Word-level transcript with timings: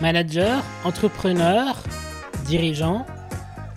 Manager, 0.00 0.62
entrepreneur, 0.84 1.76
dirigeant, 2.46 3.06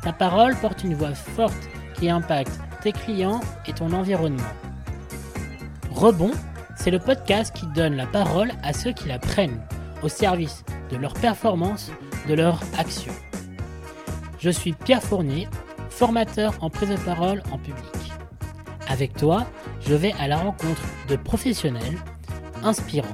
ta 0.04 0.12
parole 0.12 0.56
porte 0.56 0.84
une 0.84 0.96
voix 0.96 1.14
forte 1.14 1.70
qui 1.96 2.10
impacte 2.10 2.60
tes 2.82 2.92
clients 2.92 3.42
et 3.68 3.74
ton 3.74 3.94
environnement. 3.94 4.44
Rebond, 5.92 6.32
c'est 6.76 6.92
le 6.92 7.00
podcast 7.00 7.56
qui 7.56 7.68
donne 7.68 7.96
la 7.96 8.08
parole 8.08 8.52
à 8.64 8.74
ceux 8.74 8.92
qui 8.92 9.08
la 9.08 9.20
prennent, 9.20 9.62
au 10.04 10.10
service 10.10 10.64
de 10.92 10.98
leur 10.98 11.14
performance, 11.14 11.92
de 12.28 12.34
leur 12.34 12.62
action. 12.78 13.14
Je 14.40 14.50
suis 14.50 14.74
Pierre 14.74 15.04
Fournier, 15.04 15.48
formateur 15.90 16.54
en 16.62 16.70
prise 16.70 16.90
de 16.90 16.98
parole 16.98 17.42
en 17.52 17.58
public. 17.58 17.84
Avec 18.88 19.14
toi, 19.14 19.46
je 19.82 19.96
vais 19.96 20.14
à 20.20 20.28
la 20.28 20.38
rencontre 20.38 20.82
de 21.10 21.16
professionnels 21.16 21.98
inspirants, 22.64 23.08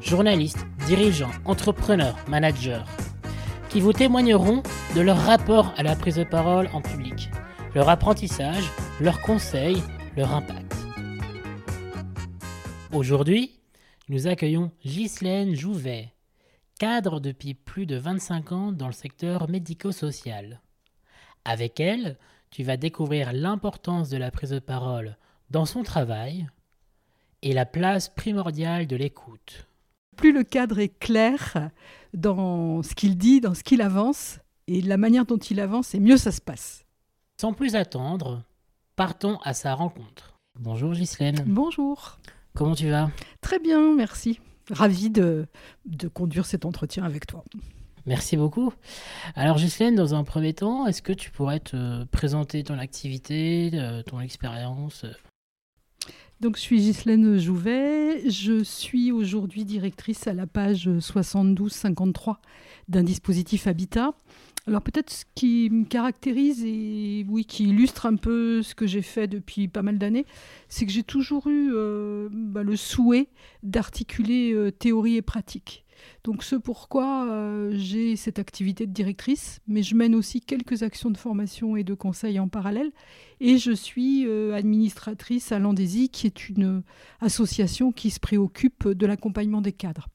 journalistes, 0.00 0.66
dirigeants, 0.90 1.30
entrepreneurs, 1.44 2.16
managers, 2.26 2.82
qui 3.68 3.80
vous 3.80 3.92
témoigneront 3.92 4.64
de 4.96 5.00
leur 5.00 5.18
rapport 5.18 5.72
à 5.76 5.84
la 5.84 5.94
prise 5.94 6.16
de 6.16 6.24
parole 6.24 6.68
en 6.72 6.82
public, 6.82 7.30
leur 7.76 7.88
apprentissage, 7.88 8.68
leurs 9.00 9.20
conseils, 9.20 9.80
leur 10.16 10.34
impact. 10.34 10.74
Aujourd'hui, 12.92 13.52
nous 14.08 14.26
accueillons 14.26 14.72
Ghislaine 14.84 15.54
Jouvet, 15.54 16.12
cadre 16.80 17.20
depuis 17.20 17.54
plus 17.54 17.86
de 17.86 17.94
25 17.94 18.50
ans 18.50 18.72
dans 18.72 18.88
le 18.88 18.92
secteur 18.92 19.48
médico-social. 19.48 20.60
Avec 21.44 21.78
elle, 21.78 22.18
tu 22.50 22.64
vas 22.64 22.76
découvrir 22.76 23.32
l'importance 23.32 24.08
de 24.08 24.16
la 24.16 24.32
prise 24.32 24.50
de 24.50 24.58
parole 24.58 25.16
dans 25.50 25.66
son 25.66 25.84
travail 25.84 26.48
et 27.42 27.52
la 27.52 27.64
place 27.64 28.08
primordiale 28.08 28.88
de 28.88 28.96
l'écoute. 28.96 29.69
Plus 30.16 30.32
le 30.32 30.44
cadre 30.44 30.78
est 30.78 30.98
clair 30.98 31.70
dans 32.12 32.82
ce 32.82 32.94
qu'il 32.94 33.16
dit, 33.16 33.40
dans 33.40 33.54
ce 33.54 33.62
qu'il 33.62 33.80
avance, 33.82 34.38
et 34.66 34.82
la 34.82 34.96
manière 34.96 35.24
dont 35.24 35.38
il 35.38 35.60
avance, 35.60 35.94
et 35.94 36.00
mieux 36.00 36.16
ça 36.16 36.32
se 36.32 36.40
passe. 36.40 36.84
Sans 37.40 37.52
plus 37.52 37.74
attendre, 37.74 38.42
partons 38.96 39.38
à 39.44 39.54
sa 39.54 39.74
rencontre. 39.74 40.34
Bonjour 40.58 40.92
Ghislaine. 40.92 41.42
Bonjour. 41.46 42.18
Comment 42.54 42.74
tu 42.74 42.90
vas? 42.90 43.10
Très 43.40 43.58
bien, 43.58 43.94
merci. 43.94 44.40
Ravi 44.70 45.10
de, 45.10 45.46
de 45.86 46.08
conduire 46.08 46.46
cet 46.46 46.64
entretien 46.64 47.04
avec 47.04 47.26
toi. 47.26 47.44
Merci 48.06 48.36
beaucoup. 48.36 48.72
Alors 49.34 49.56
Ghislaine, 49.56 49.94
dans 49.94 50.14
un 50.14 50.24
premier 50.24 50.54
temps, 50.54 50.86
est-ce 50.86 51.02
que 51.02 51.12
tu 51.12 51.30
pourrais 51.30 51.60
te 51.60 52.04
présenter 52.04 52.64
ton 52.64 52.78
activité, 52.78 53.70
euh, 53.74 54.02
ton 54.02 54.20
expérience 54.20 55.06
donc, 56.40 56.56
je 56.56 56.62
suis 56.62 56.78
Ghislaine 56.78 57.38
Jouvet. 57.38 58.30
Je 58.30 58.64
suis 58.64 59.12
aujourd'hui 59.12 59.66
directrice 59.66 60.26
à 60.26 60.32
la 60.32 60.46
page 60.46 60.88
72-53 60.88 62.36
d'un 62.88 63.02
dispositif 63.02 63.66
Habitat. 63.66 64.14
Alors, 64.66 64.80
peut-être 64.80 65.10
ce 65.10 65.24
qui 65.34 65.68
me 65.70 65.84
caractérise 65.84 66.64
et 66.64 67.26
oui, 67.28 67.44
qui 67.44 67.64
illustre 67.64 68.06
un 68.06 68.16
peu 68.16 68.62
ce 68.62 68.74
que 68.74 68.86
j'ai 68.86 69.02
fait 69.02 69.26
depuis 69.26 69.68
pas 69.68 69.82
mal 69.82 69.98
d'années, 69.98 70.24
c'est 70.70 70.86
que 70.86 70.92
j'ai 70.92 71.02
toujours 71.02 71.46
eu 71.46 71.72
euh, 71.74 72.30
bah, 72.32 72.62
le 72.62 72.76
souhait 72.76 73.28
d'articuler 73.62 74.54
euh, 74.54 74.70
théorie 74.70 75.16
et 75.16 75.22
pratique. 75.22 75.84
Donc 76.24 76.42
ce 76.42 76.56
pourquoi 76.56 77.26
euh, 77.30 77.72
j'ai 77.74 78.16
cette 78.16 78.38
activité 78.38 78.86
de 78.86 78.92
directrice, 78.92 79.60
mais 79.66 79.82
je 79.82 79.94
mène 79.94 80.14
aussi 80.14 80.40
quelques 80.40 80.82
actions 80.82 81.10
de 81.10 81.16
formation 81.16 81.76
et 81.76 81.84
de 81.84 81.94
conseil 81.94 82.38
en 82.38 82.48
parallèle. 82.48 82.90
Et 83.40 83.58
je 83.58 83.72
suis 83.72 84.26
euh, 84.26 84.54
administratrice 84.54 85.52
à 85.52 85.58
l'Andésie, 85.58 86.08
qui 86.08 86.26
est 86.26 86.48
une 86.48 86.82
association 87.20 87.92
qui 87.92 88.10
se 88.10 88.20
préoccupe 88.20 88.88
de 88.88 89.06
l'accompagnement 89.06 89.60
des 89.60 89.72
cadres. 89.72 90.08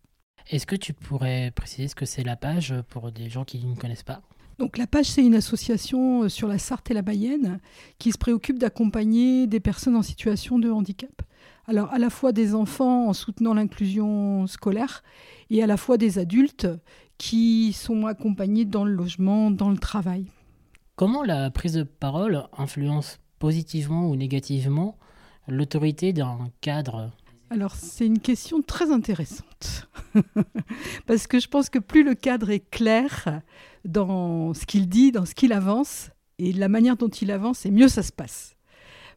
Est-ce 0.49 0.67
que 0.67 0.75
tu 0.75 0.93
pourrais 0.93 1.51
préciser 1.55 1.87
ce 1.87 1.95
que 1.95 2.05
c'est 2.05 2.23
la 2.23 2.35
page 2.35 2.73
pour 2.89 3.11
des 3.11 3.29
gens 3.29 3.45
qui 3.45 3.65
ne 3.65 3.75
connaissent 3.75 4.03
pas? 4.03 4.21
Donc 4.57 4.77
la 4.77 4.87
page, 4.87 5.07
c'est 5.07 5.25
une 5.25 5.35
association 5.35 6.23
euh, 6.23 6.29
sur 6.29 6.47
la 6.47 6.57
Sarthe 6.57 6.89
et 6.91 6.93
la 6.93 7.01
Mayenne 7.01 7.59
qui 7.99 8.11
se 8.11 8.17
préoccupe 8.17 8.57
d'accompagner 8.57 9.47
des 9.47 9.59
personnes 9.59 9.95
en 9.95 10.01
situation 10.01 10.59
de 10.59 10.69
handicap. 10.69 11.21
Alors 11.67 11.91
à 11.93 11.99
la 11.99 12.09
fois 12.09 12.31
des 12.31 12.55
enfants 12.55 13.07
en 13.07 13.13
soutenant 13.13 13.53
l'inclusion 13.53 14.47
scolaire 14.47 15.03
et 15.49 15.63
à 15.63 15.67
la 15.67 15.77
fois 15.77 15.97
des 15.97 16.19
adultes 16.19 16.67
qui 17.17 17.73
sont 17.73 18.05
accompagnés 18.05 18.65
dans 18.65 18.85
le 18.85 18.93
logement, 18.93 19.51
dans 19.51 19.69
le 19.69 19.77
travail. 19.77 20.25
Comment 20.95 21.23
la 21.23 21.49
prise 21.51 21.73
de 21.73 21.83
parole 21.83 22.47
influence 22.57 23.19
positivement 23.39 24.09
ou 24.09 24.15
négativement 24.15 24.97
l'autorité 25.47 26.13
d'un 26.13 26.49
cadre? 26.61 27.11
Alors 27.49 27.75
c'est 27.75 28.05
une 28.05 28.19
question 28.19 28.61
très 28.61 28.91
intéressante, 28.91 29.89
parce 31.05 31.27
que 31.27 31.39
je 31.39 31.47
pense 31.47 31.69
que 31.69 31.79
plus 31.79 32.03
le 32.03 32.15
cadre 32.15 32.49
est 32.49 32.67
clair 32.71 33.41
dans 33.85 34.53
ce 34.53 34.65
qu'il 34.65 34.89
dit, 34.89 35.11
dans 35.11 35.25
ce 35.25 35.35
qu'il 35.35 35.53
avance, 35.53 36.09
et 36.39 36.53
la 36.53 36.69
manière 36.69 36.97
dont 36.97 37.09
il 37.09 37.31
avance, 37.31 37.65
et 37.65 37.71
mieux 37.71 37.87
ça 37.87 38.01
se 38.01 38.11
passe 38.11 38.54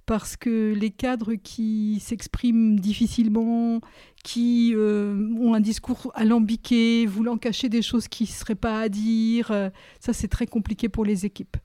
parce 0.08 0.38
que 0.38 0.72
les 0.72 0.88
cadres 0.88 1.34
qui 1.34 2.00
s'expriment 2.00 2.80
difficilement, 2.80 3.82
qui 4.24 4.72
euh, 4.74 5.34
ont 5.38 5.52
un 5.52 5.60
discours 5.60 6.10
alambiqué, 6.14 7.04
voulant 7.04 7.36
cacher 7.36 7.68
des 7.68 7.82
choses 7.82 8.08
qui 8.08 8.24
ne 8.24 8.28
seraient 8.28 8.54
pas 8.54 8.80
à 8.80 8.88
dire, 8.88 9.50
euh, 9.50 9.68
ça 10.00 10.14
c'est 10.14 10.28
très 10.28 10.46
compliqué 10.46 10.88
pour 10.88 11.04
les 11.04 11.26
équipes. 11.26 11.58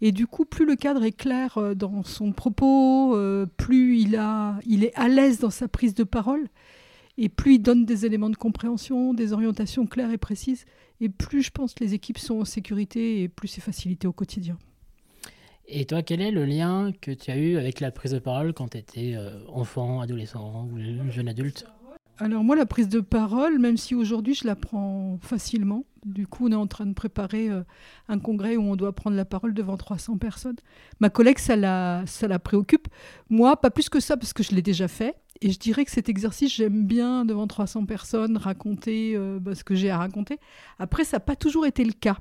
Et 0.00 0.12
du 0.12 0.28
coup, 0.28 0.44
plus 0.44 0.64
le 0.64 0.76
cadre 0.76 1.02
est 1.02 1.10
clair 1.10 1.58
euh, 1.58 1.74
dans 1.74 2.04
son 2.04 2.30
propos, 2.30 3.18
plus 3.56 3.98
il, 3.98 4.14
a, 4.14 4.60
il 4.64 4.84
est 4.84 4.94
à 4.94 5.08
l'aise 5.08 5.40
dans 5.40 5.50
sa 5.50 5.66
prise 5.66 5.94
de 5.94 6.04
parole, 6.04 6.46
et 7.16 7.28
plus 7.28 7.54
il 7.54 7.58
donne 7.58 7.84
des 7.84 8.06
éléments 8.06 8.30
de 8.30 8.36
compréhension, 8.36 9.12
des 9.12 9.32
orientations 9.32 9.88
claires 9.88 10.12
et 10.12 10.18
précises, 10.18 10.66
et 11.00 11.08
plus 11.08 11.42
je 11.42 11.50
pense 11.50 11.74
que 11.74 11.82
les 11.82 11.94
équipes 11.94 12.18
sont 12.18 12.38
en 12.38 12.44
sécurité 12.44 13.22
et 13.22 13.28
plus 13.28 13.48
c'est 13.48 13.60
facilité 13.60 14.06
au 14.06 14.12
quotidien. 14.12 14.56
Et 15.70 15.84
toi, 15.84 16.02
quel 16.02 16.22
est 16.22 16.30
le 16.30 16.46
lien 16.46 16.92
que 16.98 17.10
tu 17.10 17.30
as 17.30 17.36
eu 17.36 17.58
avec 17.58 17.80
la 17.80 17.90
prise 17.90 18.12
de 18.12 18.18
parole 18.18 18.54
quand 18.54 18.68
tu 18.68 18.78
étais 18.78 19.12
euh, 19.14 19.38
enfant, 19.48 20.00
adolescent 20.00 20.66
ou 20.72 21.10
jeune 21.10 21.28
adulte? 21.28 21.66
Alors 22.16 22.42
moi, 22.42 22.56
la 22.56 22.64
prise 22.64 22.88
de 22.88 23.00
parole, 23.00 23.58
même 23.58 23.76
si 23.76 23.94
aujourd'hui 23.94 24.34
je 24.34 24.46
la 24.46 24.56
prends 24.56 25.18
facilement, 25.20 25.84
du 26.06 26.26
coup 26.26 26.48
on 26.48 26.52
est 26.52 26.56
en 26.56 26.66
train 26.66 26.86
de 26.86 26.94
préparer 26.94 27.50
euh, 27.50 27.62
un 28.08 28.18
congrès 28.18 28.56
où 28.56 28.62
on 28.62 28.76
doit 28.76 28.94
prendre 28.94 29.14
la 29.14 29.26
parole 29.26 29.52
devant 29.52 29.76
300 29.76 30.16
personnes. 30.16 30.56
Ma 31.00 31.10
collègue, 31.10 31.38
ça 31.38 31.54
la, 31.54 32.02
ça 32.06 32.28
la 32.28 32.38
préoccupe. 32.38 32.88
Moi, 33.28 33.54
pas 33.60 33.70
plus 33.70 33.90
que 33.90 34.00
ça, 34.00 34.16
parce 34.16 34.32
que 34.32 34.42
je 34.42 34.52
l'ai 34.52 34.62
déjà 34.62 34.88
fait. 34.88 35.16
Et 35.42 35.52
je 35.52 35.58
dirais 35.58 35.84
que 35.84 35.90
cet 35.90 36.08
exercice, 36.08 36.52
j'aime 36.52 36.84
bien 36.84 37.26
devant 37.26 37.46
300 37.46 37.84
personnes 37.84 38.38
raconter 38.38 39.12
euh, 39.14 39.38
bah, 39.38 39.54
ce 39.54 39.62
que 39.62 39.74
j'ai 39.74 39.90
à 39.90 39.98
raconter. 39.98 40.38
Après, 40.78 41.04
ça 41.04 41.18
n'a 41.18 41.20
pas 41.20 41.36
toujours 41.36 41.66
été 41.66 41.84
le 41.84 41.92
cas. 41.92 42.18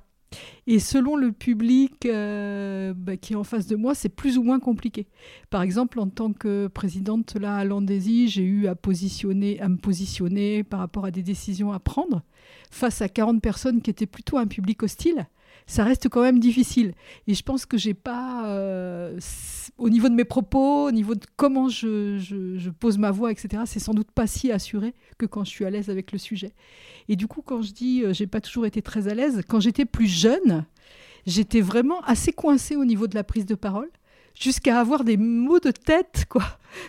Et 0.65 0.79
selon 0.79 1.15
le 1.15 1.31
public 1.31 2.05
euh, 2.05 2.93
bah, 2.95 3.15
qui 3.15 3.33
est 3.33 3.35
en 3.35 3.43
face 3.43 3.67
de 3.67 3.75
moi, 3.75 3.95
c'est 3.95 4.09
plus 4.09 4.37
ou 4.37 4.43
moins 4.43 4.59
compliqué. 4.59 5.07
Par 5.49 5.61
exemple, 5.61 5.99
en 5.99 6.09
tant 6.09 6.33
que 6.33 6.67
présidente 6.67 7.35
là, 7.35 7.55
à 7.55 7.63
Landésie, 7.63 8.27
j'ai 8.27 8.43
eu 8.43 8.67
à, 8.67 8.75
positionner, 8.75 9.59
à 9.61 9.69
me 9.69 9.77
positionner 9.77 10.63
par 10.63 10.79
rapport 10.79 11.05
à 11.05 11.11
des 11.11 11.23
décisions 11.23 11.71
à 11.71 11.79
prendre 11.79 12.23
face 12.71 13.01
à 13.01 13.09
40 13.09 13.41
personnes 13.41 13.81
qui 13.81 13.89
étaient 13.89 14.05
plutôt 14.05 14.37
un 14.37 14.47
public 14.47 14.83
hostile 14.83 15.27
ça 15.67 15.83
reste 15.83 16.07
quand 16.09 16.21
même 16.21 16.39
difficile. 16.39 16.93
Et 17.27 17.33
je 17.33 17.43
pense 17.43 17.65
que 17.65 17.77
j'ai 17.77 17.93
pas, 17.93 18.47
euh, 18.47 19.19
au 19.77 19.89
niveau 19.89 20.07
de 20.09 20.15
mes 20.15 20.23
propos, 20.23 20.87
au 20.87 20.91
niveau 20.91 21.13
de 21.13 21.25
comment 21.35 21.67
je, 21.67 22.69
pose 22.79 22.97
ma 22.97 23.11
voix, 23.11 23.31
etc., 23.31 23.63
c'est 23.65 23.79
sans 23.79 23.93
doute 23.93 24.11
pas 24.11 24.25
si 24.25 24.51
assuré 24.51 24.95
que 25.17 25.25
quand 25.25 25.43
je 25.43 25.49
suis 25.49 25.65
à 25.65 25.69
l'aise 25.69 25.89
avec 25.89 26.13
le 26.13 26.17
sujet. 26.17 26.53
Et 27.09 27.17
du 27.17 27.27
coup, 27.27 27.41
quand 27.41 27.61
je 27.61 27.73
dis 27.73 28.03
euh, 28.03 28.13
j'ai 28.13 28.27
pas 28.27 28.41
toujours 28.41 28.65
été 28.65 28.81
très 28.81 29.09
à 29.09 29.13
l'aise, 29.13 29.41
quand 29.47 29.59
j'étais 29.59 29.85
plus 29.85 30.07
jeune, 30.07 30.65
j'étais 31.25 31.61
vraiment 31.61 31.99
assez 32.01 32.31
coincée 32.31 32.77
au 32.77 32.85
niveau 32.85 33.07
de 33.07 33.15
la 33.15 33.25
prise 33.25 33.45
de 33.45 33.55
parole 33.55 33.89
jusqu'à 34.39 34.79
avoir 34.79 35.03
des 35.03 35.17
mots 35.17 35.59
de 35.59 35.71
tête, 35.71 36.25
quoi. 36.29 36.43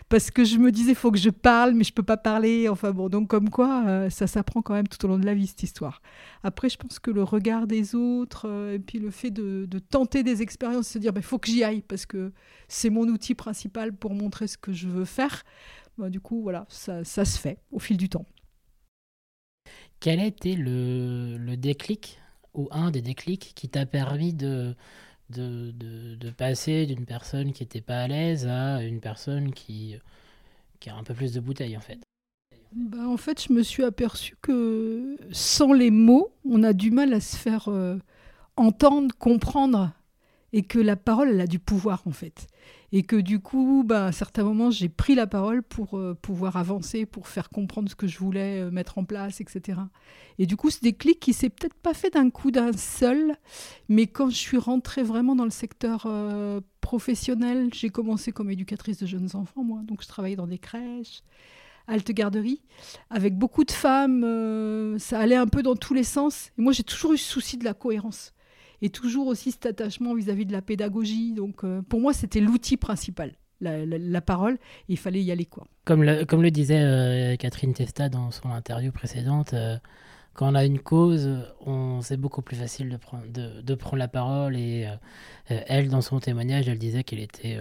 Parce 0.09 0.31
que 0.31 0.44
je 0.44 0.59
me 0.59 0.70
disais, 0.70 0.94
faut 0.94 1.10
que 1.10 1.19
je 1.19 1.31
parle, 1.31 1.75
mais 1.75 1.84
je 1.84 1.92
peux 1.92 2.03
pas 2.03 2.16
parler. 2.16 2.69
Enfin 2.69 2.91
bon, 2.92 3.09
donc 3.09 3.28
comme 3.28 3.48
quoi, 3.48 3.84
euh, 3.86 4.10
ça 4.10 4.26
s'apprend 4.26 4.60
quand 4.60 4.75
même 4.75 4.88
tout 4.88 5.03
au 5.04 5.09
long 5.09 5.19
de 5.19 5.25
la 5.25 5.34
vie, 5.34 5.47
cette 5.47 5.62
histoire. 5.62 6.03
Après, 6.42 6.68
je 6.68 6.77
pense 6.77 6.98
que 6.98 7.10
le 7.10 7.22
regard 7.22 7.66
des 7.66 7.95
autres, 7.95 8.47
euh, 8.48 8.74
et 8.74 8.78
puis 8.78 8.98
le 8.98 9.10
fait 9.10 9.30
de, 9.30 9.66
tenter 9.91 10.22
des 10.22 10.42
expériences, 10.42 10.89
se 10.89 10.98
dire, 10.98 11.12
il 11.12 11.15
bah, 11.15 11.22
faut 11.22 11.39
que 11.39 11.48
j'y 11.48 11.65
aille, 11.65 11.83
parce 11.83 12.06
que 12.06 12.33
c'est 12.68 12.91
mon 12.91 13.06
outil 13.06 13.34
principal 13.34 13.92
pour 13.92 14.15
montrer 14.15 14.47
ce 14.47 14.59
que 14.59 14.72
je 14.72 14.89
veux 14.89 15.04
faire. 15.04 15.45
Bah, 15.97 16.10
du 16.10 16.21
coup, 16.21 16.42
voilà, 16.42 16.66
ça, 16.68 17.04
ça, 17.04 17.24
se 17.24 17.39
fait 17.39 17.59
au 17.71 17.78
fil 17.78 17.97
du 17.97 18.09
temps. 18.09 18.27
Quel 20.00 20.21
a 20.21 20.27
été 20.27 20.54
le, 20.54 21.39
le 21.39 21.56
déclic, 21.56 22.21
ou 22.54 22.68
un 22.71 22.91
des 22.91 23.03
déclics, 23.03 23.53
qui 23.54 23.68
t'a 23.68 23.86
permis 23.86 24.34
de 24.34 24.77
de, 25.30 25.72
de, 26.16 26.30
passer 26.30 26.86
d'une 26.86 27.04
personne 27.04 27.53
qui 27.53 27.63
n'était 27.63 27.80
pas 27.80 28.03
à 28.03 28.09
l'aise 28.09 28.47
à 28.47 28.83
une 28.83 29.01
personne 29.01 29.53
qui, 29.53 29.97
qui 30.80 30.91
a 30.91 30.97
un 30.97 31.03
peu 31.03 31.15
plus 31.15 31.33
de 31.33 31.41
bouteille 31.41 31.77
en 31.77 31.80
fait 31.80 31.98
bah, 32.72 33.09
En 33.09 33.16
fait, 33.16 33.42
je 33.47 33.53
me 33.53 33.63
suis 33.63 33.84
aperçu 33.84 34.36
que 34.41 35.16
sans 35.33 35.72
les 35.72 35.91
mots, 35.91 36.33
on 36.45 36.63
a 36.63 36.72
du 36.72 36.91
mal 36.91 37.13
à 37.13 37.21
se 37.21 37.36
faire 37.36 37.69
euh, 37.69 37.98
entendre, 38.57 39.15
comprendre, 39.19 39.92
et 40.53 40.63
que 40.63 40.78
la 40.78 40.97
parole, 40.97 41.31
elle 41.31 41.41
a 41.41 41.47
du 41.47 41.59
pouvoir 41.59 42.03
en 42.07 42.13
fait. 42.13 42.47
Et 42.90 43.02
que 43.02 43.16
du 43.16 43.38
coup, 43.38 43.82
bah, 43.84 44.06
à 44.06 44.12
certains 44.12 44.44
moments, 44.44 44.70
j'ai 44.70 44.88
pris 44.88 45.14
la 45.14 45.26
parole 45.26 45.62
pour 45.62 45.98
euh, 45.98 46.14
pouvoir 46.14 46.56
avancer, 46.56 47.04
pour 47.04 47.28
faire 47.28 47.50
comprendre 47.50 47.90
ce 47.90 47.94
que 47.94 48.06
je 48.06 48.18
voulais 48.18 48.60
euh, 48.60 48.70
mettre 48.70 48.96
en 48.96 49.04
place, 49.04 49.42
etc. 49.42 49.80
Et 50.38 50.46
du 50.46 50.56
coup, 50.56 50.70
c'est 50.70 50.82
des 50.82 50.94
clics 50.94 51.20
qui 51.20 51.34
s'est 51.34 51.50
peut-être 51.50 51.74
pas 51.74 51.92
fait 51.92 52.10
d'un 52.10 52.30
coup 52.30 52.50
d'un 52.50 52.72
seul, 52.72 53.36
mais 53.90 54.06
quand 54.06 54.30
je 54.30 54.36
suis 54.36 54.56
rentrée 54.56 55.02
vraiment 55.02 55.36
dans 55.36 55.44
le 55.44 55.50
secteur 55.50 56.04
euh, 56.06 56.60
professionnel, 56.80 57.68
j'ai 57.74 57.90
commencé 57.90 58.32
comme 58.32 58.50
éducatrice 58.50 58.98
de 58.98 59.06
jeunes 59.06 59.30
enfants, 59.34 59.62
moi. 59.62 59.82
Donc, 59.84 60.02
je 60.02 60.08
travaillais 60.08 60.36
dans 60.36 60.46
des 60.46 60.58
crèches, 60.58 61.22
halte 61.88 62.10
garderie, 62.12 62.62
avec 63.10 63.36
beaucoup 63.36 63.64
de 63.64 63.70
femmes. 63.70 64.98
ça 64.98 65.18
allait 65.18 65.36
un 65.36 65.46
peu 65.46 65.62
dans 65.62 65.76
tous 65.76 65.92
les 65.92 66.04
sens. 66.04 66.52
Et 66.58 66.62
moi, 66.62 66.72
j'ai 66.72 66.84
toujours 66.84 67.12
eu 67.12 67.18
ce 67.18 67.30
souci 67.30 67.58
de 67.58 67.64
la 67.64 67.74
cohérence 67.74 68.32
et 68.83 68.91
toujours 68.91 69.27
aussi 69.27 69.53
cet 69.53 69.66
attachement 69.66 70.15
vis-à-vis 70.15 70.47
de 70.47 70.53
la 70.53 70.63
pédagogie. 70.63 71.33
Donc 71.33 71.65
euh, 71.65 71.83
pour 71.83 72.01
moi, 72.01 72.13
c'était 72.13 72.41
l'outil 72.41 72.77
principal. 72.77 73.33
La, 73.60 74.21
parole, 74.21 74.57
il 74.89 74.97
fallait 74.97 75.22
y 75.22 75.33
aller 75.33 75.45
quoi. 75.45 75.66
Comme 75.84 76.04
le, 76.04 76.25
comme 76.25 76.42
le 76.42 76.53
disait 76.53 76.80
euh, 76.80 77.34
Catherine 77.34 77.75
Testa 77.75 78.09
dans 78.09 78.30
son 78.30 78.51
interview 78.51 78.92
précédente, 78.92 79.53
euh, 79.53 79.77
quand 80.33 80.53
on 80.53 80.54
a 80.54 80.65
une 80.65 80.78
cause, 80.78 81.28
c'est 82.03 82.16
beaucoup 82.16 82.42
plus 82.42 82.54
facile 82.54 82.89
de 82.89 82.97
prendre, 82.97 83.25
de, 83.27 83.75
prendre 83.75 83.97
la 83.97 84.07
parole. 84.07 84.57
Et 84.57 84.86
elle, 85.48 85.89
dans 85.89 86.01
son 86.01 86.21
témoignage, 86.21 86.69
elle 86.69 86.78
disait 86.78 87.03
qu'elle 87.03 87.19
était 87.19 87.59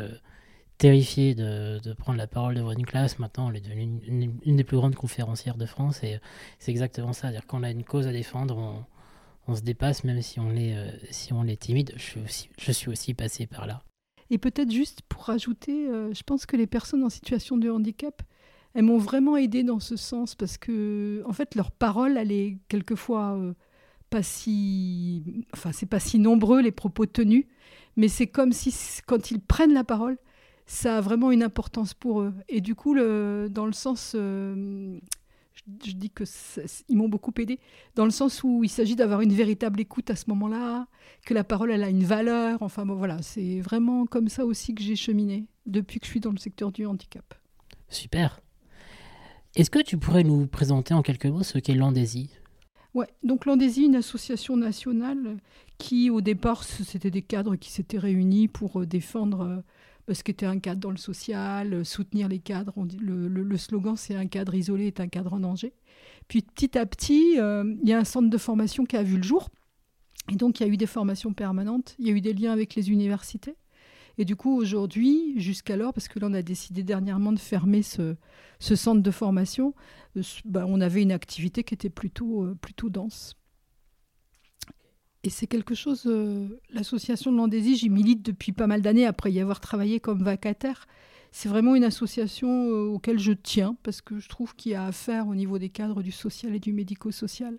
terrifiée 0.77 1.33
de, 1.33 1.79
de, 1.79 1.93
prendre 1.93 2.19
la 2.19 2.27
parole 2.27 2.53
devant 2.53 2.73
une 2.73 2.85
classe. 2.85 3.17
Maintenant, 3.17 3.49
elle 3.49 3.57
est 3.57 3.61
devenue 3.61 3.99
une, 4.45 4.57
des 4.57 4.63
plus 4.63 4.77
grandes 4.77 4.93
conférencières 4.93 5.57
de 5.57 5.65
France. 5.65 6.03
Et 6.03 6.19
c'est 6.59 6.69
exactement 6.69 7.13
ça. 7.13 7.21
C'est-à-dire 7.21 7.47
qu'on 7.47 7.63
a 7.63 7.71
une 7.71 7.83
cause 7.83 8.05
à 8.05 8.11
défendre, 8.11 8.55
on, 8.59 8.85
on 9.47 9.55
se 9.55 9.61
dépasse 9.61 10.03
même 10.03 10.21
si 10.21 10.39
on 10.39 10.51
est, 10.55 10.75
euh, 10.75 10.91
si 11.09 11.33
on 11.33 11.45
est 11.45 11.61
timide. 11.61 11.93
Je 11.95 12.01
suis, 12.01 12.89
aussi, 12.89 13.15
je 13.15 13.45
par 13.45 13.65
là. 13.65 13.83
Et 14.29 14.37
peut-être 14.37 14.71
juste 14.71 15.01
pour 15.07 15.23
rajouter, 15.23 15.87
euh, 15.87 16.13
je 16.13 16.23
pense 16.23 16.45
que 16.45 16.57
les 16.57 16.67
personnes 16.67 17.03
en 17.03 17.09
situation 17.09 17.57
de 17.57 17.69
handicap, 17.69 18.21
elles 18.73 18.83
m'ont 18.83 18.97
vraiment 18.97 19.37
aidé 19.37 19.63
dans 19.63 19.79
ce 19.79 19.95
sens 19.95 20.35
parce 20.35 20.57
que, 20.57 21.23
en 21.25 21.33
fait, 21.33 21.55
leur 21.55 21.71
parole, 21.71 22.17
elle 22.17 22.31
est 22.31 22.57
quelquefois 22.67 23.37
euh, 23.37 23.53
pas 24.09 24.23
si. 24.23 25.45
Enfin, 25.53 25.71
c'est 25.71 25.85
pas 25.85 25.99
si 25.99 26.19
nombreux 26.19 26.61
les 26.61 26.71
propos 26.71 27.05
tenus, 27.05 27.45
mais 27.95 28.09
c'est 28.09 28.27
comme 28.27 28.51
si, 28.51 28.75
quand 29.05 29.31
ils 29.31 29.39
prennent 29.39 29.73
la 29.73 29.85
parole, 29.85 30.17
ça 30.65 30.97
a 30.97 31.01
vraiment 31.01 31.31
une 31.31 31.43
importance 31.43 31.93
pour 31.93 32.21
eux. 32.21 32.33
Et 32.49 32.59
du 32.59 32.75
coup, 32.75 32.95
dans 32.95 33.65
le 33.65 33.71
sens 33.71 34.13
je, 35.85 35.91
dis 35.91 36.09
que 36.09 36.23
ils 36.89 36.97
m'ont 36.97 37.09
beaucoup 37.09 37.33
aidé 37.37 37.59
dans 37.95 38.05
le 38.05 38.11
sens 38.11 38.43
où 38.43 38.63
il 38.63 38.69
s'agit 38.69 38.95
d'avoir 38.95 39.21
une 39.21 39.33
véritable 39.33 39.79
écoute 39.79 40.09
à 40.09 40.15
ce 40.15 40.25
moment-là, 40.29 40.87
que 41.25 41.33
la 41.33 41.43
parole 41.43 41.71
elle 41.71 41.83
a 41.83 41.89
une 41.89 42.03
valeur. 42.03 42.61
Enfin 42.61 42.85
bon 42.85 42.95
voilà, 42.95 43.21
c'est 43.21 43.59
vraiment 43.59 44.05
comme 44.05 44.29
ça 44.29 44.45
aussi 44.45 44.73
que 44.73 44.81
j'ai 44.81 44.95
cheminé 44.95 45.45
depuis 45.65 45.99
que 45.99 46.05
je 46.05 46.11
suis 46.11 46.19
dans 46.19 46.31
le 46.31 46.37
secteur 46.37 46.71
du 46.71 46.85
handicap. 46.85 47.33
Super. 47.89 48.39
Est-ce 49.55 49.69
que 49.69 49.81
tu 49.81 49.97
pourrais 49.97 50.23
nous 50.23 50.47
présenter 50.47 50.93
en 50.93 51.01
quelques 51.01 51.25
mots 51.25 51.43
ce 51.43 51.57
qu'est 51.57 51.73
l'Andésie? 51.73 52.29
Ouais, 52.93 53.07
donc 53.23 53.45
l'Andésie, 53.45 53.85
une 53.85 53.95
association 53.95 54.57
nationale 54.57 55.37
qui 55.77 56.09
au 56.09 56.21
départ 56.21 56.63
c'était 56.63 57.11
des 57.11 57.21
cadres 57.21 57.55
qui 57.55 57.71
s'étaient 57.71 57.99
réunis 57.99 58.47
pour 58.47 58.81
euh, 58.81 58.85
défendre 58.85 59.63
ce 60.13 60.23
qui 60.23 60.31
était 60.31 60.45
un 60.45 60.59
cadre 60.59 60.79
dans 60.79 60.91
le 60.91 60.97
social, 60.97 61.73
euh, 61.73 61.83
soutenir 61.83 62.27
les 62.27 62.39
cadres. 62.39 62.73
le, 62.99 63.57
slogan, 63.57 63.95
c'est 63.97 64.15
un 64.15 64.27
cadre 64.27 64.55
isolé 64.55 64.87
est 64.87 64.99
un 64.99 65.07
cadre 65.07 65.33
en 65.33 65.39
danger. 65.39 65.73
Puis 66.27 66.41
petit 66.41 66.77
à 66.77 66.85
petit, 66.85 67.39
euh, 67.39 67.75
il 67.81 67.89
y 67.89 67.93
a 67.93 67.99
un 67.99 68.03
centre 68.03 68.29
de 68.29 68.37
formation 68.37 68.85
qui 68.85 68.95
a 68.95 69.03
vu 69.03 69.17
le 69.17 69.23
jour. 69.23 69.49
Et 70.31 70.35
donc, 70.35 70.59
il 70.59 70.67
y 70.67 70.69
a 70.69 70.73
eu 70.73 70.77
des 70.77 70.87
formations 70.87 71.33
permanentes, 71.33 71.95
il 71.99 72.07
y 72.07 72.09
a 72.09 72.13
eu 72.13 72.21
des 72.21 72.33
liens 72.33 72.51
avec 72.51 72.75
les 72.75 72.89
universités. 72.89 73.55
Et 74.17 74.25
du 74.25 74.35
coup, 74.35 74.57
aujourd'hui, 74.57 75.39
jusqu'alors, 75.39 75.93
parce 75.93 76.07
que 76.07 76.19
là, 76.19 76.27
on 76.29 76.33
a 76.33 76.41
décidé 76.41 76.83
dernièrement 76.83 77.31
de 77.31 77.39
fermer 77.39 77.81
ce, 77.81 78.15
centre 78.59 79.01
de 79.01 79.11
formation, 79.11 79.73
euh, 80.17 80.21
bah, 80.45 80.65
on 80.67 80.81
avait 80.81 81.01
une 81.01 81.11
activité 81.11 81.63
qui 81.63 81.73
était 81.73 81.89
plutôt, 81.89 82.47
plutôt 82.61 82.89
dense. 82.89 83.37
Et 85.27 85.29
c'est 85.29 85.45
quelque 85.45 85.75
chose, 85.75 86.03
euh, 86.05 86.47
l'association 86.69 87.33
de 87.33 87.37
l'Andésie, 87.37 87.75
j'y 87.75 87.89
milite 87.89 88.25
depuis 88.25 88.53
pas 88.53 88.65
mal 88.65 88.81
d'années 88.81 89.05
après 89.05 89.29
y 89.29 89.41
avoir 89.41 89.59
travaillé 89.59 89.99
comme 89.99 90.23
vacataire. 90.23 90.87
C'est 91.33 91.49
vraiment 91.49 91.75
une 91.75 91.83
association 91.83 92.69
euh, 92.69 92.85
auquel 92.85 93.19
je 93.19 93.33
tiens 93.33 93.75
parce 93.83 93.99
que 93.99 94.19
je 94.19 94.29
trouve 94.29 94.55
qu'il 94.55 94.71
y 94.71 94.75
a 94.75 94.85
à 94.85 94.93
faire 94.93 95.27
au 95.27 95.35
niveau 95.35 95.59
des 95.59 95.67
cadres 95.67 96.01
du 96.01 96.13
social 96.13 96.55
et 96.55 96.61
du 96.61 96.71
médico-social. 96.71 97.57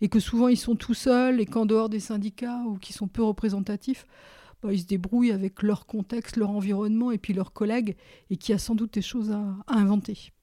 Et 0.00 0.08
que 0.08 0.18
souvent 0.18 0.48
ils 0.48 0.56
sont 0.56 0.74
tout 0.74 0.92
seuls 0.92 1.40
et 1.40 1.46
qu'en 1.46 1.66
dehors 1.66 1.88
des 1.88 2.00
syndicats 2.00 2.64
ou 2.66 2.78
qui 2.78 2.92
sont 2.92 3.06
peu 3.06 3.22
représentatifs, 3.22 4.08
bah, 4.60 4.72
ils 4.72 4.80
se 4.80 4.86
débrouillent 4.86 5.30
avec 5.30 5.62
leur 5.62 5.86
contexte, 5.86 6.36
leur 6.36 6.50
environnement 6.50 7.12
et 7.12 7.18
puis 7.18 7.32
leurs 7.32 7.52
collègues 7.52 7.94
et 8.28 8.36
qu'il 8.36 8.54
y 8.54 8.56
a 8.56 8.58
sans 8.58 8.74
doute 8.74 8.92
des 8.92 9.02
choses 9.02 9.30
à 9.30 9.54
inventer. 9.68 10.33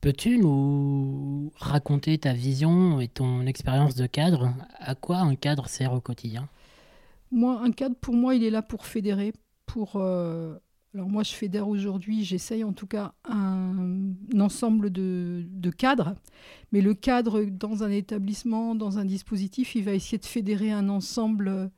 Peux-tu 0.00 0.38
nous 0.38 1.52
raconter 1.56 2.16
ta 2.18 2.32
vision 2.32 3.00
et 3.00 3.08
ton 3.08 3.46
expérience 3.46 3.96
de 3.96 4.06
cadre? 4.06 4.54
À 4.78 4.94
quoi 4.94 5.18
un 5.18 5.34
cadre 5.34 5.68
sert 5.68 5.92
au 5.92 6.00
quotidien? 6.00 6.48
Moi, 7.32 7.60
un 7.60 7.72
cadre, 7.72 7.96
pour 7.96 8.14
moi, 8.14 8.36
il 8.36 8.44
est 8.44 8.50
là 8.50 8.62
pour 8.62 8.86
fédérer. 8.86 9.32
Pour, 9.66 9.96
euh, 9.96 10.56
Alors 10.94 11.08
moi, 11.08 11.24
je 11.24 11.32
fédère 11.32 11.68
aujourd'hui, 11.68 12.22
j'essaye 12.22 12.62
en 12.62 12.72
tout 12.72 12.86
cas 12.86 13.12
un, 13.28 14.12
ensemble 14.38 14.90
de, 14.90 15.44
de, 15.50 15.70
cadres. 15.70 16.14
Mais 16.70 16.80
le 16.80 16.94
cadre 16.94 17.42
dans 17.42 17.82
un 17.82 17.90
établissement, 17.90 18.76
dans 18.76 18.98
un 18.98 19.04
dispositif, 19.04 19.74
il 19.74 19.82
va 19.82 19.94
essayer 19.94 20.18
de 20.18 20.26
fédérer 20.26 20.70
un 20.70 20.88
ensemble 20.88 21.72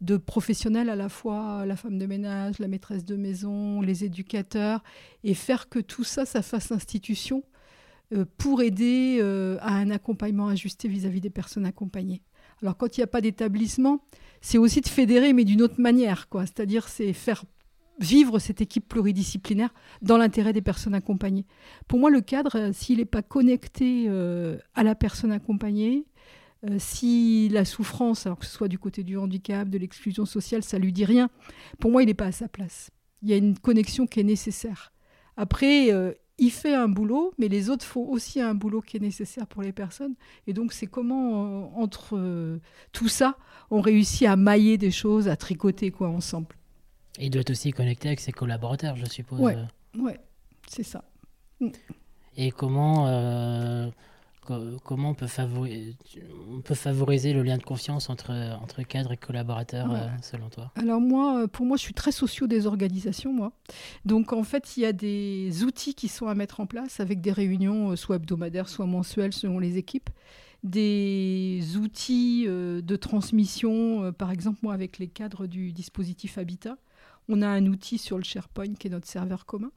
de 0.00 0.16
professionnels 0.16 0.90
à 0.90 0.96
la 0.96 1.08
fois, 1.08 1.64
la 1.66 1.76
femme 1.76 1.98
de 1.98 2.06
ménage, 2.06 2.58
la 2.58 2.68
maîtresse 2.68 3.04
de 3.04 3.16
maison, 3.16 3.80
les 3.80 4.04
éducateurs, 4.04 4.82
et 5.24 5.34
faire 5.34 5.68
que 5.68 5.78
tout 5.78 6.04
ça, 6.04 6.26
ça 6.26 6.42
fasse 6.42 6.70
institution 6.70 7.42
euh, 8.12 8.24
pour 8.38 8.62
aider 8.62 9.18
euh, 9.20 9.56
à 9.60 9.74
un 9.74 9.90
accompagnement 9.90 10.48
ajusté 10.48 10.86
vis-à-vis 10.86 11.20
des 11.20 11.30
personnes 11.30 11.66
accompagnées. 11.66 12.22
Alors 12.62 12.76
quand 12.76 12.96
il 12.96 13.00
n'y 13.00 13.04
a 13.04 13.08
pas 13.08 13.20
d'établissement, 13.20 14.04
c'est 14.40 14.58
aussi 14.58 14.80
de 14.80 14.88
fédérer, 14.88 15.32
mais 15.32 15.44
d'une 15.44 15.62
autre 15.62 15.80
manière, 15.80 16.28
quoi. 16.28 16.46
C'est-à-dire 16.46 16.88
c'est 16.88 17.12
faire 17.12 17.44
vivre 17.98 18.38
cette 18.38 18.60
équipe 18.60 18.88
pluridisciplinaire 18.88 19.72
dans 20.02 20.18
l'intérêt 20.18 20.52
des 20.52 20.60
personnes 20.60 20.94
accompagnées. 20.94 21.46
Pour 21.88 21.98
moi, 21.98 22.10
le 22.10 22.20
cadre, 22.20 22.56
euh, 22.56 22.72
s'il 22.72 22.98
n'est 22.98 23.06
pas 23.06 23.22
connecté 23.22 24.08
à 24.74 24.82
la 24.84 24.94
personne 24.94 25.32
accompagnée, 25.32 26.04
euh, 26.64 26.76
si 26.78 27.48
la 27.50 27.64
souffrance, 27.64 28.26
alors 28.26 28.38
que 28.38 28.46
ce 28.46 28.52
soit 28.52 28.68
du 28.68 28.78
côté 28.78 29.02
du 29.02 29.18
handicap, 29.18 29.68
de 29.68 29.78
l'exclusion 29.78 30.24
sociale, 30.24 30.62
ça 30.62 30.78
lui 30.78 30.92
dit 30.92 31.04
rien, 31.04 31.28
pour 31.78 31.90
moi, 31.90 32.02
il 32.02 32.06
n'est 32.06 32.14
pas 32.14 32.26
à 32.26 32.32
sa 32.32 32.48
place. 32.48 32.90
Il 33.22 33.28
y 33.28 33.32
a 33.32 33.36
une 33.36 33.58
connexion 33.58 34.06
qui 34.06 34.20
est 34.20 34.24
nécessaire. 34.24 34.92
Après, 35.36 35.92
euh, 35.92 36.12
il 36.38 36.50
fait 36.50 36.74
un 36.74 36.88
boulot, 36.88 37.34
mais 37.38 37.48
les 37.48 37.68
autres 37.68 37.84
font 37.84 38.08
aussi 38.08 38.40
un 38.40 38.54
boulot 38.54 38.80
qui 38.80 38.96
est 38.96 39.00
nécessaire 39.00 39.46
pour 39.46 39.62
les 39.62 39.72
personnes. 39.72 40.14
Et 40.46 40.54
donc, 40.54 40.72
c'est 40.72 40.86
comment, 40.86 41.44
euh, 41.44 41.66
entre 41.74 42.58
tout 42.92 43.08
ça, 43.08 43.36
on 43.70 43.80
réussit 43.80 44.26
à 44.26 44.36
mailler 44.36 44.78
des 44.78 44.90
choses, 44.90 45.28
à 45.28 45.36
tricoter 45.36 45.90
quoi 45.90 46.08
ensemble. 46.08 46.56
il 47.18 47.30
doit 47.30 47.42
être 47.42 47.50
aussi 47.50 47.70
connecté 47.70 48.08
avec 48.08 48.20
ses 48.20 48.32
collaborateurs, 48.32 48.96
je 48.96 49.06
suppose. 49.06 49.40
Ouais, 49.40 49.56
ouais 49.98 50.18
c'est 50.68 50.82
ça. 50.82 51.04
Et 52.36 52.50
comment 52.50 53.06
comment 54.84 55.10
on 55.10 55.14
peut, 55.14 55.26
favoriser, 55.26 55.96
on 56.50 56.60
peut 56.60 56.74
favoriser 56.74 57.32
le 57.32 57.42
lien 57.42 57.56
de 57.58 57.62
confiance 57.62 58.08
entre, 58.10 58.30
entre 58.62 58.82
cadres 58.82 59.12
et 59.12 59.16
collaborateurs, 59.16 59.90
euh, 59.92 60.08
selon 60.22 60.48
toi? 60.48 60.70
Alors 60.76 61.00
moi, 61.00 61.42
euh, 61.42 61.46
pour 61.46 61.66
moi, 61.66 61.76
je 61.76 61.82
suis 61.82 61.94
très 61.94 62.12
socio 62.12 62.46
des 62.46 62.66
organisations, 62.66 63.32
moi. 63.32 63.52
Donc 64.04 64.32
en 64.32 64.44
fait, 64.44 64.76
il 64.76 64.82
y 64.82 64.86
a 64.86 64.92
des 64.92 65.64
outils 65.64 65.94
qui 65.94 66.08
sont 66.08 66.28
à 66.28 66.34
mettre 66.34 66.60
en 66.60 66.66
place 66.66 67.00
avec 67.00 67.20
des 67.20 67.32
réunions, 67.32 67.90
euh, 67.90 67.96
soit 67.96 68.16
hebdomadaires, 68.16 68.68
soit 68.68 68.86
mensuelles, 68.86 69.32
selon 69.32 69.58
les 69.58 69.78
équipes. 69.78 70.10
Des 70.62 71.62
outils 71.76 72.46
de 72.46 72.96
transmission, 72.96 74.12
par 74.12 74.32
exemple, 74.32 74.58
moi, 74.62 74.74
avec 74.74 74.98
les 74.98 75.06
cadres 75.06 75.46
du 75.46 75.72
dispositif 75.72 76.38
Habitat, 76.38 76.76
on 77.28 77.42
a 77.42 77.46
un 77.46 77.66
outil 77.66 77.98
sur 77.98 78.16
le 78.16 78.24
SharePoint 78.24 78.74
qui 78.74 78.88
est 78.88 78.90
notre 78.90 79.06
serveur 79.06 79.46
commun. 79.46 79.70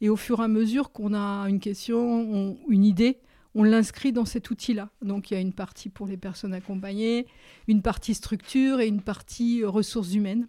Et 0.00 0.08
au 0.08 0.16
fur 0.16 0.40
et 0.40 0.44
à 0.44 0.48
mesure 0.48 0.92
qu'on 0.92 1.12
a 1.12 1.46
une 1.48 1.60
question, 1.60 2.56
une 2.68 2.84
idée, 2.84 3.18
on 3.54 3.62
l'inscrit 3.62 4.12
dans 4.12 4.24
cet 4.24 4.50
outil-là. 4.50 4.90
Donc 5.02 5.30
il 5.30 5.34
y 5.34 5.36
a 5.36 5.40
une 5.40 5.52
partie 5.52 5.88
pour 5.88 6.06
les 6.06 6.16
personnes 6.16 6.54
accompagnées, 6.54 7.26
une 7.68 7.82
partie 7.82 8.14
structure 8.14 8.80
et 8.80 8.86
une 8.86 9.02
partie 9.02 9.62
euh, 9.62 9.68
ressources 9.68 10.14
humaines. 10.14 10.46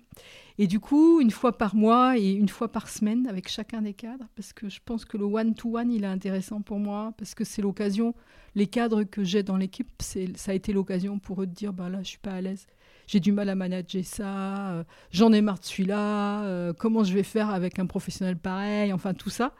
Et 0.57 0.67
du 0.67 0.79
coup, 0.79 1.21
une 1.21 1.31
fois 1.31 1.57
par 1.57 1.75
mois 1.75 2.17
et 2.17 2.31
une 2.31 2.49
fois 2.49 2.71
par 2.71 2.87
semaine 2.89 3.25
avec 3.27 3.47
chacun 3.47 3.81
des 3.81 3.93
cadres, 3.93 4.27
parce 4.35 4.53
que 4.53 4.69
je 4.69 4.79
pense 4.83 5.05
que 5.05 5.17
le 5.17 5.25
one-to-one, 5.25 5.91
il 5.91 6.03
est 6.03 6.07
intéressant 6.07 6.61
pour 6.61 6.77
moi, 6.77 7.13
parce 7.17 7.33
que 7.33 7.43
c'est 7.43 7.61
l'occasion, 7.61 8.13
les 8.53 8.67
cadres 8.67 9.03
que 9.03 9.23
j'ai 9.23 9.41
dans 9.41 9.57
l'équipe, 9.57 9.89
ça 10.01 10.51
a 10.51 10.53
été 10.53 10.73
l'occasion 10.73 11.17
pour 11.17 11.41
eux 11.41 11.47
de 11.47 11.53
dire, 11.53 11.73
bah 11.73 11.89
là, 11.89 12.03
je 12.03 12.09
suis 12.09 12.19
pas 12.19 12.33
à 12.33 12.41
l'aise, 12.41 12.67
j'ai 13.11 13.19
du 13.19 13.33
mal 13.33 13.49
à 13.49 13.55
manager 13.55 14.05
ça, 14.05 14.71
euh, 14.71 14.83
j'en 15.11 15.33
ai 15.33 15.41
marre 15.41 15.59
de 15.59 15.65
celui-là, 15.65 16.45
euh, 16.45 16.71
comment 16.71 17.03
je 17.03 17.13
vais 17.13 17.23
faire 17.23 17.49
avec 17.49 17.77
un 17.77 17.85
professionnel 17.85 18.37
pareil, 18.37 18.93
enfin 18.93 19.13
tout 19.13 19.29
ça. 19.29 19.53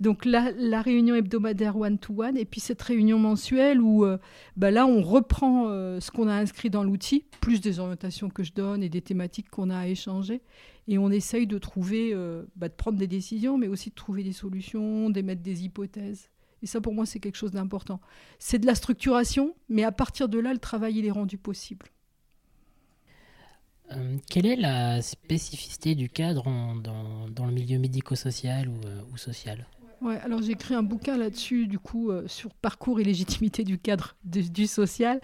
Donc 0.00 0.24
la, 0.24 0.80
réunion 0.80 1.14
hebdomadaire 1.14 1.76
one-to-one, 1.76 2.38
et 2.38 2.46
puis 2.46 2.60
cette 2.60 2.80
réunion 2.80 3.18
mensuelle 3.18 3.82
où 3.82 4.06
euh, 4.06 4.16
bah 4.56 4.70
là 4.70 4.86
on 4.86 5.02
reprend 5.02 5.68
ce 6.00 6.10
qu'on 6.10 6.28
a 6.28 6.34
inscrit 6.34 6.70
dans 6.70 6.82
l'outil, 6.82 7.26
plus 7.42 7.60
des 7.60 7.78
orientations 7.78 8.30
que 8.30 8.42
je 8.42 8.54
donne 8.54 8.82
et 8.82 8.88
des 8.88 9.02
thématiques 9.02 9.50
qu'on 9.50 9.68
a 9.68 9.80
à 9.80 9.86
échanger, 9.86 10.40
et 10.88 10.96
on 10.96 11.10
essaye 11.10 11.46
de 11.46 11.58
trouver, 11.58 12.14
bah, 12.56 12.68
de 12.68 12.74
prendre 12.74 12.96
des 12.96 13.06
décisions, 13.06 13.58
mais 13.58 13.68
aussi 13.68 13.90
de 13.90 13.94
trouver 13.94 14.22
des 14.22 14.32
solutions, 14.32 15.10
d'émettre 15.10 15.42
des 15.42 15.64
hypothèses. 15.64 16.30
Et 16.62 16.66
ça, 16.66 16.80
pour 16.80 16.94
moi, 16.94 17.04
c'est 17.04 17.20
quelque 17.20 17.36
chose 17.36 17.52
d'important. 17.52 18.00
C'est 18.38 18.58
de 18.58 18.66
la 18.66 18.74
structuration, 18.74 19.54
mais 19.68 19.84
à 19.84 19.92
partir 19.92 20.30
de 20.30 20.38
là, 20.38 20.52
le 20.54 20.58
travail, 20.58 20.96
il 20.98 21.04
est 21.04 21.10
rendu 21.10 21.36
possible. 21.36 21.86
Euh, 23.92 24.16
quelle 24.30 24.46
est 24.46 24.56
la 24.56 25.02
spécificité 25.02 25.94
du 25.94 26.08
cadre 26.08 26.44
dans, 26.44 27.46
le 27.46 27.52
milieu 27.52 27.78
médico-social 27.78 28.68
ou, 28.68 28.86
euh, 28.86 29.16
social? 29.16 29.66
Ouais, 30.00 30.18
alors 30.20 30.42
j'ai 30.42 30.52
écrit 30.52 30.74
un 30.74 30.82
bouquin 30.82 31.16
là-dessus, 31.16 31.66
du 31.66 31.78
coup, 31.78 32.10
euh, 32.10 32.26
sur 32.26 32.52
parcours 32.54 33.00
et 33.00 33.04
légitimité 33.04 33.64
du 33.64 33.78
cadre 33.78 34.16
du 34.24 34.66
social. 34.66 35.20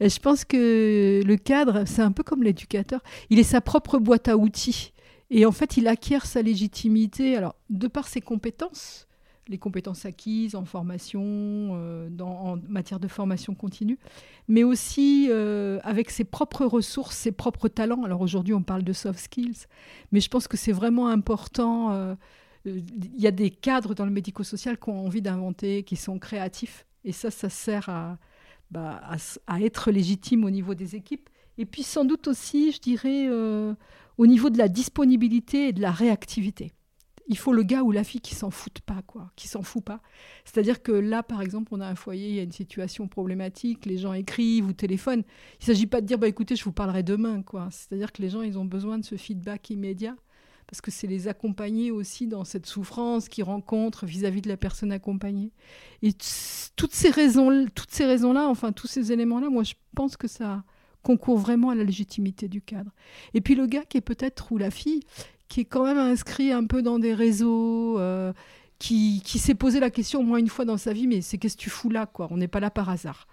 Et 0.00 0.08
je 0.08 0.18
pense 0.20 0.44
que 0.44 1.22
le 1.24 1.36
cadre, 1.36 1.84
c'est 1.86 2.02
un 2.02 2.12
peu 2.12 2.22
comme 2.22 2.42
l'éducateur. 2.42 3.02
Il 3.30 3.38
est 3.38 3.44
sa 3.44 3.60
propre 3.60 3.98
boîte 3.98 4.28
à 4.28 4.36
outils. 4.36 4.92
Et 5.30 5.46
en 5.46 5.52
fait, 5.52 5.76
il 5.76 5.88
acquiert 5.88 6.26
sa 6.26 6.42
légitimité, 6.42 7.36
alors, 7.36 7.56
de 7.70 7.88
par 7.88 8.08
ses 8.08 8.20
compétences, 8.20 9.06
les 9.48 9.58
compétences 9.58 10.04
acquises 10.04 10.54
en 10.54 10.64
formation, 10.64 11.22
euh, 11.24 12.08
en 12.20 12.58
matière 12.68 13.00
de 13.00 13.08
formation 13.08 13.54
continue, 13.54 13.98
mais 14.48 14.62
aussi 14.62 15.28
euh, 15.30 15.80
avec 15.82 16.10
ses 16.10 16.24
propres 16.24 16.64
ressources, 16.64 17.16
ses 17.16 17.32
propres 17.32 17.68
talents. 17.68 18.04
Alors 18.04 18.20
aujourd'hui, 18.20 18.54
on 18.54 18.62
parle 18.62 18.82
de 18.82 18.92
soft 18.92 19.18
skills, 19.18 19.66
mais 20.12 20.20
je 20.20 20.28
pense 20.28 20.46
que 20.46 20.56
c'est 20.56 20.72
vraiment 20.72 21.08
important. 21.08 21.92
Euh, 21.92 22.14
il 22.64 23.20
y 23.20 23.26
a 23.26 23.32
des 23.32 23.50
cadres 23.50 23.94
dans 23.94 24.04
le 24.04 24.12
médico-social 24.12 24.78
qui 24.78 24.90
ont 24.90 25.06
envie 25.06 25.22
d'inventer, 25.22 25.82
qui 25.82 25.96
sont 25.96 26.18
créatifs, 26.18 26.86
et 27.04 27.10
ça, 27.10 27.32
ça 27.32 27.48
sert 27.48 27.88
à, 27.88 28.18
bah, 28.70 29.00
à, 29.48 29.60
être 29.60 29.90
légitime 29.90 30.44
au 30.44 30.50
niveau 30.50 30.74
des 30.74 30.94
équipes. 30.94 31.28
Et 31.58 31.66
puis 31.66 31.82
sans 31.82 32.04
doute 32.04 32.28
aussi, 32.28 32.70
je 32.70 32.80
dirais, 32.80 33.28
au 34.16 34.26
niveau 34.26 34.48
de 34.48 34.56
la 34.56 34.68
disponibilité 34.68 35.68
et 35.68 35.72
de 35.72 35.82
la 35.82 35.90
réactivité 35.90 36.72
il 37.28 37.38
faut 37.38 37.52
le 37.52 37.62
gars 37.62 37.82
ou 37.82 37.92
la 37.92 38.04
fille 38.04 38.20
qui 38.20 38.34
s'en 38.34 38.50
fout 38.50 38.80
pas, 38.80 39.02
quoi, 39.06 39.30
qui 39.36 39.48
s'en 39.48 39.62
fout 39.62 39.84
pas. 39.84 40.00
C'est-à-dire 40.44 40.82
que 40.82 40.92
là, 40.92 41.22
par 41.22 41.42
exemple, 41.42 41.68
on 41.72 41.80
a 41.80 41.86
un 41.86 41.94
foyer, 41.94 42.28
il 42.28 42.34
y 42.34 42.40
a 42.40 42.42
une 42.42 42.52
situation 42.52 43.08
problématique, 43.08 43.86
les 43.86 43.98
gens 43.98 44.12
écrivent 44.12 44.66
ou 44.66 44.72
téléphonent. 44.72 45.22
Il 45.60 45.64
s'agit 45.66 45.86
pas 45.86 46.00
de 46.00 46.06
dire, 46.06 46.18
bah 46.18 46.28
écoutez, 46.28 46.56
je 46.56 46.64
vous 46.64 46.72
parlerai 46.72 47.02
demain, 47.02 47.42
quoi. 47.42 47.68
C'est-à-dire 47.70 48.12
que 48.12 48.22
les 48.22 48.28
gens, 48.28 48.42
ils 48.42 48.58
ont 48.58 48.64
besoin 48.64 48.98
de 48.98 49.04
ce 49.04 49.16
feedback 49.16 49.70
immédiat 49.70 50.16
parce 50.66 50.80
que 50.80 50.90
c'est 50.90 51.06
les 51.06 51.28
accompagner 51.28 51.90
aussi 51.90 52.26
dans 52.26 52.44
cette 52.44 52.64
souffrance 52.66 53.28
qu'ils 53.28 53.44
rencontrent 53.44 54.06
vis-à-vis 54.06 54.40
de 54.40 54.48
la 54.48 54.56
personne 54.56 54.90
accompagnée. 54.90 55.52
Et 56.02 56.12
toutes 56.76 56.94
ces 56.94 57.10
raisons, 57.10 57.66
toutes 57.74 57.90
ces 57.90 58.06
raisons-là, 58.06 58.48
enfin 58.48 58.72
tous 58.72 58.86
ces 58.86 59.12
éléments-là, 59.12 59.50
moi 59.50 59.64
je 59.64 59.74
pense 59.94 60.16
que 60.16 60.28
ça 60.28 60.64
concourt 61.02 61.36
vraiment 61.36 61.70
à 61.70 61.74
la 61.74 61.84
légitimité 61.84 62.48
du 62.48 62.62
cadre. 62.62 62.92
Et 63.34 63.40
puis 63.40 63.54
le 63.54 63.66
gars 63.66 63.84
qui 63.84 63.98
est 63.98 64.02
peut-être 64.02 64.52
ou 64.52 64.56
la 64.56 64.70
fille 64.70 65.00
qui 65.52 65.60
est 65.60 65.64
quand 65.66 65.84
même 65.84 65.98
inscrit 65.98 66.50
un 66.50 66.64
peu 66.64 66.80
dans 66.80 66.98
des 66.98 67.12
réseaux, 67.12 67.98
euh, 68.00 68.32
qui, 68.78 69.20
qui 69.22 69.38
s'est 69.38 69.54
posé 69.54 69.80
la 69.80 69.90
question 69.90 70.20
au 70.20 70.22
moins 70.22 70.38
une 70.38 70.48
fois 70.48 70.64
dans 70.64 70.78
sa 70.78 70.94
vie, 70.94 71.06
mais 71.06 71.20
c'est 71.20 71.36
qu'est-ce 71.36 71.58
que 71.58 71.62
tu 71.62 71.68
fous 71.68 71.90
là 71.90 72.06
quoi? 72.06 72.26
On 72.30 72.38
n'est 72.38 72.48
pas 72.48 72.58
là 72.58 72.70
par 72.70 72.88
hasard. 72.88 73.28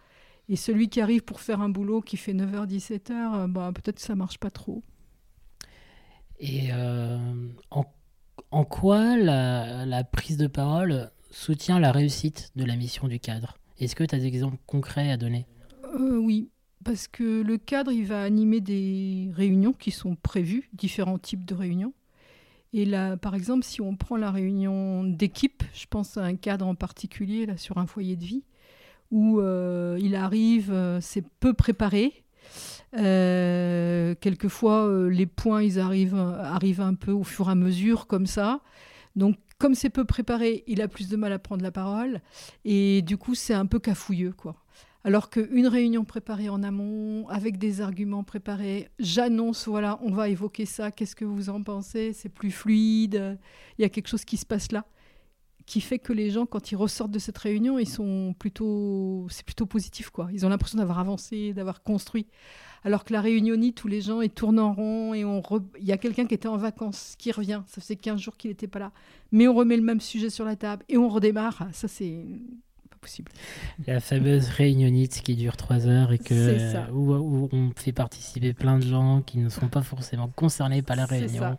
Et 0.50 0.58
celui 0.58 0.90
qui 0.90 1.00
arrive 1.00 1.22
pour 1.22 1.40
faire 1.40 1.62
un 1.62 1.70
boulot 1.70 2.02
qui 2.02 2.18
fait 2.18 2.34
9h, 2.34 2.68
17h, 2.68 3.12
euh, 3.12 3.48
bah, 3.48 3.72
peut-être 3.74 3.96
que 3.96 4.02
ça 4.02 4.16
marche 4.16 4.38
pas 4.38 4.52
trop. 4.52 4.84
Et 6.42 6.74
euh, 6.74 7.18
en, 7.72 7.86
en, 8.52 8.66
quoi 8.66 9.16
la, 9.16 9.86
la, 9.86 10.04
prise 10.04 10.36
de 10.36 10.48
parole 10.48 11.12
soutient 11.32 11.80
la 11.80 11.94
réussite 11.94 12.52
de 12.58 12.66
la 12.66 12.76
mission 12.76 13.08
du 13.08 13.22
cadre? 13.22 13.58
Est-ce 13.80 13.96
que 13.96 14.04
tu 14.04 14.14
as 14.14 14.20
des 14.20 14.28
exemples 14.28 14.58
concrets 14.66 15.10
à 15.10 15.16
donner? 15.16 15.46
Oui, 15.98 16.50
parce 16.84 17.08
que 17.08 17.42
le 17.44 17.58
cadre, 17.58 17.94
il 17.94 18.06
va 18.06 18.24
animer 18.24 18.60
des 18.60 19.32
réunions 19.34 19.72
qui 19.72 19.92
sont 19.92 20.18
prévues, 20.18 20.70
différents 20.74 21.18
types 21.18 21.46
de 21.46 21.56
réunions. 21.56 21.94
Et 22.74 22.86
là, 22.86 23.18
par 23.18 23.36
exemple, 23.36 23.64
si 23.64 23.82
on 23.82 23.96
prend 23.96 24.16
la 24.16 24.32
réunion 24.32 25.04
d'équipe, 25.04 25.64
je 25.74 25.86
pense 25.90 26.18
à 26.18 26.24
un 26.24 26.36
cadre 26.36 26.68
en 26.68 26.76
particulier 26.76 27.46
là 27.46 27.58
sur 27.58 27.78
un 27.78 27.88
foyer 27.88 28.16
de 28.16 28.24
vie 28.24 28.44
où 29.12 29.40
euh, 29.40 29.98
il 30.00 30.16
arrive, 30.16 30.72
euh, 30.72 31.00
c'est 31.02 31.28
peu 31.40 31.54
préparé. 31.54 32.24
Euh, 32.98 34.16
quelquefois, 34.20 34.90
les 35.10 35.26
points, 35.26 35.64
ils 35.64 35.80
arrivent, 35.80 36.16
arrivent 36.16 36.82
un 36.82 36.96
peu 36.96 37.12
au 37.12 37.24
fur 37.24 37.50
et 37.50 37.52
à 37.52 37.56
mesure, 37.56 38.08
comme 38.08 38.28
ça. 38.28 38.62
Donc, 39.16 39.38
comme 39.58 39.76
c'est 39.76 39.90
peu 39.90 40.06
préparé, 40.06 40.64
il 40.68 40.82
a 40.82 40.88
plus 40.88 41.10
de 41.10 41.18
mal 41.18 41.34
à 41.34 41.40
prendre 41.40 41.64
la 41.64 41.72
parole. 41.72 42.22
Et 42.66 43.02
du 43.02 43.18
coup, 43.18 43.36
c'est 43.36 43.54
un 43.54 43.66
peu 43.66 43.80
cafouilleux, 43.80 44.32
quoi. 44.32 44.56
Alors 45.06 45.30
qu'une 45.30 45.68
réunion 45.68 46.04
préparée 46.04 46.50
en 46.50 46.62
amont, 46.62 47.28
avec 47.30 47.58
des 47.58 47.80
arguments 47.80 48.24
préparés, 48.26 48.90
j'annonce, 49.00 49.68
voilà, 49.68 49.98
on 50.02 50.12
va 50.12 50.28
évoquer 50.28 50.66
ça, 50.66 50.92
qu'est-ce 50.92 51.16
que 51.16 51.24
vous 51.24 51.50
en 51.50 51.64
pensez 51.64 52.12
C'est 52.12 52.28
plus 52.28 52.52
fluide, 52.52 53.40
il 53.78 53.82
y 53.82 53.86
a 53.86 53.90
quelque 53.90 54.10
chose 54.10 54.26
qui 54.26 54.36
se 54.36 54.46
passe 54.46 54.74
là, 54.74 54.86
qui 55.66 55.80
fait 55.80 56.00
que 56.00 56.12
les 56.12 56.32
gens, 56.32 56.46
quand 56.46 56.74
ils 56.74 56.76
ressortent 56.76 57.12
de 57.12 57.20
cette 57.20 57.38
réunion, 57.38 57.80
ils 57.80 57.88
sont 57.88 58.36
plutôt, 58.38 59.26
c'est 59.30 59.46
plutôt 59.46 59.66
positif, 59.66 60.10
quoi. 60.10 60.28
Ils 60.34 60.46
ont 60.46 60.50
l'impression 60.50 60.80
d'avoir 60.80 61.00
avancé, 61.00 61.54
d'avoir 61.54 61.82
construit. 61.82 62.28
Alors 62.84 63.06
que 63.06 63.14
la 63.14 63.22
réunionite, 63.22 63.76
tous 63.76 63.88
les 63.88 64.02
gens, 64.02 64.20
ils 64.20 64.30
tournent 64.30 64.60
en 64.60 64.74
rond 64.74 65.14
et 65.14 65.24
on 65.24 65.42
il 65.80 65.86
y 65.86 65.92
a 65.94 65.98
quelqu'un 65.98 66.26
qui 66.26 66.34
était 66.34 66.48
en 66.48 66.58
vacances, 66.58 67.16
qui 67.18 67.32
revient, 67.32 67.62
ça 67.68 67.80
fait 67.82 67.96
15 67.96 68.20
jours 68.20 68.36
qu'il 68.36 68.52
n'était 68.52 68.68
pas 68.68 68.80
là, 68.80 68.92
mais 69.32 69.48
on 69.48 69.54
remet 69.54 69.78
le 69.78 69.84
même 69.84 70.02
sujet 70.02 70.30
sur 70.30 70.44
la 70.44 70.58
table 70.58 70.84
et 70.90 70.98
on 70.98 71.08
redémarre. 71.08 71.68
Ça, 71.72 71.88
c'est 71.88 72.26
possible. 73.00 73.32
La 73.88 74.00
fameuse 74.00 74.50
réunionite 74.50 75.22
qui 75.22 75.36
dure 75.36 75.58
trois 75.58 75.88
heures 75.88 76.12
et 76.12 76.20
que, 76.20 76.90
où, 76.92 77.50
on 77.52 77.72
fait 77.76 77.92
participer 77.92 78.54
plein 78.54 78.78
de 78.78 78.86
gens 78.86 79.22
qui 79.22 79.40
ne 79.40 79.50
sont 79.50 79.68
pas 79.68 79.82
forcément 79.82 80.28
concernés 80.28 80.82
par 80.82 80.96
la 80.96 81.06
réunion. 81.06 81.58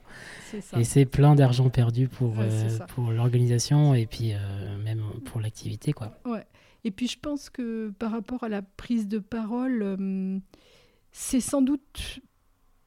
Et 0.77 0.85
c'est 0.85 1.07
plein 1.07 1.35
d'argent 1.35 1.71
perdu 1.71 2.09
pour, 2.09 2.35
euh, 2.39 2.79
pour 2.89 3.11
l'organisation 3.11 3.95
et 3.95 4.07
puis 4.07 4.33
euh, 4.33 4.79
même 4.79 5.03
pour 5.25 5.41
l'activité. 5.41 5.93
quoi. 5.93 6.19
Ouais. 6.25 6.47
Et 6.85 6.91
puis 6.91 7.09
je 7.09 7.19
pense 7.19 7.51
que 7.51 7.91
par 7.99 8.13
rapport 8.13 8.45
à 8.45 8.49
la 8.49 8.63
prise 8.63 9.09
de 9.09 9.19
parole, 9.19 9.83
euh, 9.83 10.39
c'est 11.13 11.41
sans 11.41 11.63
doute 11.63 12.21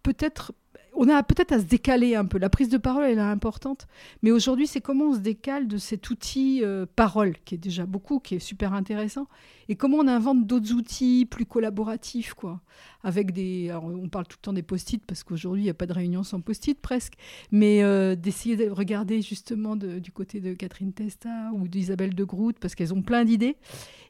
peut-être 0.01 0.53
on 0.95 1.09
a 1.09 1.21
peut-être 1.23 1.51
à 1.51 1.59
se 1.59 1.65
décaler 1.65 2.15
un 2.15 2.25
peu. 2.25 2.37
La 2.37 2.49
prise 2.49 2.69
de 2.69 2.77
parole, 2.77 3.05
elle 3.05 3.17
est 3.17 3.21
importante. 3.21 3.87
Mais 4.21 4.31
aujourd'hui, 4.31 4.67
c'est 4.67 4.81
comment 4.81 5.09
on 5.09 5.13
se 5.13 5.19
décale 5.19 5.67
de 5.67 5.77
cet 5.77 6.09
outil 6.09 6.61
euh, 6.63 6.85
parole, 6.95 7.35
qui 7.45 7.55
est 7.55 7.57
déjà 7.57 7.85
beaucoup, 7.85 8.19
qui 8.19 8.35
est 8.35 8.39
super 8.39 8.73
intéressant, 8.73 9.27
et 9.69 9.75
comment 9.75 9.97
on 9.97 10.07
invente 10.07 10.45
d'autres 10.45 10.73
outils 10.73 11.25
plus 11.25 11.45
collaboratifs, 11.45 12.33
quoi. 12.33 12.61
Avec 13.03 13.31
des. 13.31 13.69
Alors, 13.69 13.85
on 13.85 14.07
parle 14.09 14.27
tout 14.27 14.37
le 14.39 14.43
temps 14.43 14.53
des 14.53 14.63
post-it, 14.63 15.03
parce 15.05 15.23
qu'aujourd'hui, 15.23 15.61
il 15.61 15.65
n'y 15.65 15.71
a 15.71 15.75
pas 15.75 15.87
de 15.87 15.93
réunion 15.93 16.23
sans 16.23 16.41
post-it 16.41 16.79
presque. 16.79 17.13
Mais 17.51 17.83
euh, 17.83 18.15
d'essayer 18.15 18.55
de 18.55 18.69
regarder 18.69 19.21
justement 19.21 19.75
du 19.75 20.11
côté 20.11 20.39
de 20.39 20.53
Catherine 20.53 20.93
Testa 20.93 21.51
ou 21.53 21.67
d'Isabelle 21.67 22.13
de 22.13 22.23
Groot, 22.23 22.57
parce 22.59 22.75
qu'elles 22.75 22.93
ont 22.93 23.01
plein 23.01 23.25
d'idées, 23.25 23.57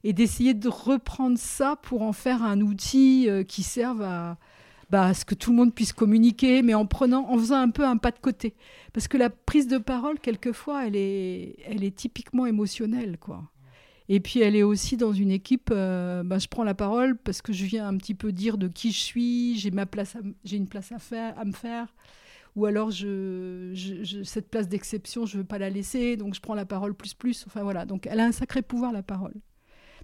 et 0.03 0.13
d'essayer 0.13 0.53
de 0.53 0.67
reprendre 0.67 1.37
ça 1.37 1.75
pour 1.81 2.01
en 2.01 2.13
faire 2.13 2.43
un 2.43 2.61
outil 2.61 3.29
euh, 3.29 3.43
qui 3.43 3.63
serve 3.63 4.01
à 4.01 4.37
bah, 4.93 5.11
ce 5.15 5.25
que 5.25 5.33
tout 5.33 5.49
le 5.49 5.57
monde 5.57 5.73
puisse 5.73 5.91
communiquer, 5.91 6.61
mais 6.61 6.75
en 6.75 6.85
prenant, 6.85 7.27
en 7.27 7.35
faisant 7.39 7.55
un 7.55 7.71
peu 7.71 7.83
un 7.83 7.97
pas 7.97 8.11
de 8.11 8.19
côté. 8.19 8.53
Parce 8.93 9.07
que 9.07 9.17
la 9.17 9.31
prise 9.31 9.65
de 9.65 9.79
parole, 9.79 10.19
quelquefois, 10.19 10.85
elle 10.85 10.95
est, 10.95 11.55
elle 11.65 11.83
est 11.83 11.95
typiquement 11.95 12.45
émotionnelle, 12.45 13.17
quoi. 13.17 13.43
Et 14.07 14.19
puis 14.19 14.41
elle 14.41 14.55
est 14.55 14.61
aussi 14.61 14.95
dans 14.95 15.11
une 15.11 15.31
équipe, 15.31 15.71
euh, 15.71 16.21
bah, 16.21 16.37
je 16.37 16.47
prends 16.47 16.63
la 16.63 16.75
parole 16.75 17.17
parce 17.17 17.41
que 17.41 17.51
je 17.51 17.65
viens 17.65 17.87
un 17.87 17.97
petit 17.97 18.13
peu 18.13 18.31
dire 18.31 18.59
de 18.59 18.67
qui 18.67 18.91
je 18.91 18.99
suis, 18.99 19.57
j'ai 19.57 19.71
ma 19.71 19.87
place, 19.87 20.15
j'ai 20.43 20.57
une 20.57 20.67
place 20.67 20.91
à 20.91 20.99
faire, 20.99 21.39
à 21.39 21.45
me 21.45 21.53
faire, 21.53 21.87
ou 22.55 22.67
alors 22.67 22.91
cette 22.91 24.51
place 24.51 24.67
d'exception, 24.67 25.25
je 25.25 25.39
veux 25.39 25.43
pas 25.43 25.57
la 25.57 25.71
laisser, 25.71 26.17
donc 26.17 26.35
je 26.35 26.39
prends 26.39 26.53
la 26.53 26.65
parole 26.65 26.93
plus 26.93 27.15
plus. 27.15 27.45
Enfin 27.47 27.63
voilà, 27.63 27.85
donc 27.85 28.05
elle 28.05 28.19
a 28.19 28.25
un 28.25 28.31
sacré 28.31 28.61
pouvoir 28.61 28.91
la 28.91 29.01
parole. 29.01 29.33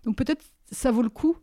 Donc 0.04 0.16
peut-être 0.16 0.46
ça 0.72 0.90
vaut 0.90 1.04
le 1.04 1.10
coup 1.10 1.38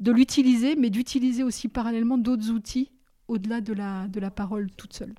de 0.00 0.12
l'utiliser, 0.12 0.76
mais 0.76 0.90
d'utiliser 0.90 1.42
aussi 1.42 1.68
parallèlement 1.68 2.18
d'autres 2.18 2.50
outils 2.50 2.90
au-delà 3.28 3.60
de 3.60 3.72
la, 3.72 4.06
de 4.08 4.20
la 4.20 4.30
parole 4.30 4.70
toute 4.76 4.92
seule. 4.92 5.12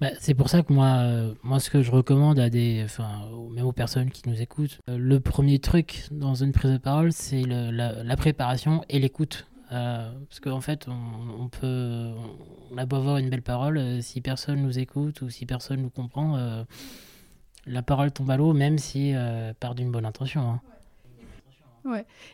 Bah, 0.00 0.08
c'est 0.18 0.34
pour 0.34 0.48
ça 0.48 0.62
que 0.62 0.72
moi, 0.72 0.86
euh, 1.00 1.34
moi, 1.42 1.60
ce 1.60 1.70
que 1.70 1.82
je 1.82 1.90
recommande 1.90 2.38
à 2.38 2.48
des, 2.48 2.82
enfin, 2.84 3.28
même 3.52 3.66
aux 3.66 3.72
personnes 3.72 4.10
qui 4.10 4.28
nous 4.28 4.40
écoutent, 4.40 4.80
euh, 4.88 4.96
le 4.96 5.20
premier 5.20 5.58
truc 5.58 6.04
dans 6.10 6.34
une 6.34 6.52
prise 6.52 6.72
de 6.72 6.78
parole, 6.78 7.12
c'est 7.12 7.42
la, 7.42 8.16
préparation 8.16 8.82
et 8.88 8.98
l'écoute. 8.98 9.46
Euh, 9.72 10.10
parce 10.28 10.40
qu'en 10.40 10.60
fait, 10.60 10.88
on, 10.88 11.48
peut, 11.48 12.10
on 12.72 12.78
a 12.78 12.86
beau 12.86 12.96
avoir 12.96 13.18
une 13.18 13.30
belle 13.30 13.42
parole, 13.42 14.02
si 14.02 14.20
personne 14.20 14.62
nous 14.62 14.78
écoute 14.78 15.22
ou 15.22 15.30
si 15.30 15.46
personne 15.46 15.82
nous 15.82 15.90
comprend, 15.90 16.64
la 17.66 17.82
parole 17.82 18.10
tombe 18.10 18.30
à 18.30 18.36
l'eau, 18.36 18.52
même 18.52 18.78
si 18.78 19.12
part 19.60 19.74
d'une 19.74 19.92
bonne 19.92 20.06
intention. 20.06 20.40
Hein. 20.40 20.60
Ouais. 20.64 20.79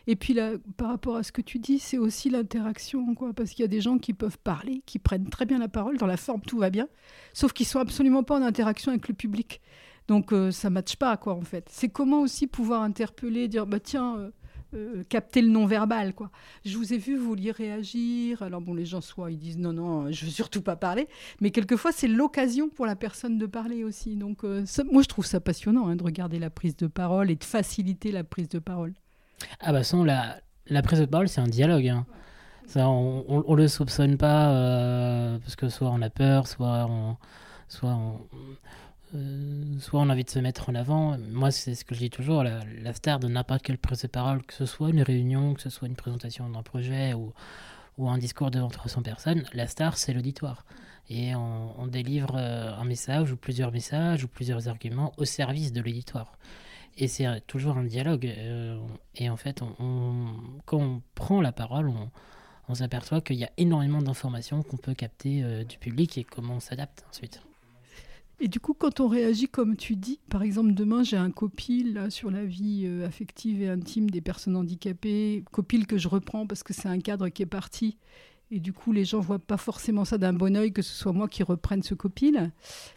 Et 0.07 0.15
puis 0.15 0.33
là, 0.33 0.51
par 0.77 0.89
rapport 0.89 1.15
à 1.15 1.23
ce 1.23 1.31
que 1.31 1.41
tu 1.41 1.59
dis, 1.59 1.79
c'est 1.79 1.97
aussi 1.97 2.29
l'interaction, 2.29 3.15
quoi, 3.15 3.33
parce 3.33 3.51
qu'il 3.51 3.63
y 3.63 3.65
a 3.65 3.69
des 3.69 3.81
gens 3.81 3.97
qui 3.97 4.13
peuvent 4.13 4.37
parler, 4.37 4.81
qui 4.85 4.99
prennent 4.99 5.29
très 5.29 5.45
bien 5.45 5.59
la 5.59 5.67
parole, 5.67 5.97
dans 5.97 6.07
la 6.07 6.17
forme 6.17 6.41
tout 6.41 6.59
va 6.59 6.69
bien, 6.69 6.87
sauf 7.33 7.53
qu'ils 7.53 7.65
sont 7.65 7.79
absolument 7.79 8.23
pas 8.23 8.37
en 8.37 8.41
interaction 8.41 8.91
avec 8.91 9.07
le 9.07 9.13
public. 9.13 9.61
Donc 10.07 10.31
euh, 10.31 10.51
ça 10.51 10.69
matche 10.69 10.95
pas, 10.95 11.17
quoi, 11.17 11.33
en 11.33 11.41
fait. 11.41 11.67
C'est 11.69 11.89
comment 11.89 12.21
aussi 12.21 12.47
pouvoir 12.47 12.81
interpeller, 12.81 13.47
dire, 13.47 13.67
bah 13.67 13.79
tiens, 13.79 14.17
euh, 14.17 14.31
euh, 14.73 15.03
capter 15.09 15.41
le 15.41 15.49
non-verbal, 15.49 16.13
quoi. 16.13 16.31
Je 16.65 16.77
vous 16.77 16.93
ai 16.93 16.97
vu, 16.97 17.17
vous 17.17 17.27
vouliez 17.27 17.51
réagir. 17.51 18.41
Alors 18.41 18.61
bon, 18.61 18.73
les 18.73 18.85
gens 18.85 19.01
soit 19.01 19.31
ils 19.31 19.37
disent 19.37 19.57
non, 19.57 19.73
non, 19.73 20.11
je 20.11 20.25
veux 20.25 20.31
surtout 20.31 20.61
pas 20.61 20.75
parler, 20.75 21.07
mais 21.41 21.51
quelquefois 21.51 21.91
c'est 21.91 22.07
l'occasion 22.07 22.69
pour 22.69 22.85
la 22.85 22.95
personne 22.95 23.37
de 23.37 23.45
parler 23.45 23.83
aussi. 23.83 24.15
Donc 24.15 24.43
moi 24.43 25.01
je 25.01 25.07
trouve 25.07 25.25
ça 25.25 25.39
passionnant 25.39 25.87
hein, 25.87 25.95
de 25.95 26.03
regarder 26.03 26.39
la 26.39 26.49
prise 26.49 26.75
de 26.75 26.87
parole 26.87 27.31
et 27.31 27.35
de 27.35 27.43
faciliter 27.43 28.11
la 28.11 28.23
prise 28.23 28.49
de 28.49 28.59
parole. 28.59 28.93
Ah 29.59 29.71
bah 29.71 29.83
sans 29.83 30.03
la, 30.03 30.39
la 30.67 30.81
prise 30.81 30.99
de 30.99 31.05
parole 31.05 31.29
c'est 31.29 31.41
un 31.41 31.47
dialogue. 31.47 31.87
Hein. 31.87 32.05
On, 32.75 33.43
on, 33.47 33.55
le 33.55 33.67
soupçonne 33.67 34.17
pas 34.17 34.51
parce 35.39 35.55
que 35.55 35.69
soit 35.69 35.89
on 35.89 36.01
a 36.01 36.09
peur, 36.09 36.47
soit 36.47 36.85
on, 36.89 37.15
soit 37.69 37.91
on, 37.91 38.19
euh, 39.15 39.79
soit 39.79 40.01
on 40.01 40.09
a 40.09 40.13
envie 40.13 40.23
de 40.23 40.29
se 40.29 40.39
mettre 40.39 40.69
en 40.69 40.75
avant. 40.75 41.17
Moi, 41.17 41.51
c'est 41.51 41.75
ce 41.75 41.85
que 41.85 41.95
je 41.95 41.99
dis 41.99 42.09
toujours, 42.09 42.43
la, 42.43 42.93
star 42.93 43.19
de 43.19 43.27
n'importe 43.27 43.61
quelle 43.63 43.77
prise 43.77 44.01
de 44.01 44.07
parole, 44.07 44.43
que 44.43 44.53
ce 44.53 44.65
soit 44.65 44.89
une 44.89 45.01
réunion, 45.01 45.53
que 45.53 45.61
ce 45.61 45.69
soit 45.69 45.87
une 45.87 45.95
présentation 45.95 46.49
d'un 46.49 46.63
projet 46.63 47.13
ou, 47.13 47.33
ou, 47.97 48.09
un 48.09 48.17
discours 48.17 48.51
devant 48.51 48.69
300 48.69 49.01
personnes, 49.03 49.43
la 49.53 49.67
star, 49.67 49.97
c'est 49.97 50.13
l'auditoire. 50.13 50.65
Et 51.09 51.33
on, 51.35 51.87
délivre 51.87 52.35
euh, 52.35 52.75
un 52.75 52.83
message 52.83 53.31
ou 53.31 53.37
plusieurs 53.37 53.71
messages 53.71 54.25
ou 54.25 54.27
plusieurs 54.27 54.67
arguments 54.67 55.13
au 55.17 55.23
service 55.23 55.71
de 55.71 55.79
l'auditoire. 55.81 56.33
Et 56.97 57.07
c'est 57.07 57.25
toujours 57.47 57.77
un 57.77 57.83
dialogue. 57.83 58.25
Euh, 58.25 58.79
et 59.15 59.29
en 59.29 59.37
fait, 59.37 59.61
quand 60.65 60.77
on 60.77 61.01
prend 61.15 61.41
la 61.41 61.51
parole, 61.51 61.91
on, 62.67 62.73
s'aperçoit 62.73 63.21
qu'il 63.21 63.37
y 63.37 63.45
a 63.45 63.51
énormément 63.57 64.01
d'informations 64.01 64.61
qu'on 64.61 64.77
peut 64.77 64.93
capter 64.93 65.63
du 65.63 65.77
public 65.77 66.17
et 66.17 66.25
comment 66.25 66.55
on 66.55 66.59
s'adapte 66.59 67.05
ensuite. 67.09 67.41
Et 68.39 68.47
du 68.47 68.59
coup, 68.59 68.75
quand 68.75 68.99
on 68.99 69.07
réagit 69.07 69.47
comme 69.47 69.75
tu 69.75 69.95
dis, 69.95 70.19
par 70.29 70.43
exemple, 70.43 70.73
demain 70.73 71.01
j'ai 71.01 71.17
un 71.17 71.31
copil 71.31 72.05
sur 72.09 72.29
la 72.29 72.45
vie 72.45 72.83
euh, 72.85 73.07
affective 73.07 73.63
et 73.63 73.69
intime 73.69 74.11
des 74.11 74.21
personnes 74.21 74.55
handicapées, 74.55 75.43
copil 75.51 75.87
que 75.87 75.97
je 75.97 76.07
reprends 76.07 76.45
parce 76.45 76.61
que 76.61 76.71
c'est 76.71 76.87
un 76.87 76.99
cadre 76.99 77.29
qui 77.29 77.41
est 77.41 77.47
parti. 77.47 77.97
Et 78.51 78.59
du 78.59 78.73
coup, 78.73 78.91
les 78.91 79.05
gens 79.05 79.19
voient 79.19 79.39
pas 79.39 79.57
forcément 79.57 80.05
ça 80.05 80.19
d'un 80.19 80.33
bon 80.33 80.55
oeil 80.55 80.71
que 80.71 80.83
ce 80.83 80.93
soit 80.93 81.13
moi 81.13 81.27
qui 81.27 81.41
reprenne 81.41 81.81
ce 81.81 81.95
copil, 81.95 82.51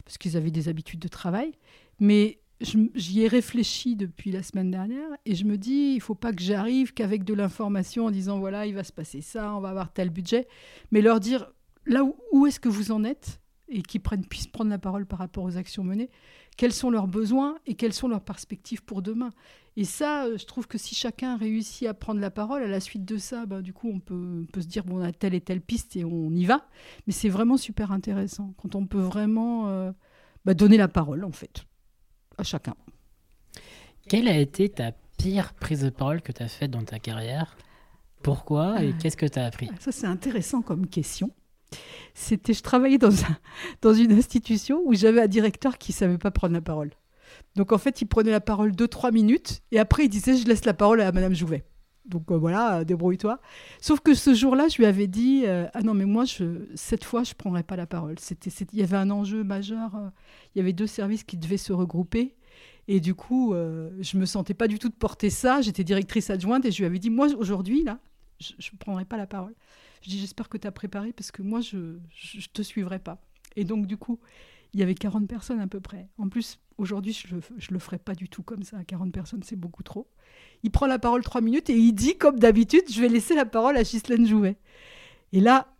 parce 0.05 0.17
qu'ils 0.17 0.37
avaient 0.37 0.51
des 0.51 0.69
habitudes 0.69 0.99
de 0.99 1.07
travail. 1.07 1.53
Mais 1.99 2.37
j'y 2.61 3.21
ai 3.21 3.27
réfléchi 3.27 3.95
depuis 3.95 4.31
la 4.31 4.43
semaine 4.43 4.71
dernière 4.71 5.09
et 5.25 5.35
je 5.35 5.45
me 5.45 5.57
dis, 5.57 5.93
il 5.95 6.01
faut 6.01 6.15
pas 6.15 6.31
que 6.31 6.41
j'arrive 6.41 6.93
qu'avec 6.93 7.23
de 7.23 7.33
l'information 7.33 8.05
en 8.05 8.11
disant, 8.11 8.39
voilà, 8.39 8.65
il 8.65 8.75
va 8.75 8.83
se 8.83 8.93
passer 8.93 9.21
ça, 9.21 9.55
on 9.55 9.59
va 9.59 9.69
avoir 9.69 9.91
tel 9.91 10.09
budget, 10.09 10.47
mais 10.91 11.01
leur 11.01 11.19
dire, 11.19 11.51
là 11.85 12.03
où 12.31 12.45
est-ce 12.47 12.59
que 12.59 12.69
vous 12.69 12.91
en 12.91 13.03
êtes 13.03 13.41
et 13.71 13.81
qui 13.81 13.99
prennent, 13.99 14.25
puissent 14.25 14.47
prendre 14.47 14.69
la 14.69 14.77
parole 14.77 15.05
par 15.05 15.19
rapport 15.19 15.43
aux 15.43 15.57
actions 15.57 15.83
menées, 15.83 16.09
quels 16.57 16.73
sont 16.73 16.91
leurs 16.91 17.07
besoins 17.07 17.57
et 17.65 17.75
quelles 17.75 17.93
sont 17.93 18.07
leurs 18.07 18.23
perspectives 18.23 18.83
pour 18.83 19.01
demain. 19.01 19.31
Et 19.77 19.85
ça, 19.85 20.25
euh, 20.25 20.37
je 20.37 20.45
trouve 20.45 20.67
que 20.67 20.77
si 20.77 20.93
chacun 20.95 21.37
réussit 21.37 21.87
à 21.87 21.93
prendre 21.93 22.19
la 22.19 22.29
parole, 22.29 22.61
à 22.61 22.67
la 22.67 22.81
suite 22.81 23.05
de 23.05 23.17
ça, 23.17 23.45
bah, 23.45 23.61
du 23.61 23.71
coup, 23.71 23.89
on 23.89 23.99
peut, 23.99 24.45
peut 24.51 24.61
se 24.61 24.67
dire, 24.67 24.83
bon, 24.83 24.97
on 24.97 25.01
a 25.01 25.13
telle 25.13 25.33
et 25.33 25.41
telle 25.41 25.61
piste 25.61 25.95
et 25.95 26.03
on 26.03 26.31
y 26.31 26.43
va. 26.43 26.67
Mais 27.07 27.13
c'est 27.13 27.29
vraiment 27.29 27.55
super 27.55 27.93
intéressant 27.93 28.53
quand 28.57 28.75
on 28.75 28.85
peut 28.85 28.99
vraiment 28.99 29.69
euh, 29.69 29.91
bah, 30.43 30.53
donner 30.53 30.75
la 30.75 30.89
parole, 30.89 31.23
en 31.23 31.31
fait, 31.31 31.65
à 32.41 32.43
chacun. 32.43 32.75
Quelle 34.07 34.27
a 34.27 34.37
été 34.37 34.69
ta 34.69 34.91
pire 35.17 35.53
prise 35.53 35.81
de 35.81 35.89
parole 35.89 36.21
que 36.21 36.31
tu 36.31 36.43
as 36.43 36.47
faite 36.47 36.71
dans 36.71 36.83
ta 36.83 36.99
carrière? 36.99 37.55
Pourquoi 38.23 38.83
et 38.83 38.89
euh, 38.89 38.93
qu'est-ce 38.99 39.17
que 39.17 39.25
tu 39.25 39.39
as 39.39 39.45
appris 39.45 39.69
Ça, 39.79 39.91
c'est 39.91 40.07
intéressant 40.07 40.61
comme 40.61 40.87
question 40.87 41.31
c'était, 42.13 42.53
je 42.53 42.61
travaillais 42.61 42.97
dans, 42.97 43.23
un, 43.23 43.37
dans 43.81 43.93
une 43.93 44.11
institution 44.11 44.81
où 44.85 44.93
j'avais 44.93 45.21
un 45.21 45.27
directeur 45.27 45.77
qui 45.77 45.93
savait 45.93 46.17
pas 46.17 46.31
prendre 46.31 46.53
la 46.53 46.61
parole. 46.61 46.91
Donc 47.55 47.71
en 47.71 47.77
fait, 47.77 48.01
il 48.01 48.05
prenait 48.05 48.31
la 48.31 48.41
parole 48.41 48.73
deux 48.73 48.87
trois 48.87 49.11
minutes 49.11 49.61
et 49.71 49.79
après 49.79 50.05
il 50.05 50.09
disait 50.09 50.35
je 50.37 50.45
laisse 50.47 50.65
la 50.65 50.73
parole 50.73 51.01
à 51.01 51.11
Madame 51.11 51.33
Jouvet. 51.33 51.63
Donc 52.05 52.31
euh, 52.31 52.37
voilà, 52.37 52.83
débrouille-toi. 52.83 53.39
Sauf 53.79 53.99
que 53.99 54.13
ce 54.13 54.33
jour-là, 54.33 54.67
je 54.67 54.77
lui 54.77 54.85
avais 54.85 55.07
dit 55.07 55.43
euh, 55.45 55.67
ah 55.73 55.81
non 55.81 55.93
mais 55.93 56.05
moi 56.05 56.25
je, 56.25 56.65
cette 56.75 57.03
fois 57.03 57.23
je 57.23 57.33
prendrai 57.33 57.63
pas 57.63 57.75
la 57.75 57.85
parole. 57.85 58.15
Il 58.73 58.79
y 58.79 58.83
avait 58.83 58.97
un 58.97 59.09
enjeu 59.09 59.43
majeur. 59.43 59.95
Euh, 59.95 60.09
il 60.55 60.59
y 60.59 60.61
avait 60.61 60.73
deux 60.73 60.87
services 60.87 61.23
qui 61.23 61.37
devaient 61.37 61.57
se 61.57 61.73
regrouper 61.73 62.35
et 62.87 62.99
du 62.99 63.13
coup 63.13 63.53
je 63.53 64.17
me 64.17 64.25
sentais 64.25 64.53
pas 64.53 64.67
du 64.67 64.79
tout 64.79 64.89
de 64.89 64.95
porter 64.95 65.29
ça. 65.29 65.61
J'étais 65.61 65.83
directrice 65.83 66.29
adjointe 66.29 66.65
et 66.65 66.71
je 66.71 66.79
lui 66.79 66.85
avais 66.85 66.99
dit 66.99 67.09
moi 67.09 67.27
aujourd'hui 67.37 67.83
là 67.83 67.99
je, 68.39 68.53
ne 68.53 68.77
prendrai 68.77 69.05
pas 69.05 69.17
la 69.17 69.27
parole. 69.27 69.53
Je 70.01 70.09
dis 70.09 70.19
j'espère 70.19 70.49
que 70.49 70.57
tu 70.57 70.67
as 70.67 70.71
préparé 70.71 71.13
parce 71.13 71.31
que 71.31 71.43
moi 71.43 71.61
je 71.61 71.77
ne 71.77 72.41
te 72.51 72.61
suivrai 72.63 72.99
pas. 72.99 73.21
Et 73.55 73.63
donc 73.63 73.85
du 73.85 73.97
coup, 73.97 74.19
il 74.73 74.79
y 74.79 74.83
avait 74.83 74.95
40 74.95 75.27
personnes 75.27 75.59
à 75.59 75.67
peu 75.67 75.79
près. 75.79 76.09
En 76.17 76.29
plus, 76.29 76.59
aujourd'hui, 76.77 77.13
je 77.13 77.35
ne 77.35 77.41
le, 77.69 77.79
ferai 77.79 77.97
pas 77.99 78.15
du 78.15 78.29
tout 78.29 78.43
comme 78.43 78.63
ça. 78.63 78.83
40 78.83 79.11
personnes, 79.11 79.43
c'est 79.43 79.55
beaucoup 79.55 79.83
trop. 79.83 80.09
Il 80.63 80.71
prend 80.71 80.87
la 80.87 80.99
parole 80.99 81.23
trois 81.23 81.41
minutes 81.41 81.69
et 81.69 81.77
il 81.77 81.93
dit, 81.93 82.17
comme 82.17 82.39
d'habitude, 82.39 82.83
je 82.89 83.01
vais 83.01 83.09
laisser 83.09 83.35
la 83.35 83.45
parole 83.45 83.75
à 83.77 83.83
Ghislaine 83.83 84.25
Jouet. 84.25 84.57
Et 85.33 85.39
là, 85.39 85.73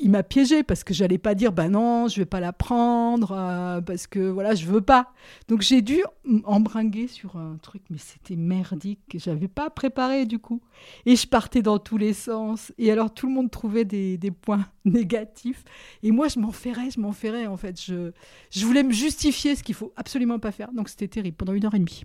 il 0.00 0.10
m'a 0.10 0.22
piégé 0.22 0.62
parce 0.62 0.84
que 0.84 0.94
j'allais 0.94 1.18
pas 1.18 1.34
dire 1.34 1.52
bah 1.52 1.68
non, 1.68 2.08
je 2.08 2.20
vais 2.20 2.26
pas 2.26 2.40
la 2.40 2.52
prendre 2.52 3.32
euh, 3.32 3.80
parce 3.80 4.06
que 4.06 4.28
voilà, 4.30 4.54
je 4.54 4.66
veux 4.66 4.80
pas. 4.80 5.12
Donc 5.48 5.62
j'ai 5.62 5.82
dû 5.82 6.02
embringuer 6.44 7.08
sur 7.08 7.36
un 7.36 7.56
truc 7.62 7.82
mais 7.90 7.98
c'était 7.98 8.36
merdique, 8.36 9.00
j'avais 9.14 9.48
pas 9.48 9.70
préparé 9.70 10.26
du 10.26 10.38
coup. 10.38 10.60
Et 11.06 11.16
je 11.16 11.26
partais 11.26 11.62
dans 11.62 11.78
tous 11.78 11.96
les 11.96 12.12
sens 12.12 12.72
et 12.78 12.90
alors 12.90 13.12
tout 13.12 13.26
le 13.26 13.32
monde 13.32 13.50
trouvait 13.50 13.84
des, 13.84 14.18
des 14.18 14.30
points 14.30 14.66
négatifs 14.84 15.64
et 16.02 16.10
moi 16.10 16.28
je 16.28 16.38
m'en 16.38 16.52
ferais, 16.52 16.90
je 16.90 17.00
m'en 17.00 17.12
ferais 17.12 17.46
en 17.46 17.56
fait, 17.56 17.80
je 17.80 18.12
je 18.50 18.66
voulais 18.66 18.82
me 18.82 18.92
justifier 18.92 19.56
ce 19.56 19.62
qu'il 19.62 19.74
faut 19.74 19.92
absolument 19.96 20.38
pas 20.38 20.52
faire. 20.52 20.72
Donc 20.72 20.88
c'était 20.88 21.08
terrible 21.08 21.36
pendant 21.36 21.52
une 21.52 21.64
heure 21.64 21.74
et 21.74 21.80
demie. 21.80 22.04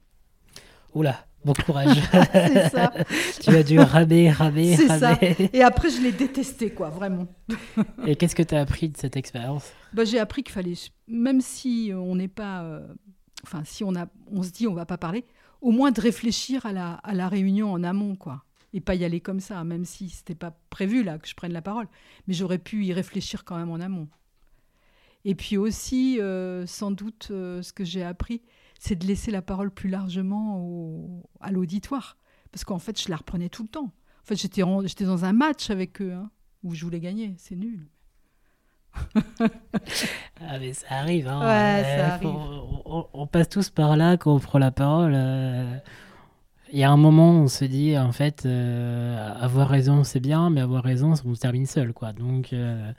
Oula, 0.95 1.25
bon 1.43 1.53
courage. 1.53 1.97
c'est 2.33 2.69
ça. 2.69 2.93
tu 3.41 3.49
as 3.49 3.63
dû 3.63 3.79
ramer, 3.79 4.29
ramer, 4.29 4.75
C'est 4.75 4.87
ça. 4.87 5.17
Et 5.21 5.61
après, 5.63 5.89
je 5.89 6.01
l'ai 6.01 6.11
détesté, 6.11 6.69
quoi, 6.71 6.89
vraiment. 6.89 7.27
Et 8.05 8.15
qu'est-ce 8.15 8.35
que 8.35 8.43
tu 8.43 8.55
as 8.55 8.61
appris 8.61 8.89
de 8.89 8.97
cette 8.97 9.17
expérience? 9.17 9.71
Bah, 9.93 10.05
J'ai 10.05 10.19
appris 10.19 10.43
qu'il 10.43 10.53
fallait, 10.53 10.73
même 11.07 11.41
si 11.41 11.91
on 11.95 12.15
n'est 12.15 12.27
pas. 12.27 12.63
Euh, 12.63 12.87
enfin, 13.43 13.63
si 13.65 13.83
on, 13.83 13.95
a, 13.95 14.07
on 14.31 14.43
se 14.43 14.51
dit 14.51 14.67
on 14.67 14.73
va 14.73 14.85
pas 14.85 14.97
parler, 14.97 15.25
au 15.61 15.71
moins 15.71 15.91
de 15.91 16.01
réfléchir 16.01 16.65
à 16.65 16.71
la, 16.71 16.93
à 16.95 17.13
la 17.13 17.27
réunion 17.27 17.71
en 17.71 17.83
amont, 17.83 18.15
quoi. 18.15 18.43
Et 18.75 18.81
pas 18.81 18.95
y 18.95 19.05
aller 19.05 19.21
comme 19.21 19.39
ça, 19.39 19.63
même 19.63 19.85
si 19.85 20.09
c'était 20.09 20.35
pas 20.35 20.57
prévu 20.71 21.03
là 21.03 21.19
que 21.19 21.27
je 21.27 21.35
prenne 21.35 21.53
la 21.53 21.61
parole. 21.61 21.87
Mais 22.27 22.33
j'aurais 22.33 22.57
pu 22.57 22.85
y 22.85 22.93
réfléchir 22.93 23.45
quand 23.45 23.55
même 23.57 23.69
en 23.69 23.79
amont. 23.79 24.07
Et 25.25 25.35
puis 25.35 25.57
aussi, 25.57 26.19
euh, 26.19 26.65
sans 26.65 26.91
doute, 26.91 27.29
euh, 27.31 27.61
ce 27.61 27.71
que 27.71 27.83
j'ai 27.83 28.03
appris, 28.03 28.41
c'est 28.85 28.97
de 28.97 29.07
laisser 29.07 29.31
la 29.31 29.41
parole 29.41 29.71
plus 29.71 29.87
largement 29.87 31.23
à 31.39 31.53
l'auditoire. 31.53 32.17
Parce 32.51 32.65
qu'en 32.65 32.79
fait, 32.79 33.01
je 33.01 33.09
la 33.09 33.15
reprenais 33.15 33.47
tout 33.47 33.63
le 33.63 33.69
temps. 33.69 33.85
En 33.85 34.25
fait, 34.25 34.35
j'étais, 34.35 34.61
j'étais 34.83 35.05
dans 35.05 35.23
un 35.23 35.31
match 35.31 35.69
avec 35.69 36.01
eux, 36.01 36.11
hein, 36.11 36.29
où 36.63 36.75
je 36.75 36.83
voulais 36.83 36.99
gagner. 36.99 37.33
C'est 37.37 37.55
nul. 37.55 37.87
ah 39.39 40.59
mais 40.59 40.73
ça 40.73 40.87
arrive, 40.89 41.29
hein. 41.29 41.39
ça 41.39 42.13
arrive. 42.15 42.27
On, 43.13 43.25
passe 43.25 43.47
tous 43.47 43.69
par 43.69 43.95
là 43.95 44.17
quand 44.17 44.35
on 44.35 44.39
prend 44.39 44.59
la 44.59 44.71
parole. 44.71 45.13
Euh. 45.15 45.77
Il 46.73 46.77
y 46.77 46.83
a 46.83 46.91
un 46.91 46.97
moment 46.97 47.31
où 47.31 47.43
on 47.43 47.47
se 47.47 47.63
dit, 47.63 47.97
en 47.97 48.11
fait, 48.11 48.45
euh, 48.45 49.33
avoir 49.39 49.69
raison 49.69 50.03
c'est 50.03 50.19
bien, 50.19 50.49
mais 50.49 50.59
avoir 50.59 50.83
raison, 50.83 51.13
on 51.23 51.35
se 51.35 51.39
termine 51.39 51.67
seul, 51.67 51.93
quoi. 51.93 52.11
Donc, 52.11 52.51
euh, 52.51 52.91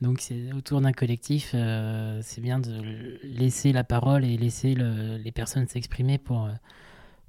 donc 0.00 0.20
c'est 0.20 0.52
autour 0.52 0.80
d'un 0.80 0.92
collectif, 0.92 1.52
euh, 1.54 2.20
c'est 2.22 2.40
bien 2.40 2.58
de 2.58 3.18
laisser 3.22 3.72
la 3.72 3.84
parole 3.84 4.24
et 4.24 4.36
laisser 4.36 4.74
les 4.74 5.32
personnes 5.32 5.66
s'exprimer 5.66 6.18
pour, 6.18 6.44
euh, 6.44 6.52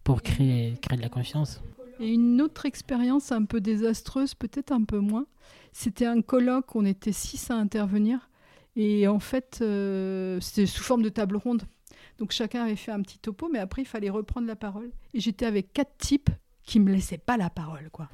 pour 0.04 0.22
créer, 0.22 0.78
créer 0.82 0.98
de 0.98 1.02
la 1.02 1.10
confiance. 1.10 1.62
Et 2.00 2.14
une 2.14 2.42
autre 2.42 2.66
expérience 2.66 3.32
un 3.32 3.46
peu 3.46 3.62
désastreuse, 3.62 4.34
peut-être 4.34 4.72
un 4.72 4.84
peu 4.84 5.00
moins, 5.00 5.26
c'était 5.72 6.06
un 6.06 6.22
colloque, 6.22 6.76
on 6.76 6.86
était 6.86 7.14
six 7.14 7.50
à 7.52 7.56
intervenir, 7.56 8.30
et 8.76 9.08
en 9.08 9.20
fait, 9.20 9.60
euh, 9.62 10.40
c'était 10.42 10.66
sous 10.66 10.84
forme 10.84 11.04
de 11.04 11.10
table 11.10 11.38
ronde. 11.38 11.64
Donc 12.18 12.32
chacun 12.32 12.64
avait 12.64 12.76
fait 12.76 12.92
un 12.92 13.02
petit 13.02 13.20
topo, 13.20 13.50
mais 13.52 13.60
après, 13.60 13.84
il 13.84 13.86
fallait 13.86 14.10
reprendre 14.10 14.48
la 14.48 14.56
parole. 14.56 14.92
Et 15.14 15.20
j'étais 15.20 15.46
avec 15.46 15.72
quatre 15.74 15.98
types 15.98 16.30
qui 16.64 16.80
me 16.80 16.92
laissaient 16.92 17.18
pas 17.18 17.38
la 17.38 17.50
parole, 17.50 17.90
quoi. 17.92 18.10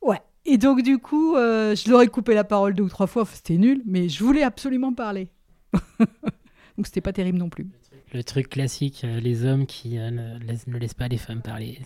Ouais, 0.00 0.20
et 0.50 0.56
donc, 0.56 0.82
du 0.82 0.98
coup, 0.98 1.36
euh, 1.36 1.76
je 1.76 1.90
leur 1.90 2.00
ai 2.00 2.08
coupé 2.08 2.32
la 2.32 2.42
parole 2.42 2.74
deux 2.74 2.84
ou 2.84 2.88
trois 2.88 3.06
fois, 3.06 3.26
c'était 3.26 3.58
nul, 3.58 3.82
mais 3.84 4.08
je 4.08 4.24
voulais 4.24 4.42
absolument 4.42 4.94
parler. 4.94 5.28
donc, 5.98 6.86
c'était 6.86 7.02
pas 7.02 7.12
terrible 7.12 7.36
non 7.36 7.50
plus. 7.50 7.66
Le 8.14 8.24
truc 8.24 8.48
classique, 8.48 9.02
euh, 9.04 9.20
les 9.20 9.44
hommes 9.44 9.66
qui 9.66 9.98
euh, 9.98 10.10
ne, 10.10 10.78
laissent, 10.78 10.94
pas 10.94 11.08
les 11.08 11.18
femmes 11.18 11.42
parler, 11.42 11.78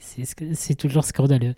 c'est 0.00 0.74
toujours 0.76 1.04
scandaleux. 1.04 1.56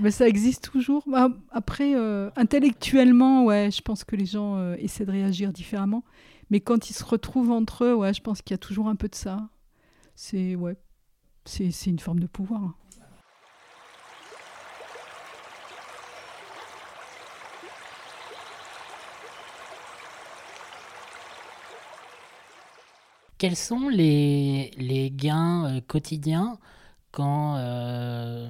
Mais 0.00 0.10
ça 0.10 0.26
existe 0.26 0.68
toujours. 0.72 1.04
Bah, 1.06 1.28
après, 1.52 1.94
intellectuellement, 2.34 3.44
ouais, 3.44 3.70
je 3.70 3.82
pense 3.82 4.02
que 4.02 4.16
les 4.16 4.26
gens 4.26 4.74
essaient 4.74 5.06
de 5.06 5.12
réagir 5.12 5.52
différemment. 5.52 6.02
Mais 6.50 6.58
quand 6.58 6.90
ils 6.90 6.94
se 6.94 7.04
retrouvent 7.04 7.52
entre 7.52 7.84
eux, 7.84 7.94
ouais, 7.94 8.12
je 8.12 8.20
pense 8.20 8.42
qu'il 8.42 8.52
y 8.52 8.56
a 8.56 8.58
toujours 8.58 8.88
un 8.88 8.96
peu 8.96 9.06
de 9.08 9.14
ça. 9.14 9.48
C'est 10.16 10.56
ouais, 10.56 10.76
C'est 11.44 11.70
une 11.86 12.00
forme 12.00 12.18
de 12.18 12.26
pouvoir. 12.26 12.76
Quels 23.42 23.56
sont 23.56 23.88
les, 23.88 24.70
les 24.78 25.10
gains 25.10 25.64
euh, 25.64 25.80
quotidiens 25.80 26.58
quand 27.10 27.56
euh, 27.56 28.48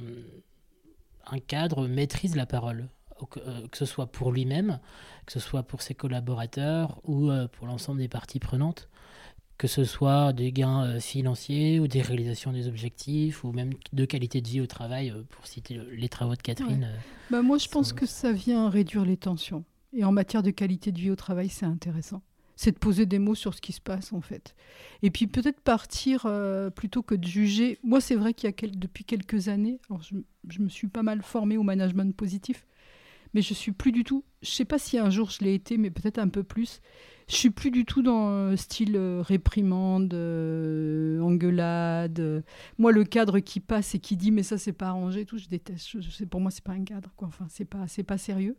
un 1.25 1.39
cadre 1.39 1.89
maîtrise 1.89 2.37
la 2.37 2.45
parole? 2.45 2.91
Euh, 3.39 3.69
que 3.69 3.79
ce 3.79 3.87
soit 3.87 4.09
pour 4.09 4.33
lui-même, 4.33 4.81
que 5.25 5.33
ce 5.33 5.41
soit 5.41 5.63
pour 5.63 5.81
ses 5.81 5.95
collaborateurs 5.95 7.01
ou 7.05 7.31
pour 7.53 7.67
l'ensemble 7.67 8.01
des 8.01 8.09
parties 8.09 8.39
prenantes, 8.39 8.91
que 9.57 9.67
ce 9.67 9.85
soit 9.85 10.35
des 10.35 10.53
gains 10.53 11.01
financiers 11.01 11.81
ou 11.81 11.89
des 11.89 12.03
réalisations 12.03 12.53
des 12.53 12.69
objectifs 12.69 13.45
ou 13.45 13.53
même 13.53 13.73
de 13.95 14.05
qualité 14.05 14.43
de 14.43 14.49
vie 14.49 14.61
au 14.61 14.67
travail, 14.67 15.15
pour 15.31 15.47
citer 15.47 15.81
les 15.91 16.11
travaux 16.11 16.37
de 16.37 16.43
Catherine. 16.43 16.91
Bah 17.31 17.41
moi, 17.41 17.57
je 17.57 17.69
pense 17.69 17.95
que 17.95 18.05
ça 18.05 18.31
vient 18.31 18.69
réduire 18.69 19.07
les 19.07 19.17
tensions. 19.17 19.65
Et 19.95 20.05
en 20.05 20.13
matière 20.13 20.43
de 20.43 20.51
qualité 20.51 20.93
de 20.93 20.99
vie 20.99 21.11
au 21.11 21.17
travail, 21.17 21.49
c'est 21.49 21.65
intéressant 21.65 22.21
c'est 22.63 22.71
de 22.71 22.79
poser 22.79 23.07
des 23.07 23.19
mots 23.19 23.35
sur 23.35 23.55
ce 23.55 23.61
qui 23.61 23.73
se 23.73 23.81
passe 23.81 24.13
en 24.13 24.21
fait. 24.21 24.55
Et 25.03 25.11
puis 25.11 25.27
peut-être 25.27 25.61
partir 25.61 26.27
euh, 26.27 26.71
plutôt 26.71 27.03
que 27.03 27.17
de 27.17 27.27
juger. 27.27 27.79
Moi, 27.83 28.01
c'est 28.01 28.15
vrai 28.15 28.35
qu'il 28.35 28.49
y 28.49 28.53
a 28.53 28.69
depuis 28.69 29.05
quelques 29.05 29.49
années, 29.49 29.81
je, 30.49 30.61
me 30.61 30.69
suis 30.69 30.87
pas 30.87 31.03
mal 31.03 31.23
formée 31.23 31.57
au 31.57 31.65
management 31.65 32.15
positif, 32.15 32.65
mais 33.35 33.43
je 33.43 33.53
suis 33.53 33.73
plus 33.73 33.91
du 33.91 34.05
tout. 34.05 34.23
Je 34.43 34.51
sais 34.51 34.65
pas 34.65 34.79
si 34.79 34.97
un 34.97 35.11
jour 35.11 35.29
je 35.31 35.43
l'ai 35.43 35.55
été, 35.55 35.77
mais 35.77 35.91
peut-être 35.91 36.19
un 36.19 36.29
peu 36.29 36.45
plus. 36.45 36.81
Je 37.29 37.35
suis 37.35 37.51
plus 37.51 37.73
du 37.73 37.85
tout 37.85 38.03
dans 38.03 38.51
le 38.51 38.57
style 38.57 38.95
euh, 38.95 39.23
réprimande, 39.23 40.15
euh, 40.15 41.21
engueulade. 41.21 42.45
Moi, 42.79 42.93
le 42.93 43.03
cadre 43.03 43.41
qui 43.41 43.59
passe 43.59 43.97
et 43.97 43.99
qui 43.99 44.17
dit 44.17 44.31
mais 44.31 44.45
ça 44.45 44.57
c'est 44.57 44.73
pas 44.73 44.89
arrangé, 44.89 45.25
tout, 45.25 45.39
je 45.39 45.49
déteste. 45.49 46.01
Je, 46.01 46.11
sais 46.11 46.27
pour 46.27 46.41
moi 46.41 46.53
c'est 46.53 46.63
pas 46.63 46.75
un 46.75 46.85
cadre, 46.85 47.11
quoi. 47.17 47.27
Enfin, 47.27 47.47
c'est 47.49 47.65
pas 47.65 47.89
c'est 47.89 48.05
pas 48.05 48.19
sérieux. 48.19 48.57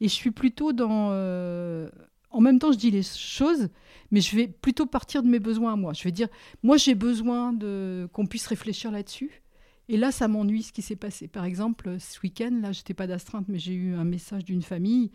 Et 0.00 0.06
je 0.06 0.14
suis 0.14 0.30
plutôt 0.30 0.72
dans 0.72 1.10
en 2.30 2.40
même 2.40 2.58
temps, 2.58 2.72
je 2.72 2.78
dis 2.78 2.90
les 2.90 3.02
choses, 3.02 3.68
mais 4.10 4.20
je 4.20 4.36
vais 4.36 4.48
plutôt 4.48 4.86
partir 4.86 5.22
de 5.22 5.28
mes 5.28 5.40
besoins 5.40 5.72
à 5.72 5.76
moi. 5.76 5.92
Je 5.92 6.02
vais 6.04 6.12
dire, 6.12 6.28
moi, 6.62 6.76
j'ai 6.76 6.94
besoin 6.94 7.52
de 7.52 8.08
qu'on 8.12 8.26
puisse 8.26 8.46
réfléchir 8.46 8.90
là-dessus. 8.90 9.42
Et 9.88 9.96
là, 9.96 10.12
ça 10.12 10.28
m'ennuie 10.28 10.62
ce 10.62 10.72
qui 10.72 10.82
s'est 10.82 10.96
passé. 10.96 11.26
Par 11.26 11.44
exemple, 11.44 11.96
ce 11.98 12.20
week-end, 12.22 12.56
là, 12.62 12.70
j'étais 12.70 12.94
pas 12.94 13.08
d'astreinte, 13.08 13.46
mais 13.48 13.58
j'ai 13.58 13.74
eu 13.74 13.94
un 13.94 14.04
message 14.04 14.44
d'une 14.44 14.62
famille, 14.62 15.10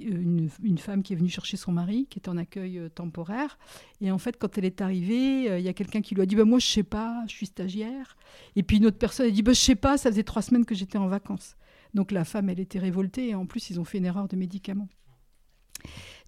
euh, 0.00 0.48
une, 0.62 0.78
femme 0.78 1.02
qui 1.02 1.12
est 1.12 1.16
venue 1.16 1.28
chercher 1.28 1.56
son 1.56 1.70
mari, 1.70 2.06
qui 2.08 2.18
est 2.18 2.28
en 2.28 2.36
accueil 2.36 2.78
euh, 2.78 2.88
temporaire. 2.88 3.58
Et 4.00 4.10
en 4.10 4.18
fait, 4.18 4.38
quand 4.38 4.58
elle 4.58 4.64
est 4.64 4.80
arrivée, 4.80 5.50
euh, 5.50 5.58
il 5.58 5.64
y 5.64 5.68
a 5.68 5.74
quelqu'un 5.74 6.00
qui 6.00 6.14
lui 6.14 6.22
a 6.22 6.26
dit 6.26 6.34
bah, 6.34 6.44
Moi, 6.44 6.58
je 6.58 6.66
sais 6.66 6.82
pas, 6.82 7.22
je 7.28 7.34
suis 7.34 7.46
stagiaire. 7.46 8.16
Et 8.56 8.62
puis 8.62 8.78
une 8.78 8.86
autre 8.86 8.98
personne 8.98 9.26
a 9.26 9.30
dit 9.30 9.42
bah, 9.42 9.52
Je 9.52 9.60
sais 9.60 9.76
pas, 9.76 9.96
ça 9.98 10.10
faisait 10.10 10.24
trois 10.24 10.42
semaines 10.42 10.64
que 10.64 10.74
j'étais 10.74 10.98
en 10.98 11.06
vacances. 11.06 11.56
Donc 11.92 12.10
la 12.10 12.24
femme, 12.24 12.48
elle 12.48 12.60
était 12.60 12.80
révoltée. 12.80 13.28
Et 13.28 13.34
en 13.34 13.46
plus, 13.46 13.70
ils 13.70 13.78
ont 13.78 13.84
fait 13.84 13.98
une 13.98 14.06
erreur 14.06 14.26
de 14.26 14.36
médicament. 14.36 14.88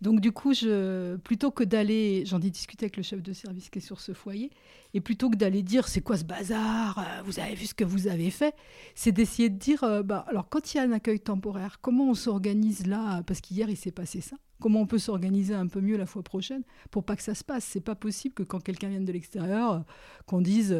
Donc 0.03 0.21
du 0.21 0.33
coup, 0.33 0.53
plutôt 1.25 1.51
que 1.51 1.64
d'aller, 1.64 2.25
j'en 2.27 2.40
ai 2.40 2.51
discuté 2.51 2.85
avec 2.85 2.97
le 2.97 3.03
chef 3.03 3.23
de 3.23 3.33
service 3.33 3.71
qui 3.71 3.79
est 3.79 3.83
sur 3.83 4.01
ce 4.01 4.12
foyer, 4.12 4.51
et 4.97 5.01
plutôt 5.01 5.29
que 5.29 5.37
d'aller 5.37 5.62
dire 5.62 5.88
c'est 5.88 6.01
quoi 6.01 6.16
ce 6.16 6.25
bazar, 6.25 6.99
euh, 6.99 7.23
vous 7.25 7.38
avez 7.38 7.55
vu 7.55 7.66
ce 7.66 7.75
que 7.75 7.85
vous 7.85 8.09
avez 8.09 8.31
fait, 8.31 8.55
c'est 8.95 9.12
d'essayer 9.12 9.51
de 9.51 9.59
dire, 9.59 9.85
euh, 9.85 10.03
bah, 10.03 10.25
alors 10.27 10.49
quand 10.49 10.73
il 10.73 10.79
y 10.79 10.81
a 10.81 10.85
un 10.85 10.92
accueil 10.92 11.21
temporaire, 11.21 11.81
comment 11.83 12.09
on 12.09 12.14
s'organise 12.14 12.87
là 12.87 13.23
Parce 13.25 13.42
qu'hier 13.42 13.69
il 13.69 13.77
s'est 13.77 13.90
passé 13.90 14.23
ça. 14.23 14.37
Comment 14.59 14.81
on 14.81 14.87
peut 14.87 14.99
s'organiser 14.99 15.53
un 15.53 15.66
peu 15.66 15.83
mieux 15.83 15.99
la 15.99 16.07
fois 16.07 16.23
prochaine 16.23 16.62
pour 16.90 17.05
pas 17.05 17.14
que 17.14 17.23
ça 17.23 17.35
se 17.35 17.45
passe? 17.45 17.64
C'est 17.64 17.83
pas 17.83 17.95
possible 17.95 18.35
que 18.35 18.42
quand 18.42 18.59
quelqu'un 18.59 18.88
vient 18.88 19.03
de 19.03 19.12
l'extérieur, 19.12 19.73
euh, 19.73 19.79
qu'on 20.25 20.40
dise, 20.40 20.75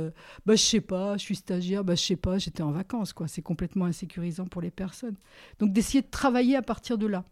bah 0.47 0.55
je 0.57 0.63
sais 0.63 0.81
pas, 0.81 1.19
je 1.19 1.23
suis 1.23 1.37
stagiaire, 1.37 1.85
bah 1.85 1.95
je 1.95 2.03
sais 2.03 2.17
pas, 2.17 2.39
j'étais 2.39 2.63
en 2.63 2.73
vacances 2.73 3.13
quoi. 3.13 3.29
C'est 3.29 3.43
complètement 3.43 3.85
insécurisant 3.85 4.47
pour 4.47 4.63
les 4.63 4.71
personnes. 4.71 5.17
Donc 5.59 5.75
d'essayer 5.75 6.01
de 6.01 6.09
travailler 6.11 6.57
à 6.57 6.63
partir 6.63 6.97
de 6.97 7.07
là. 7.07 7.27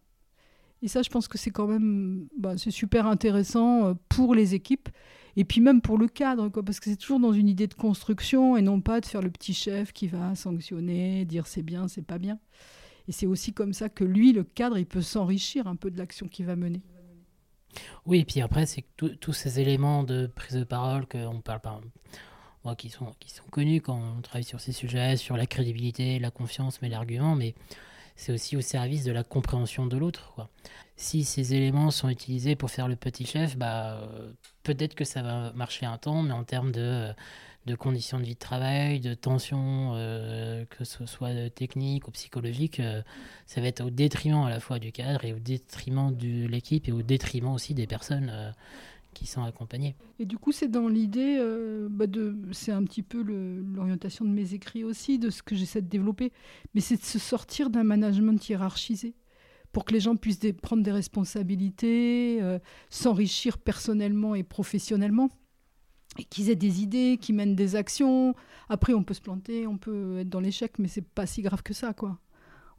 Et 0.82 0.88
ça, 0.88 1.02
je 1.02 1.08
pense 1.08 1.28
que 1.28 1.38
c'est 1.38 1.50
quand 1.50 1.66
même 1.66 2.26
bah, 2.36 2.54
c'est 2.56 2.70
super 2.70 3.06
intéressant 3.06 3.86
euh, 3.86 3.94
pour 4.08 4.34
les 4.34 4.54
équipes 4.54 4.88
et 5.36 5.44
puis 5.44 5.60
même 5.60 5.80
pour 5.80 5.98
le 5.98 6.06
cadre, 6.06 6.48
quoi, 6.48 6.62
parce 6.62 6.78
que 6.78 6.90
c'est 6.90 6.96
toujours 6.96 7.18
dans 7.18 7.32
une 7.32 7.48
idée 7.48 7.66
de 7.66 7.74
construction 7.74 8.56
et 8.56 8.62
non 8.62 8.80
pas 8.80 9.00
de 9.00 9.06
faire 9.06 9.20
le 9.20 9.30
petit 9.30 9.54
chef 9.54 9.92
qui 9.92 10.06
va 10.06 10.34
sanctionner, 10.34 11.24
dire 11.24 11.46
c'est 11.46 11.62
bien, 11.62 11.88
c'est 11.88 12.06
pas 12.06 12.18
bien. 12.18 12.38
Et 13.08 13.12
c'est 13.12 13.26
aussi 13.26 13.52
comme 13.52 13.72
ça 13.72 13.88
que 13.88 14.04
lui, 14.04 14.32
le 14.32 14.44
cadre, 14.44 14.78
il 14.78 14.86
peut 14.86 15.02
s'enrichir 15.02 15.66
un 15.66 15.76
peu 15.76 15.90
de 15.90 15.98
l'action 15.98 16.28
qu'il 16.28 16.46
va 16.46 16.56
mener. 16.56 16.82
Oui, 18.06 18.20
et 18.20 18.24
puis 18.24 18.40
après, 18.40 18.66
c'est 18.66 18.84
tous 18.96 19.32
ces 19.32 19.58
éléments 19.58 20.04
de 20.04 20.28
prise 20.28 20.56
de 20.56 20.64
parole 20.64 21.06
qu'on 21.06 21.40
parle 21.40 21.60
pas, 21.60 21.80
moi, 22.64 22.76
qui 22.76 22.88
sont, 22.88 23.12
qui 23.18 23.30
sont 23.32 23.44
connus 23.50 23.80
quand 23.80 24.00
on 24.16 24.20
travaille 24.22 24.44
sur 24.44 24.60
ces 24.60 24.72
sujets, 24.72 25.16
sur 25.16 25.36
la 25.36 25.46
crédibilité, 25.46 26.20
la 26.20 26.30
confiance, 26.30 26.80
mais 26.80 26.88
l'argument, 26.88 27.34
mais 27.34 27.54
c'est 28.16 28.32
aussi 28.32 28.56
au 28.56 28.60
service 28.60 29.04
de 29.04 29.12
la 29.12 29.24
compréhension 29.24 29.86
de 29.86 29.96
l'autre. 29.96 30.48
Si 30.96 31.24
ces 31.24 31.54
éléments 31.54 31.90
sont 31.90 32.08
utilisés 32.08 32.54
pour 32.56 32.70
faire 32.70 32.88
le 32.88 32.96
petit 32.96 33.26
chef, 33.26 33.56
bah, 33.56 33.98
euh, 34.02 34.32
peut-être 34.62 34.94
que 34.94 35.04
ça 35.04 35.22
va 35.22 35.52
marcher 35.54 35.86
un 35.86 35.98
temps, 35.98 36.22
mais 36.22 36.32
en 36.32 36.44
termes 36.44 36.70
de, 36.70 37.12
de 37.66 37.74
conditions 37.74 38.18
de 38.20 38.24
vie 38.24 38.34
de 38.34 38.38
travail, 38.38 39.00
de 39.00 39.14
tension, 39.14 39.92
euh, 39.94 40.64
que 40.66 40.84
ce 40.84 41.06
soit 41.06 41.50
technique 41.50 42.06
ou 42.06 42.12
psychologique, 42.12 42.78
euh, 42.80 43.02
ça 43.46 43.60
va 43.60 43.66
être 43.66 43.80
au 43.84 43.90
détriment 43.90 44.44
à 44.44 44.50
la 44.50 44.60
fois 44.60 44.78
du 44.78 44.92
cadre 44.92 45.24
et 45.24 45.32
au 45.32 45.38
détriment 45.38 46.14
de 46.14 46.46
l'équipe 46.46 46.88
et 46.88 46.92
au 46.92 47.02
détriment 47.02 47.52
aussi 47.52 47.74
des 47.74 47.86
personnes 47.86 48.54
qui 49.14 49.26
sont 49.26 49.42
accompagnés. 49.42 49.96
Et 50.18 50.26
du 50.26 50.36
coup, 50.36 50.52
c'est 50.52 50.68
dans 50.68 50.88
l'idée, 50.88 51.38
euh, 51.38 51.88
bah 51.90 52.04
c'est 52.52 52.72
un 52.72 52.84
petit 52.84 53.02
peu 53.02 53.22
l'orientation 53.22 54.24
de 54.24 54.30
mes 54.30 54.52
écrits 54.52 54.84
aussi, 54.84 55.18
de 55.18 55.30
ce 55.30 55.42
que 55.42 55.54
j'essaie 55.54 55.80
de 55.80 55.88
développer, 55.88 56.32
mais 56.74 56.80
c'est 56.80 56.96
de 56.96 57.04
se 57.04 57.18
sortir 57.18 57.70
d'un 57.70 57.84
management 57.84 58.48
hiérarchisé 58.48 59.14
pour 59.72 59.84
que 59.84 59.92
les 59.92 60.00
gens 60.00 60.16
puissent 60.16 60.40
prendre 60.62 60.82
des 60.82 60.92
responsabilités, 60.92 62.38
euh, 62.40 62.58
s'enrichir 62.90 63.58
personnellement 63.58 64.34
et 64.34 64.44
professionnellement, 64.44 65.30
et 66.18 66.24
qu'ils 66.24 66.48
aient 66.48 66.54
des 66.56 66.82
idées, 66.82 67.18
qu'ils 67.20 67.34
mènent 67.34 67.56
des 67.56 67.74
actions. 67.74 68.34
Après, 68.68 68.94
on 68.94 69.02
peut 69.02 69.14
se 69.14 69.20
planter, 69.20 69.66
on 69.66 69.76
peut 69.76 70.20
être 70.20 70.28
dans 70.28 70.40
l'échec, 70.40 70.78
mais 70.78 70.88
c'est 70.88 71.06
pas 71.06 71.26
si 71.26 71.42
grave 71.42 71.62
que 71.62 71.74
ça, 71.74 71.92
quoi. 71.92 72.18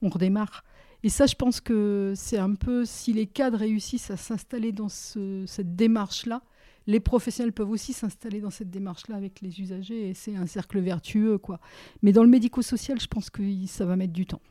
On 0.01 0.09
redémarre. 0.09 0.63
Et 1.05 1.09
ça, 1.09 1.27
je 1.27 1.35
pense 1.35 1.61
que 1.61 2.13
c'est 2.15 2.39
un 2.39 2.55
peu, 2.55 2.83
si 2.83 3.13
les 3.13 3.27
cadres 3.27 3.59
réussissent 3.59 4.09
à 4.09 4.17
s'installer 4.17 4.71
dans 4.71 4.89
cette 4.89 5.75
démarche-là, 5.75 6.41
les 6.87 6.99
professionnels 6.99 7.53
peuvent 7.53 7.69
aussi 7.69 7.93
s'installer 7.93 8.41
dans 8.41 8.49
cette 8.49 8.71
démarche-là 8.71 9.15
avec 9.15 9.39
les 9.41 9.61
usagers 9.61 10.09
et 10.09 10.13
c'est 10.15 10.35
un 10.35 10.47
cercle 10.47 10.79
vertueux. 10.79 11.37
quoi. 11.37 11.59
Mais 12.01 12.11
dans 12.11 12.23
le 12.23 12.29
médico-social, 12.29 12.99
je 12.99 13.05
pense 13.05 13.29
que 13.29 13.43
ça 13.67 13.85
va 13.85 13.95
mettre 13.95 14.13
du 14.13 14.25
temps. 14.25 14.41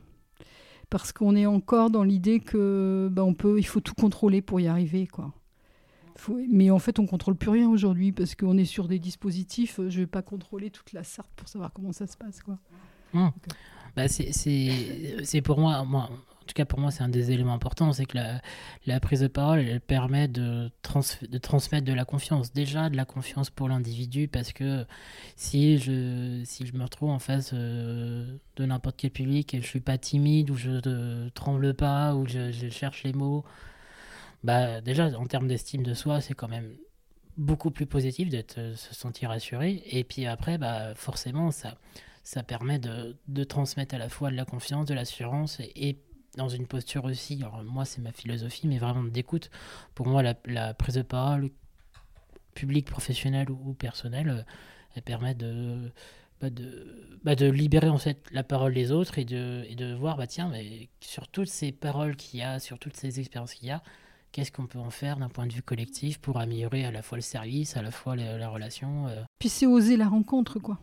Parce 0.89 1.11
qu'on 1.11 1.35
est 1.35 1.45
encore 1.45 1.89
dans 1.89 2.05
l'idée 2.05 2.39
que 2.39 3.09
ben, 3.11 3.23
on 3.23 3.33
peut, 3.33 3.59
il 3.59 3.67
faut 3.67 3.81
tout 3.81 3.93
contrôler 3.93 4.41
pour 4.41 4.61
y 4.61 4.67
arriver. 4.67 5.07
quoi. 5.07 5.33
mais 6.49 6.71
en 6.71 6.79
fait, 6.79 6.99
on 6.99 7.05
contrôle 7.05 7.35
plus 7.35 7.49
rien 7.49 7.69
aujourd'hui 7.69 8.13
parce 8.13 8.33
qu'on 8.33 8.57
est 8.57 8.63
sur 8.63 8.87
des 8.87 8.99
dispositifs. 8.99 9.81
Je 9.89 9.99
vais 9.99 10.07
pas 10.07 10.21
contrôler 10.21 10.69
toute 10.69 10.93
la 10.93 11.03
Sarthe 11.03 11.33
pour 11.35 11.49
savoir 11.49 11.73
comment 11.73 11.91
ça 11.91 12.07
se 12.07 12.15
passe. 12.15 12.41
Quoi. 12.41 12.57
Mmh. 13.11 13.27
Bah 13.97 14.07
c'est 14.07 15.41
pour 15.41 15.59
moi, 15.59 15.83
moi, 15.83 16.09
en 16.45 16.47
tout 16.47 16.53
cas 16.53 16.65
pour 16.65 16.79
moi, 16.79 16.91
c'est 16.91 17.01
un 17.01 17.09
des 17.09 17.31
éléments 17.31 17.55
importants, 17.55 17.91
c'est 17.91 18.05
que 18.05 18.19
la, 18.85 18.99
prise 18.99 19.21
de 19.21 19.27
parole, 19.27 19.61
elle 19.61 19.81
permet 19.81 20.27
de, 20.27 20.69
de 20.69 21.37
transmettre 21.39 21.85
de 21.85 21.93
la 21.93 22.05
confiance. 22.05 22.53
Déjà 22.53 22.91
de 22.91 22.95
la 22.95 23.05
confiance 23.05 23.49
pour 23.49 23.67
l'individu, 23.67 24.27
parce 24.27 24.53
que 24.53 24.85
si 25.35 25.79
je, 25.79 26.43
si 26.45 26.67
je 26.67 26.73
me 26.73 26.83
retrouve 26.83 27.09
en 27.09 27.17
face 27.17 27.49
euh, 27.53 28.37
de 28.57 28.65
n'importe 28.65 28.95
quel 28.97 29.09
public 29.09 29.55
et 29.55 29.61
je 29.61 29.65
suis 29.65 29.79
pas 29.79 29.97
timide, 29.97 30.51
ou 30.51 30.55
je 30.55 30.69
ne 30.69 31.29
tremble 31.29 31.73
pas, 31.73 32.13
ou 32.13 32.27
je, 32.27 32.51
je, 32.51 32.69
cherche 32.69 33.03
les 33.03 33.13
mots, 33.13 33.43
bah 34.43 34.81
déjà 34.81 35.07
en 35.17 35.25
termes 35.25 35.47
d'estime 35.47 35.81
de 35.81 35.95
soi, 35.95 36.21
c'est 36.21 36.35
quand 36.35 36.47
même 36.47 36.75
beaucoup 37.37 37.71
plus 37.71 37.87
positif 37.87 38.29
d'être 38.29 38.59
euh, 38.59 38.75
se 38.75 38.93
sentir 38.93 39.29
rassuré. 39.29 39.81
Et 39.87 40.03
puis 40.03 40.27
après, 40.27 40.59
bah 40.59 40.93
forcément, 40.93 41.49
ça 41.49 41.75
ça 42.23 42.41
permet 42.43 42.79
de, 42.79 43.15
de, 43.27 43.43
transmettre 43.43 43.93
à 43.95 43.99
la 43.99 44.09
fois 44.09 44.31
de 44.31 44.35
la 44.35 44.45
confiance, 44.45 44.87
de 44.87 44.95
l'assurance 44.95 45.59
et, 45.59 45.97
dans 46.35 46.49
une 46.49 46.67
posture 46.67 47.05
aussi, 47.05 47.41
moi 47.65 47.85
c'est 47.85 48.01
ma 48.01 48.11
philosophie, 48.11 48.67
mais 48.67 48.77
vraiment 48.77 49.03
d'écoute. 49.03 49.49
Pour 49.93 50.07
moi, 50.07 50.23
la, 50.23 50.73
prise 50.73 50.95
de 50.95 51.01
parole, 51.01 51.49
publique, 52.53 52.85
professionnelle 52.85 53.49
ou, 53.49 53.73
personnelle, 53.73 54.29
euh, 54.29 54.41
elle 54.95 55.01
permet 55.01 55.35
de, 55.35 55.91
bah 56.41 56.47
bah 57.23 57.35
de 57.35 57.47
libérer 57.47 57.89
en 57.89 57.97
fait 57.97 58.23
la 58.31 58.43
parole 58.43 58.73
des 58.73 58.91
autres 58.91 59.19
et 59.19 59.25
de, 59.25 59.65
de 59.75 59.93
voir, 59.93 60.17
bah 60.17 60.27
tiens, 60.27 60.51
sur 61.01 61.27
toutes 61.27 61.49
ces 61.49 61.71
paroles 61.71 62.15
qu'il 62.15 62.39
y 62.39 62.43
a, 62.43 62.59
sur 62.59 62.79
toutes 62.79 62.95
ces 62.95 63.19
expériences 63.19 63.53
qu'il 63.53 63.67
y 63.67 63.71
a, 63.71 63.81
qu'est-ce 64.31 64.51
qu'on 64.51 64.67
peut 64.67 64.79
en 64.79 64.89
faire 64.89 65.17
d'un 65.17 65.29
point 65.29 65.47
de 65.47 65.53
vue 65.53 65.61
collectif 65.61 66.17
pour 66.19 66.39
améliorer 66.39 66.85
à 66.85 66.91
la 66.91 67.01
fois 67.01 67.17
le 67.17 67.21
service, 67.21 67.77
à 67.77 67.81
la 67.81 67.89
fois 67.89 68.17
la, 68.17 68.49
relation. 68.49 69.07
Euh. 69.07 69.23
Puis 69.39 69.47
c'est 69.47 69.65
oser 69.65 69.95
la 69.95 70.09
rencontre, 70.09 70.59
quoi. 70.59 70.77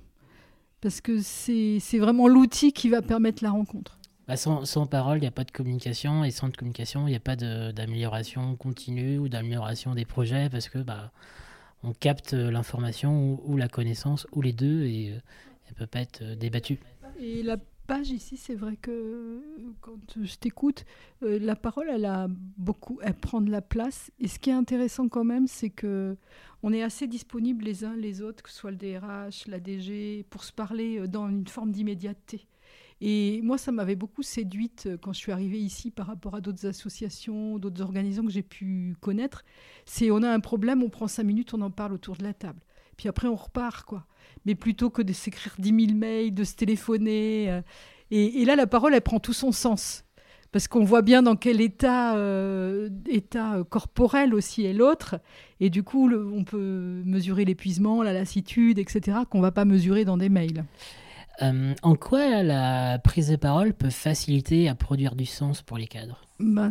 Parce 0.81 1.03
que 1.03 1.21
c'est 1.21 1.99
vraiment 1.99 2.29
l'outil 2.29 2.73
qui 2.73 2.89
va 2.89 3.03
permettre 3.03 3.45
la 3.45 3.51
rencontre. 3.51 3.99
Bah, 4.29 4.37
sans, 4.37 4.87
parole, 4.87 5.19
il 5.19 5.23
n'y 5.23 5.27
a 5.27 5.33
pas 5.33 5.45
de 5.45 5.51
communication, 5.51 6.25
et 6.25 6.31
sans 6.31 6.55
communication, 6.55 7.09
il 7.09 7.11
n'y 7.11 7.17
a 7.17 7.21
pas 7.21 7.37
d'amélioration 7.37 8.55
continue 8.57 9.19
ou 9.19 9.29
d'amélioration 9.29 9.95
des 9.95 10.05
projets, 10.05 10.49
parce 10.49 10.69
que 10.69 10.79
bah, 10.79 11.11
on 11.83 11.93
capte 11.93 12.33
l'information 12.33 13.41
ou, 13.45 13.57
la 13.57 13.69
connaissance, 13.69 14.27
ou 14.33 14.41
les 14.41 14.53
deux, 14.53 14.85
et, 14.85 15.13
elle 15.69 15.75
peut 15.75 15.87
pas 15.87 16.01
être 16.01 16.23
débattue. 16.37 16.79
Et 17.19 17.43
la 17.43 17.57
page 17.87 18.11
ici, 18.11 18.37
c'est 18.37 18.55
vrai 18.55 18.77
que 18.77 19.43
quand 19.81 19.99
je 20.23 20.37
t'écoute, 20.37 20.85
la 21.21 21.57
parole, 21.57 21.89
elle 21.91 23.15
prend 23.15 23.41
de 23.41 23.51
la 23.51 23.63
place. 23.63 24.13
Et 24.21 24.29
ce 24.29 24.39
qui 24.39 24.51
est 24.51 24.55
intéressant 24.55 25.09
quand 25.09 25.25
même, 25.25 25.49
c'est 25.49 25.71
que 25.71 26.17
on 26.63 26.73
est 26.73 26.83
assez 26.83 27.09
disponibles 27.09 27.65
les 27.65 27.85
uns 27.85 27.97
les 27.97 28.23
autres, 28.23 28.43
que 28.43 28.51
ce 28.51 28.57
soit 28.57 28.71
le 28.71 28.77
DRH, 28.77 29.49
la 29.49 29.59
DG, 29.59 30.25
pour 30.31 30.45
se 30.45 30.53
parler 30.53 31.09
dans 31.09 31.29
une 31.29 31.49
forme 31.49 31.73
d'immédiateté. 31.73 32.47
Et 33.05 33.41
moi, 33.43 33.59
ça 33.59 33.73
m'avait 33.73 33.97
beaucoup 33.97 34.23
séduite 34.23 34.85
euh, 34.87 34.97
quand 34.97 35.13
je 35.13 35.19
suis 35.19 35.33
arrivée 35.33 35.59
ici 35.59 35.91
par 35.91 36.07
rapport 36.07 36.37
à 36.37 36.41
d'autres 36.41 36.67
associations, 36.69 37.59
d'autres 37.59 37.83
organisations 37.83 38.25
que 38.25 38.31
j'ai 38.31 38.45
pu 38.45 38.95
connaître. 39.01 39.45
C'est 39.87 40.13
on 40.13 40.23
a 40.23 40.31
un 40.31 40.39
problème, 40.39 40.85
on 40.85 40.89
prend 40.89 41.09
cinq 41.09 41.25
minutes, 41.25 41.53
on 41.53 41.63
en 41.63 41.73
parle 41.73 41.95
autour 41.95 42.15
de 42.15 42.23
la 42.23 42.33
table. 42.33 42.61
Puis 42.97 43.09
après, 43.09 43.27
on 43.27 43.35
repart, 43.35 43.85
quoi. 43.85 44.07
Mais 44.47 44.55
plutôt 44.55 44.89
que 44.89 45.03
de 45.03 45.13
s'écrire 45.13 45.57
dix 45.59 45.73
mille 45.73 45.97
mails, 45.97 46.33
de 46.33 46.45
se 46.45 46.55
téléphoner. 46.55 47.51
Euh, 47.51 47.61
et, 48.13 48.45
là, 48.45 48.55
la 48.55 48.69
parole, 48.69 48.95
elle 48.95 49.01
prend 49.01 49.19
tout 49.19 49.33
son 49.33 49.51
sens. 49.51 50.05
Parce 50.53 50.69
qu'on 50.69 50.85
voit 50.85 51.03
bien 51.03 51.23
dans 51.23 51.35
quel 51.35 51.61
état, 51.61 52.15
euh, 52.17 52.89
état 53.09 53.65
corporel 53.69 54.33
aussi 54.33 54.65
est 54.65 54.75
l'autre. 54.75 55.17
Et 55.59 55.71
du 55.71 55.83
coup, 55.83 56.09
on 56.13 56.45
peut 56.45 57.03
mesurer 57.05 57.45
l'épuisement, 57.45 58.03
la 58.05 58.13
lassitude, 58.13 58.79
etc., 58.79 59.19
qu'on 59.29 59.39
ne 59.39 59.43
va 59.43 59.51
pas 59.51 59.65
mesurer 59.65 60.05
dans 60.05 60.19
des 60.19 60.29
mails. 60.29 60.65
Euh, 61.43 61.75
en 61.83 61.97
quoi 61.97 62.43
la 62.43 62.99
prise 62.99 63.29
de 63.29 63.37
parole 63.37 63.75
peut 63.75 63.91
faciliter 63.91 64.69
à 64.69 64.75
produire 64.75 65.17
du 65.17 65.27
sens 65.27 65.63
pour 65.63 65.77
les 65.77 65.87
cadres? 65.87 66.21
Ben, 66.39 66.71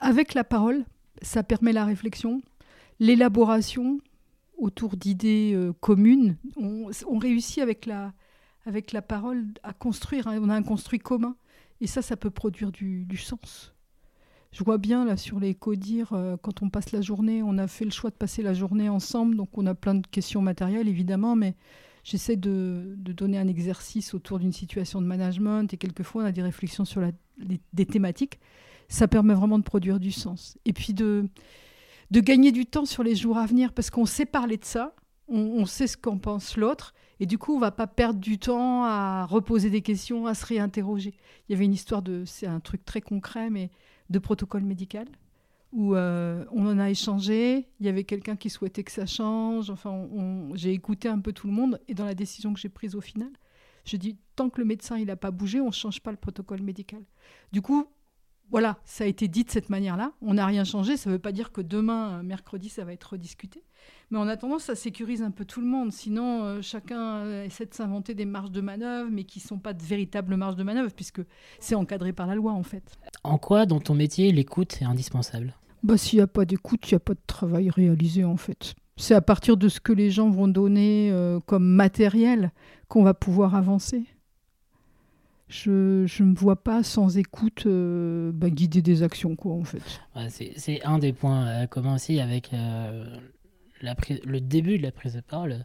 Avec 0.00 0.34
la 0.34 0.44
parole, 0.44 0.84
ça 1.22 1.42
permet 1.42 1.72
la 1.72 1.84
réflexion, 1.84 2.42
l'élaboration 2.98 4.00
autour 4.58 4.96
d'idées 4.96 5.52
euh, 5.54 5.72
communes. 5.80 6.36
On, 6.56 7.18
réussit 7.18 7.62
avec 7.62 7.86
la, 7.86 8.12
avec 8.66 8.92
la 8.92 9.02
parole 9.02 9.44
à 9.62 9.72
construire, 9.72 10.26
hein. 10.26 10.38
on 10.40 10.48
a 10.48 10.54
un 10.54 10.62
construit 10.62 10.98
commun. 10.98 11.36
Et 11.80 11.86
ça, 11.86 12.02
ça 12.02 12.16
peut 12.16 12.30
produire 12.30 12.72
du, 12.72 13.16
sens. 13.16 13.74
Je 14.52 14.62
vois 14.64 14.78
bien 14.78 15.04
là 15.04 15.16
sur 15.16 15.40
les 15.40 15.54
codires, 15.54 16.12
euh, 16.12 16.36
quand 16.40 16.62
on 16.62 16.70
passe 16.70 16.92
la 16.92 17.00
journée, 17.00 17.42
on 17.42 17.58
a 17.58 17.66
fait 17.66 17.84
le 17.84 17.90
choix 17.90 18.10
de 18.10 18.14
passer 18.14 18.42
la 18.42 18.54
journée 18.54 18.88
ensemble, 18.88 19.36
donc 19.36 19.58
on 19.58 19.66
a 19.66 19.74
plein 19.74 19.96
de 19.96 20.06
questions 20.06 20.40
matérielles 20.40 20.88
évidemment, 20.88 21.34
mais 21.34 21.56
j'essaie 22.04 22.36
de, 22.36 22.94
donner 22.96 23.38
un 23.38 23.48
exercice 23.48 24.14
autour 24.14 24.38
d'une 24.38 24.52
situation 24.52 25.00
de 25.00 25.06
management 25.06 25.72
et 25.72 25.76
quelquefois 25.76 26.22
on 26.22 26.26
a 26.26 26.32
des 26.32 26.42
réflexions 26.42 26.84
sur 26.84 27.02
des 27.72 27.86
thématiques. 27.86 28.38
Ça 28.88 29.08
permet 29.08 29.34
vraiment 29.34 29.58
de 29.58 29.64
produire 29.64 29.98
du 29.98 30.12
sens. 30.12 30.58
Et 30.66 30.74
puis 30.74 30.92
de, 30.92 31.26
gagner 32.12 32.52
du 32.52 32.66
temps 32.66 32.84
sur 32.84 33.02
les 33.02 33.16
jours 33.16 33.38
à 33.38 33.46
venir 33.46 33.72
parce 33.72 33.90
qu'on 33.90 34.06
sait 34.06 34.26
parler 34.26 34.58
de 34.58 34.64
ça, 34.64 34.94
on, 35.26 35.64
sait 35.64 35.86
ce 35.86 35.96
qu'en 35.96 36.18
pense 36.18 36.58
l'autre 36.58 36.92
et 37.18 37.24
du 37.24 37.38
coup 37.38 37.56
on 37.56 37.58
va 37.58 37.70
pas 37.70 37.86
perdre 37.86 38.20
du 38.20 38.38
temps 38.38 38.84
à 38.84 39.24
reposer 39.24 39.70
des 39.70 39.80
questions, 39.80 40.26
à 40.26 40.34
se 40.34 40.44
réinterroger. 40.44 41.14
Il 41.48 41.52
y 41.52 41.54
avait 41.54 41.64
une 41.64 41.72
histoire 41.72 42.02
de, 42.02 42.24
c'est 42.26 42.46
un 42.46 42.60
truc 42.60 42.84
très 42.84 43.00
concret, 43.00 43.48
mais 43.48 43.70
de 44.10 44.18
protocole 44.18 44.64
médical 44.64 45.06
où 45.74 45.96
euh, 45.96 46.44
on 46.52 46.66
en 46.66 46.78
a 46.78 46.88
échangé. 46.88 47.68
Il 47.80 47.86
y 47.86 47.88
avait 47.88 48.04
quelqu'un 48.04 48.36
qui 48.36 48.48
souhaitait 48.48 48.84
que 48.84 48.92
ça 48.92 49.06
change. 49.06 49.70
Enfin, 49.70 50.08
j'ai 50.54 50.72
écouté 50.72 51.08
un 51.08 51.18
peu 51.18 51.32
tout 51.32 51.48
le 51.48 51.52
monde. 51.52 51.80
Et 51.88 51.94
dans 51.94 52.04
la 52.04 52.14
décision 52.14 52.54
que 52.54 52.60
j'ai 52.60 52.68
prise 52.68 52.94
au 52.94 53.00
final, 53.00 53.30
je 53.84 53.96
dis 53.96 54.16
tant 54.36 54.48
que 54.48 54.60
le 54.60 54.66
médecin 54.66 54.96
il 54.96 55.06
n'a 55.06 55.16
pas 55.16 55.32
bougé, 55.32 55.60
on 55.60 55.66
ne 55.66 55.72
change 55.72 56.00
pas 56.00 56.12
le 56.12 56.16
protocole 56.16 56.62
médical. 56.62 57.02
Du 57.52 57.60
coup, 57.60 57.86
voilà, 58.50 58.78
ça 58.84 59.02
a 59.04 59.06
été 59.08 59.26
dit 59.26 59.42
de 59.42 59.50
cette 59.50 59.68
manière-là. 59.68 60.12
On 60.22 60.34
n'a 60.34 60.46
rien 60.46 60.62
changé. 60.62 60.96
Ça 60.96 61.10
ne 61.10 61.14
veut 61.14 61.20
pas 61.20 61.32
dire 61.32 61.50
que 61.50 61.60
demain, 61.60 62.22
mercredi, 62.22 62.68
ça 62.68 62.84
va 62.84 62.92
être 62.92 63.04
rediscuté. 63.04 63.64
Mais 64.10 64.18
en 64.18 64.28
attendant, 64.28 64.60
ça 64.60 64.76
sécurise 64.76 65.22
un 65.22 65.32
peu 65.32 65.44
tout 65.44 65.60
le 65.60 65.66
monde. 65.66 65.92
Sinon, 65.92 66.44
euh, 66.44 66.62
chacun 66.62 67.42
essaie 67.42 67.66
de 67.66 67.74
s'inventer 67.74 68.14
des 68.14 68.26
marges 68.26 68.52
de 68.52 68.60
manœuvre, 68.60 69.10
mais 69.10 69.24
qui 69.24 69.40
ne 69.40 69.44
sont 69.44 69.58
pas 69.58 69.72
de 69.72 69.82
véritables 69.82 70.36
marges 70.36 70.56
de 70.56 70.62
manœuvre, 70.62 70.92
puisque 70.94 71.22
c'est 71.58 71.74
encadré 71.74 72.12
par 72.12 72.28
la 72.28 72.36
loi, 72.36 72.52
en 72.52 72.62
fait. 72.62 72.96
En 73.24 73.38
quoi, 73.38 73.66
dans 73.66 73.80
ton 73.80 73.94
métier, 73.94 74.30
l'écoute 74.30 74.80
est 74.80 74.84
indispensable? 74.84 75.54
Bah, 75.84 75.96
S'il 75.96 76.18
n'y 76.18 76.22
a 76.22 76.26
pas 76.26 76.44
d'écoute, 76.44 76.90
il 76.90 76.94
n'y 76.94 76.96
a 76.96 77.00
pas 77.00 77.14
de 77.14 77.22
travail 77.26 77.70
réalisé 77.70 78.24
en 78.24 78.36
fait. 78.36 78.74
C'est 78.96 79.14
à 79.14 79.20
partir 79.20 79.56
de 79.56 79.68
ce 79.68 79.80
que 79.80 79.92
les 79.92 80.10
gens 80.10 80.30
vont 80.30 80.48
donner 80.48 81.10
euh, 81.12 81.40
comme 81.46 81.66
matériel 81.66 82.52
qu'on 82.88 83.02
va 83.02 83.14
pouvoir 83.14 83.54
avancer. 83.54 84.04
Je 85.48 85.70
ne 85.70 86.24
me 86.24 86.34
vois 86.34 86.56
pas 86.56 86.82
sans 86.82 87.18
écoute 87.18 87.64
euh, 87.66 88.32
bah, 88.32 88.50
guider 88.50 88.82
des 88.82 89.02
actions, 89.02 89.36
quoi, 89.36 89.52
en 89.52 89.64
fait. 89.64 89.82
c'est 90.28 90.82
un 90.84 90.98
des 90.98 91.12
points 91.12 91.44
à 91.46 91.66
commencer 91.66 92.18
avec 92.18 92.52
euh, 92.54 93.04
la 93.82 93.94
le 94.24 94.40
début 94.40 94.78
de 94.78 94.82
la 94.82 94.90
prise 94.90 95.14
de 95.14 95.20
parole 95.20 95.64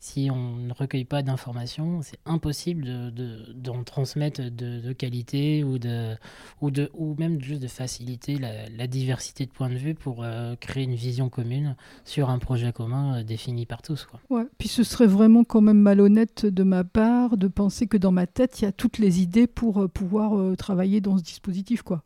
si 0.00 0.28
on 0.30 0.56
ne 0.56 0.72
recueille 0.72 1.04
pas 1.04 1.22
d'informations, 1.22 2.02
c'est 2.02 2.20
impossible 2.24 2.84
d'en 2.84 3.74
de, 3.74 3.78
de, 3.78 3.84
transmettre 3.84 4.42
de, 4.42 4.80
de, 4.80 4.92
qualité 4.92 5.64
ou, 5.64 5.78
de, 5.78 6.14
ou, 6.60 6.70
de, 6.70 6.88
ou 6.94 7.16
même 7.18 7.40
juste 7.40 7.60
de 7.60 7.66
faciliter 7.66 8.38
la, 8.38 8.86
diversité 8.86 9.44
de 9.44 9.50
points 9.50 9.68
de 9.68 9.74
vue 9.74 9.94
pour 9.94 10.22
euh, 10.22 10.54
créer 10.56 10.84
une 10.84 10.94
vision 10.94 11.28
commune 11.28 11.76
sur 12.04 12.30
un 12.30 12.38
projet 12.38 12.72
commun 12.72 13.18
euh, 13.18 13.22
défini 13.24 13.66
par 13.66 13.82
tous. 13.82 14.06
Quoi. 14.06 14.20
Ouais, 14.30 14.46
puis 14.56 14.68
ce 14.68 14.84
serait 14.84 15.06
vraiment 15.06 15.44
quand 15.44 15.60
même 15.60 15.80
malhonnête 15.80 16.46
de 16.46 16.62
ma 16.62 16.84
part 16.84 17.36
de 17.36 17.48
penser 17.48 17.86
que 17.86 17.96
dans 17.96 18.12
ma 18.12 18.26
tête, 18.26 18.60
il 18.60 18.64
y 18.64 18.68
a 18.68 18.72
toutes 18.72 18.98
les 18.98 19.20
idées 19.20 19.46
pour 19.48 19.82
euh, 19.82 19.88
pouvoir 19.88 20.56
travailler 20.56 21.00
dans 21.00 21.18
ce 21.18 21.22
dispositif. 21.22 21.82
quoi 21.82 22.04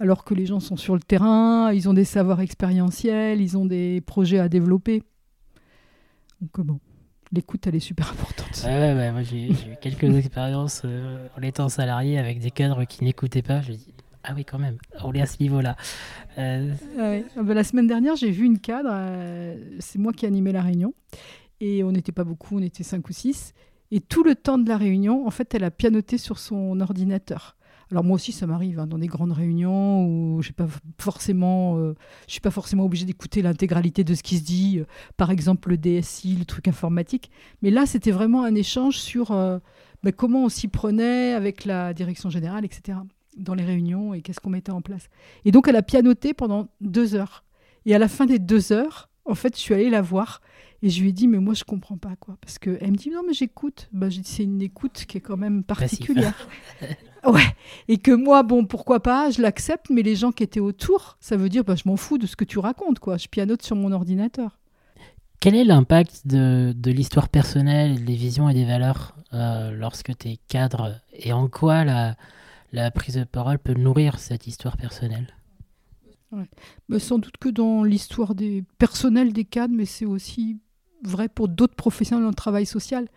alors 0.00 0.22
que 0.22 0.32
les 0.32 0.46
gens 0.46 0.60
sont 0.60 0.76
sur 0.76 0.94
le 0.94 1.00
terrain, 1.00 1.72
ils 1.72 1.88
ont 1.88 1.92
des 1.92 2.04
savoirs 2.04 2.40
expérientiels, 2.40 3.40
ils 3.40 3.58
ont 3.58 3.66
des 3.66 4.00
projets 4.00 4.38
à 4.38 4.48
développer. 4.48 5.02
Donc 6.40 6.64
bon 6.64 6.78
l'écoute, 7.32 7.66
elle 7.66 7.74
est 7.74 7.80
super 7.80 8.10
importante. 8.10 8.62
Ouais, 8.64 9.12
moi 9.12 9.22
j'ai 9.22 9.50
eu 9.50 9.54
quelques 9.80 10.04
expériences 10.16 10.82
euh, 10.84 11.26
en 11.36 11.42
étant 11.42 11.68
salarié 11.68 12.18
avec 12.18 12.40
des 12.40 12.50
cadres 12.50 12.84
qui 12.84 13.04
n'écoutaient 13.04 13.42
pas. 13.42 13.60
Je 13.62 13.72
dis, 13.72 13.94
ah 14.24 14.32
oui, 14.34 14.44
quand 14.44 14.58
même, 14.58 14.78
on 15.02 15.12
est 15.12 15.22
à 15.22 15.26
ce 15.26 15.36
niveau-là. 15.40 15.76
Euh, 16.38 16.72
ah 16.98 17.42
bah, 17.42 17.54
la 17.54 17.64
semaine 17.64 17.86
dernière, 17.86 18.16
j'ai 18.16 18.30
vu 18.30 18.44
une 18.44 18.58
cadre, 18.58 18.90
euh, 18.92 19.56
c'est 19.78 19.98
moi 19.98 20.12
qui 20.12 20.26
animais 20.26 20.52
la 20.52 20.62
réunion, 20.62 20.94
et 21.60 21.82
on 21.84 21.92
n'était 21.92 22.12
pas 22.12 22.24
beaucoup, 22.24 22.56
on 22.58 22.62
était 22.62 22.82
cinq 22.82 23.08
ou 23.08 23.12
six. 23.12 23.54
Et 23.90 24.00
tout 24.00 24.22
le 24.22 24.34
temps 24.34 24.58
de 24.58 24.68
la 24.68 24.76
réunion, 24.76 25.26
en 25.26 25.30
fait, 25.30 25.54
elle 25.54 25.64
a 25.64 25.70
pianoté 25.70 26.18
sur 26.18 26.38
son 26.38 26.78
ordinateur. 26.80 27.56
Alors 27.90 28.04
moi 28.04 28.16
aussi, 28.16 28.32
ça 28.32 28.46
m'arrive 28.46 28.78
hein, 28.78 28.86
dans 28.86 28.98
des 28.98 29.06
grandes 29.06 29.32
réunions 29.32 30.04
où 30.04 30.42
j'ai 30.42 30.52
pas 30.52 30.66
forcément, 30.98 31.78
euh, 31.78 31.94
je 32.26 32.32
suis 32.32 32.40
pas 32.40 32.50
forcément 32.50 32.84
obligé 32.84 33.06
d'écouter 33.06 33.40
l'intégralité 33.40 34.04
de 34.04 34.14
ce 34.14 34.22
qui 34.22 34.36
se 34.38 34.44
dit. 34.44 34.78
Euh, 34.78 34.84
par 35.16 35.30
exemple, 35.30 35.70
le 35.70 35.78
DSI, 35.78 36.36
le 36.36 36.44
truc 36.44 36.68
informatique. 36.68 37.30
Mais 37.62 37.70
là, 37.70 37.86
c'était 37.86 38.10
vraiment 38.10 38.44
un 38.44 38.54
échange 38.54 38.98
sur 38.98 39.32
euh, 39.32 39.58
ben, 40.02 40.12
comment 40.12 40.44
on 40.44 40.48
s'y 40.48 40.68
prenait 40.68 41.32
avec 41.32 41.64
la 41.64 41.94
direction 41.94 42.28
générale, 42.28 42.64
etc. 42.64 42.98
Dans 43.38 43.54
les 43.54 43.64
réunions 43.64 44.12
et 44.12 44.20
qu'est-ce 44.20 44.40
qu'on 44.40 44.50
mettait 44.50 44.72
en 44.72 44.82
place. 44.82 45.08
Et 45.46 45.50
donc, 45.50 45.66
elle 45.68 45.76
a 45.76 45.82
pianoté 45.82 46.34
pendant 46.34 46.68
deux 46.82 47.14
heures. 47.14 47.44
Et 47.86 47.94
à 47.94 47.98
la 47.98 48.08
fin 48.08 48.26
des 48.26 48.38
deux 48.38 48.72
heures, 48.72 49.08
en 49.24 49.34
fait, 49.34 49.56
je 49.56 49.60
suis 49.60 49.72
allée 49.72 49.88
la 49.88 50.02
voir 50.02 50.42
et 50.82 50.90
je 50.90 51.00
lui 51.02 51.08
ai 51.08 51.12
dit, 51.12 51.26
mais 51.26 51.38
moi, 51.38 51.54
je 51.54 51.64
comprends 51.64 51.96
pas, 51.96 52.16
quoi. 52.16 52.36
Parce 52.40 52.58
qu'elle 52.58 52.90
me 52.90 52.96
dit, 52.96 53.10
non, 53.10 53.22
mais 53.26 53.32
j'écoute. 53.32 53.88
Bah, 53.92 54.10
j'ai 54.10 54.20
dit, 54.20 54.30
c'est 54.30 54.44
une 54.44 54.62
écoute 54.62 55.04
qui 55.08 55.18
est 55.18 55.20
quand 55.20 55.36
même 55.36 55.64
particulière. 55.64 56.48
ouais. 57.24 57.56
Et 57.88 57.98
que 57.98 58.10
moi, 58.10 58.42
bon, 58.42 58.64
pourquoi 58.64 59.00
pas, 59.00 59.30
je 59.30 59.42
l'accepte, 59.42 59.90
mais 59.90 60.02
les 60.02 60.16
gens 60.16 60.32
qui 60.32 60.42
étaient 60.42 60.60
autour, 60.60 61.16
ça 61.20 61.36
veut 61.36 61.48
dire, 61.48 61.64
bah, 61.64 61.74
je 61.74 61.82
m'en 61.86 61.96
fous 61.96 62.18
de 62.18 62.26
ce 62.26 62.36
que 62.36 62.44
tu 62.44 62.58
racontes, 62.58 62.98
quoi. 62.98 63.16
Je 63.16 63.28
pianote 63.28 63.62
sur 63.62 63.76
mon 63.76 63.92
ordinateur. 63.92 64.58
Quel 65.40 65.54
est 65.54 65.64
l'impact 65.64 66.26
de, 66.26 66.74
de 66.76 66.90
l'histoire 66.90 67.28
personnelle, 67.28 68.04
des 68.04 68.16
visions 68.16 68.48
et 68.48 68.54
des 68.54 68.64
valeurs 68.64 69.14
euh, 69.32 69.70
lorsque 69.70 70.16
tu 70.18 70.28
es 70.28 70.38
cadre 70.48 71.00
Et 71.12 71.32
en 71.32 71.48
quoi 71.48 71.84
la, 71.84 72.16
la 72.72 72.90
prise 72.90 73.14
de 73.14 73.24
parole 73.24 73.58
peut 73.58 73.74
nourrir 73.74 74.18
cette 74.18 74.46
histoire 74.46 74.76
personnelle? 74.76 75.28
Ouais. 76.32 76.98
Sans 76.98 77.18
doute 77.18 77.36
que 77.38 77.48
dans 77.48 77.84
l'histoire 77.84 78.34
des 78.34 78.64
personnels 78.78 79.32
des 79.32 79.44
cadres, 79.44 79.74
mais 79.74 79.86
c'est 79.86 80.04
aussi 80.04 80.58
vrai 81.02 81.28
pour 81.28 81.48
d'autres 81.48 81.76
professionnels 81.76 82.24
dans 82.24 82.30
le 82.30 82.34
travail 82.34 82.66
social. 82.66 83.08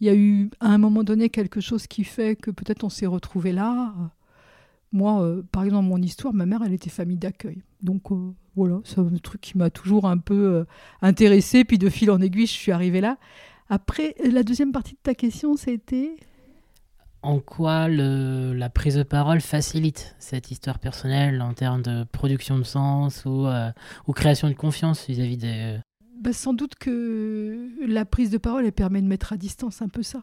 Il 0.00 0.06
y 0.06 0.10
a 0.10 0.14
eu 0.14 0.50
à 0.60 0.68
un 0.68 0.78
moment 0.78 1.04
donné 1.04 1.30
quelque 1.30 1.60
chose 1.60 1.86
qui 1.86 2.04
fait 2.04 2.36
que 2.36 2.50
peut-être 2.50 2.84
on 2.84 2.88
s'est 2.88 3.06
retrouvé 3.06 3.52
là. 3.52 3.94
Moi, 4.92 5.22
euh, 5.22 5.42
par 5.50 5.64
exemple, 5.64 5.88
mon 5.88 6.00
histoire, 6.00 6.32
ma 6.34 6.46
mère, 6.46 6.62
elle 6.64 6.72
était 6.72 6.90
famille 6.90 7.16
d'accueil. 7.16 7.62
Donc 7.82 8.12
euh, 8.12 8.32
voilà, 8.56 8.80
c'est 8.84 9.00
un 9.00 9.16
truc 9.22 9.40
qui 9.40 9.58
m'a 9.58 9.70
toujours 9.70 10.06
un 10.06 10.18
peu 10.18 10.54
euh, 10.54 10.64
intéressé. 11.02 11.64
Puis 11.64 11.78
de 11.78 11.88
fil 11.88 12.10
en 12.10 12.20
aiguille, 12.20 12.46
je 12.46 12.52
suis 12.52 12.72
arrivée 12.72 13.00
là. 13.00 13.18
Après, 13.68 14.14
la 14.24 14.42
deuxième 14.42 14.72
partie 14.72 14.92
de 14.92 15.00
ta 15.02 15.14
question, 15.14 15.56
c'était? 15.56 16.16
En 17.22 17.40
quoi 17.40 17.88
la 17.88 18.68
prise 18.68 18.96
de 18.96 19.02
parole 19.02 19.40
facilite 19.40 20.14
cette 20.18 20.50
histoire 20.50 20.78
personnelle 20.78 21.40
en 21.40 21.54
termes 21.54 21.80
de 21.80 22.04
production 22.04 22.58
de 22.58 22.64
sens 22.64 23.24
ou, 23.24 23.46
ou 24.06 24.12
création 24.12 24.48
de 24.48 24.52
confiance 24.52 25.06
vis-à-vis 25.06 25.38
des, 25.38 25.78
bah, 26.24 26.32
sans 26.32 26.54
doute 26.54 26.74
que 26.76 27.68
la 27.86 28.06
prise 28.06 28.30
de 28.30 28.38
parole, 28.38 28.64
elle 28.64 28.72
permet 28.72 29.02
de 29.02 29.06
mettre 29.06 29.34
à 29.34 29.36
distance 29.36 29.82
un 29.82 29.88
peu 29.88 30.02
ça, 30.02 30.22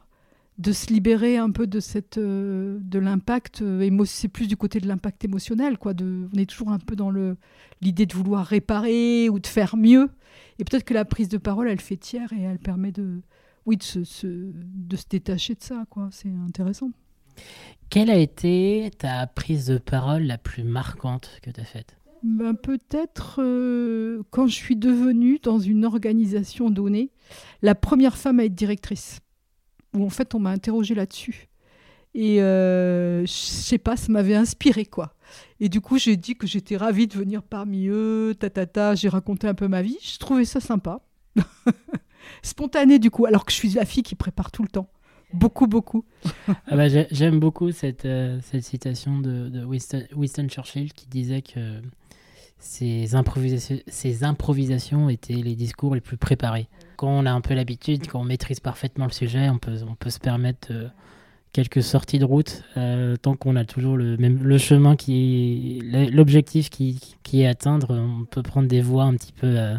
de 0.58 0.72
se 0.72 0.88
libérer 0.92 1.38
un 1.38 1.52
peu 1.52 1.68
de 1.68 1.80
cette 1.80 2.18
euh, 2.18 2.80
de 2.82 2.98
l'impact. 2.98 3.62
Euh, 3.62 4.06
c'est 4.06 4.28
plus 4.28 4.48
du 4.48 4.58
côté 4.58 4.80
de 4.80 4.88
l'impact 4.88 5.24
émotionnel, 5.26 5.78
quoi. 5.78 5.94
On 6.02 6.38
est 6.40 6.50
toujours 6.50 6.72
un 6.72 6.80
peu 6.80 6.96
dans 6.96 7.12
le 7.12 7.38
l'idée 7.82 8.08
de 8.08 8.16
vouloir 8.16 8.48
réparer 8.48 9.30
ou 9.30 9.38
de 9.38 9.46
faire 9.46 9.78
mieux. 9.78 10.10
Et 10.58 10.64
peut-être 10.64 10.86
que 10.86 10.96
la 10.96 11.06
prise 11.06 11.30
de 11.30 11.38
parole, 11.38 11.70
elle 11.70 11.80
fait 11.80 11.98
tiers 11.98 12.34
et 12.34 12.42
elle 12.42 12.58
permet 12.60 12.92
de 12.92 13.22
oui, 13.68 13.78
de 13.78 13.84
se, 13.84 14.00
de 14.26 14.96
se 14.96 15.06
détacher 15.08 15.54
de 15.54 15.62
ça, 15.62 15.84
quoi. 15.92 16.10
C'est 16.12 16.34
intéressant. 16.48 16.90
Quelle 17.92 18.10
a 18.10 18.18
été 18.18 18.90
ta 18.98 19.28
prise 19.28 19.68
de 19.68 19.78
parole 19.78 20.24
la 20.24 20.40
plus 20.40 20.64
marquante 20.64 21.40
que 21.44 21.52
tu 21.52 21.62
as 21.62 21.66
faite? 21.66 21.96
Ben, 22.24 22.56
Peut-être 22.56 23.42
euh, 23.42 24.24
quand 24.30 24.48
je 24.48 24.56
suis 24.56 24.76
devenue 24.76 25.40
dans 25.42 25.60
une 25.60 25.86
organisation 25.86 26.70
donnée, 26.70 27.12
la 27.62 27.76
première 27.76 28.18
femme 28.18 28.40
à 28.40 28.46
être 28.46 28.56
directrice, 28.56 29.20
où 29.94 30.06
en 30.06 30.10
fait 30.10 30.36
on 30.36 30.40
m'a 30.40 30.52
interrogée 30.52 30.96
là-dessus. 30.96 31.48
Et 32.14 32.42
euh, 32.42 33.22
je 33.26 33.32
sais 33.32 33.78
pas, 33.78 33.96
ça 33.96 34.12
m'avait 34.12 34.36
inspiré 34.36 34.86
quoi. 34.86 35.16
Et 35.60 35.70
du 35.70 35.80
coup, 35.80 35.98
j'ai 35.98 36.18
dit 36.18 36.36
que 36.36 36.46
j'étais 36.46 36.76
ravie 36.76 37.08
de 37.08 37.14
venir 37.14 37.42
parmi 37.42 37.88
eux, 37.88 38.36
ta, 38.38 38.50
ta, 38.50 38.66
ta. 38.66 38.96
J'ai 38.96 39.08
raconté 39.08 39.48
un 39.48 39.54
peu 39.54 39.68
ma 39.68 39.82
vie. 39.82 39.98
Je 40.02 40.18
trouvais 40.18 40.44
ça 40.44 40.60
sympa. 40.60 41.02
Spontané 42.44 43.00
du 43.00 43.12
coup, 43.12 43.26
alors 43.26 43.46
que 43.46 43.52
je 43.52 43.58
suis 43.58 43.70
la 43.70 43.86
fille 43.86 44.04
qui 44.04 44.16
prépare 44.16 44.52
tout 44.52 44.64
le 44.64 44.68
temps. 44.68 44.90
Beaucoup, 45.34 45.68
beaucoup. 45.68 46.04
ah 46.48 46.76
bah, 46.76 46.88
J'aime 47.12 47.40
beaucoup 47.40 47.72
cette, 47.72 48.06
euh, 48.06 48.40
cette 48.44 48.64
citation 48.64 49.20
de, 49.20 49.64
Winston, 49.66 50.48
Churchill 50.48 50.94
qui 50.94 51.08
disait 51.08 51.42
que 51.42 51.82
ces 52.60 53.16
improvisations, 53.16 53.80
improvisations 54.22 55.10
étaient 55.10 55.34
les 55.34 55.56
discours 55.56 55.96
les 55.96 56.02
plus 56.02 56.18
préparés. 56.18 56.68
Quand 56.98 57.10
on 57.10 57.26
a 57.26 57.32
un 57.32 57.42
peu 57.42 57.54
l'habitude, 57.54 58.08
quand 58.08 58.22
on 58.22 58.26
maîtrise 58.26 58.60
parfaitement 58.60 59.06
le 59.06 59.12
sujet, 59.12 59.50
on 59.50 59.58
peut, 59.58 59.78
on 59.88 59.96
peut 59.96 60.12
se 60.12 60.20
permettre 60.20 60.72
quelques 61.54 61.84
sorties 61.84 62.20
de 62.20 62.26
route 62.26 62.64
euh, 62.78 63.16
tant 63.18 63.36
qu'on 63.36 63.56
a 63.56 63.66
toujours 63.66 63.98
le 63.98 64.18
même 64.18 64.44
le 64.44 64.58
chemin 64.58 64.96
qui 64.96 65.82
l'objectif 66.12 66.70
qui, 66.70 67.00
qui, 67.24 67.42
est 67.42 67.48
atteindre 67.48 67.96
on 67.96 68.26
peut 68.26 68.42
prendre 68.42 68.68
des 68.68 68.82
voies 68.82 69.04
un 69.04 69.16
petit 69.16 69.34
peu 69.34 69.48
euh, 69.48 69.76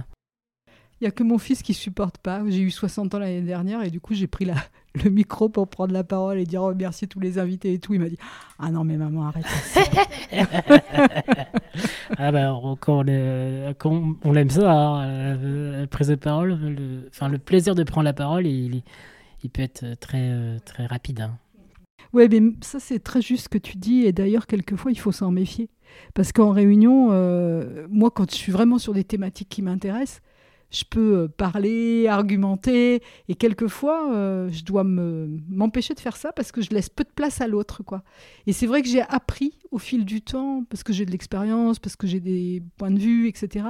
il 1.03 1.05
y 1.07 1.09
a 1.09 1.11
que 1.11 1.25
mon 1.25 1.39
fils 1.39 1.63
qui 1.65 1.75
supporte 1.75 2.19
pas 2.19 2.45
j'ai 2.47 2.61
eu 2.61 2.71
60 2.71 3.17
ans 3.17 3.19
l'année 3.19 3.41
dernière 3.41 3.83
et 3.83 3.91
du 3.91 3.99
coup 3.99 4.15
j'ai 4.15 4.29
pris 4.29 4.45
la, 4.45 4.55
le 5.05 5.11
micro 5.11 5.49
pour 5.49 5.67
prendre 5.67 5.93
la 5.93 6.05
parole 6.05 6.39
et 6.39 6.45
dire 6.45 6.63
remercier 6.63 7.09
tous 7.09 7.19
les 7.19 7.41
invités 7.41 7.73
et 7.73 7.81
tout 7.81 7.93
il 7.93 7.99
m'a 7.99 8.09
dit 8.09 8.19
ah 8.61 8.71
non 8.71 8.85
mais 8.85 8.97
maman 8.97 9.27
arrête 9.27 9.45
ah 12.19 12.31
ben 12.31 12.57
quand 12.81 13.03
on, 13.05 13.75
quand 13.79 14.15
on 14.23 14.35
aime 14.37 14.51
ça 14.51 14.71
hein, 14.73 15.05
euh, 15.09 15.87
prise 15.89 16.07
de 16.07 16.15
parole 16.15 16.55
le, 16.55 17.09
enfin 17.09 17.29
le 17.29 17.39
plaisir 17.39 17.75
de 17.75 17.83
prendre 17.83 18.05
la 18.05 18.13
parole 18.13 18.47
il, 18.47 18.85
il 19.43 19.51
peut 19.51 19.63
être 19.63 19.99
très 19.99 20.61
très 20.65 20.87
rapide 20.87 21.23
hein. 21.23 21.37
Oui, 22.13 22.29
mais 22.31 22.53
ça 22.61 22.79
c'est 22.79 22.99
très 22.99 23.23
juste 23.23 23.45
ce 23.45 23.49
que 23.49 23.57
tu 23.57 23.79
dis, 23.79 24.05
et 24.05 24.13
d'ailleurs 24.13 24.47
quelquefois 24.47 24.93
il 24.93 24.99
faut 24.99 25.13
s'en 25.13 25.31
méfier. 25.31 25.71
Parce 26.13 26.31
qu'en 26.33 26.51
réunion, 26.51 27.09
euh, 27.11 27.87
moi 27.89 28.11
quand 28.11 28.31
je 28.31 28.37
suis 28.37 28.53
vraiment 28.53 28.77
sur 28.77 28.93
des 28.93 29.05
thématiques 29.05 29.49
qui 29.49 29.63
m'intéressent, 29.63 30.21
je 30.73 30.85
peux 30.85 31.17
euh, 31.17 31.29
parler, 31.29 32.09
argumenter, 32.09 33.03
et 33.29 33.35
quelquefois 33.35 34.13
euh, 34.13 34.51
je 34.51 34.65
dois 34.65 34.85
m'empêcher 34.85 35.95
de 35.95 36.01
faire 36.01 36.17
ça 36.17 36.33
parce 36.33 36.51
que 36.51 36.61
je 36.61 36.71
laisse 36.71 36.89
peu 36.89 37.05
de 37.05 37.11
place 37.15 37.41
à 37.41 37.47
l'autre. 37.47 37.83
quoi. 37.83 38.03
Et 38.47 38.53
c'est 38.53 38.67
vrai 38.67 38.83
que 38.83 38.89
j'ai 38.89 39.03
appris 39.03 39.59
au 39.71 39.79
fil 39.79 40.05
du 40.05 40.23
temps, 40.23 40.65
parce 40.69 40.83
que 40.83 40.93
j'ai 40.93 41.07
de 41.07 41.11
l'expérience, 41.11 41.79
parce 41.79 41.97
que 41.97 42.07
j'ai 42.07 42.21
des 42.21 42.63
points 42.77 42.91
de 42.91 42.99
vue, 42.99 43.29
etc., 43.29 43.67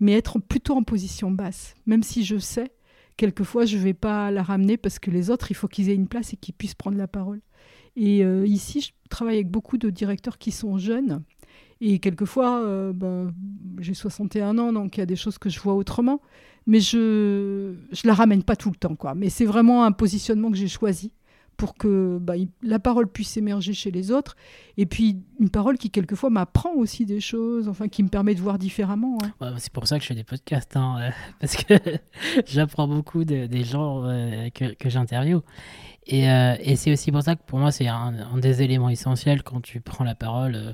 mais 0.00 0.12
être 0.12 0.38
plutôt 0.38 0.74
en 0.74 0.82
position 0.82 1.30
basse, 1.30 1.74
même 1.86 2.02
si 2.02 2.24
je 2.24 2.38
sais 2.38 2.72
quelquefois 3.16 3.64
je 3.64 3.76
ne 3.76 3.82
vais 3.82 3.94
pas 3.94 4.30
la 4.30 4.42
ramener 4.42 4.76
parce 4.76 4.98
que 4.98 5.10
les 5.10 5.30
autres, 5.30 5.50
il 5.50 5.54
faut 5.54 5.68
qu'ils 5.68 5.88
aient 5.90 5.94
une 5.94 6.08
place 6.08 6.32
et 6.32 6.36
qu'ils 6.36 6.54
puissent 6.54 6.74
prendre 6.74 6.98
la 6.98 7.08
parole. 7.08 7.40
Et 7.96 8.24
euh, 8.24 8.46
ici, 8.46 8.80
je 8.82 8.90
travaille 9.08 9.36
avec 9.36 9.50
beaucoup 9.50 9.78
de 9.78 9.88
directeurs 9.88 10.38
qui 10.38 10.52
sont 10.52 10.76
jeunes. 10.76 11.22
Et 11.80 11.98
quelquefois, 11.98 12.62
euh, 12.62 12.92
ben, 12.92 13.32
j'ai 13.80 13.94
61 13.94 14.58
ans, 14.58 14.72
donc 14.72 14.96
il 14.96 15.00
y 15.00 15.02
a 15.02 15.06
des 15.06 15.16
choses 15.16 15.38
que 15.38 15.50
je 15.50 15.60
vois 15.60 15.74
autrement. 15.74 16.20
Mais 16.66 16.80
je 16.80 16.96
ne 17.74 18.06
la 18.06 18.14
ramène 18.14 18.42
pas 18.42 18.56
tout 18.56 18.70
le 18.70 18.76
temps. 18.76 18.96
Quoi. 18.96 19.14
Mais 19.14 19.28
c'est 19.28 19.44
vraiment 19.44 19.84
un 19.84 19.92
positionnement 19.92 20.50
que 20.50 20.56
j'ai 20.56 20.68
choisi 20.68 21.12
pour 21.56 21.74
que 21.74 22.18
bah, 22.20 22.34
la 22.62 22.78
parole 22.78 23.06
puisse 23.06 23.36
émerger 23.36 23.72
chez 23.72 23.90
les 23.90 24.10
autres. 24.10 24.36
Et 24.76 24.84
puis 24.84 25.22
une 25.38 25.48
parole 25.48 25.78
qui 25.78 25.90
quelquefois 25.90 26.28
m'apprend 26.28 26.72
aussi 26.74 27.06
des 27.06 27.20
choses, 27.20 27.68
enfin 27.68 27.88
qui 27.88 28.02
me 28.02 28.08
permet 28.08 28.34
de 28.34 28.40
voir 28.40 28.58
différemment. 28.58 29.16
Hein. 29.22 29.54
c'est 29.58 29.72
pour 29.72 29.86
ça 29.86 29.96
que 29.96 30.02
je 30.02 30.08
fais 30.08 30.14
des 30.14 30.24
podcasts, 30.24 30.76
hein, 30.76 30.96
euh, 31.00 31.10
parce 31.40 31.56
que 31.56 31.74
j'apprends 32.46 32.88
beaucoup 32.88 33.24
des 33.24 33.64
gens 33.64 34.02
que, 34.52 34.74
que 34.74 34.90
j'interviewe. 34.90 35.42
Euh, 36.12 36.56
et, 36.60 36.76
c'est 36.76 36.92
aussi 36.92 37.10
pour 37.10 37.22
ça 37.22 37.34
que 37.34 37.42
pour 37.46 37.58
moi, 37.58 37.72
c'est 37.72 37.88
un, 37.88 38.12
des 38.36 38.62
éléments 38.62 38.88
essentiels 38.88 39.42
quand 39.42 39.60
tu 39.60 39.80
prends 39.80 40.04
la 40.04 40.14
parole, 40.14 40.54
euh, 40.54 40.72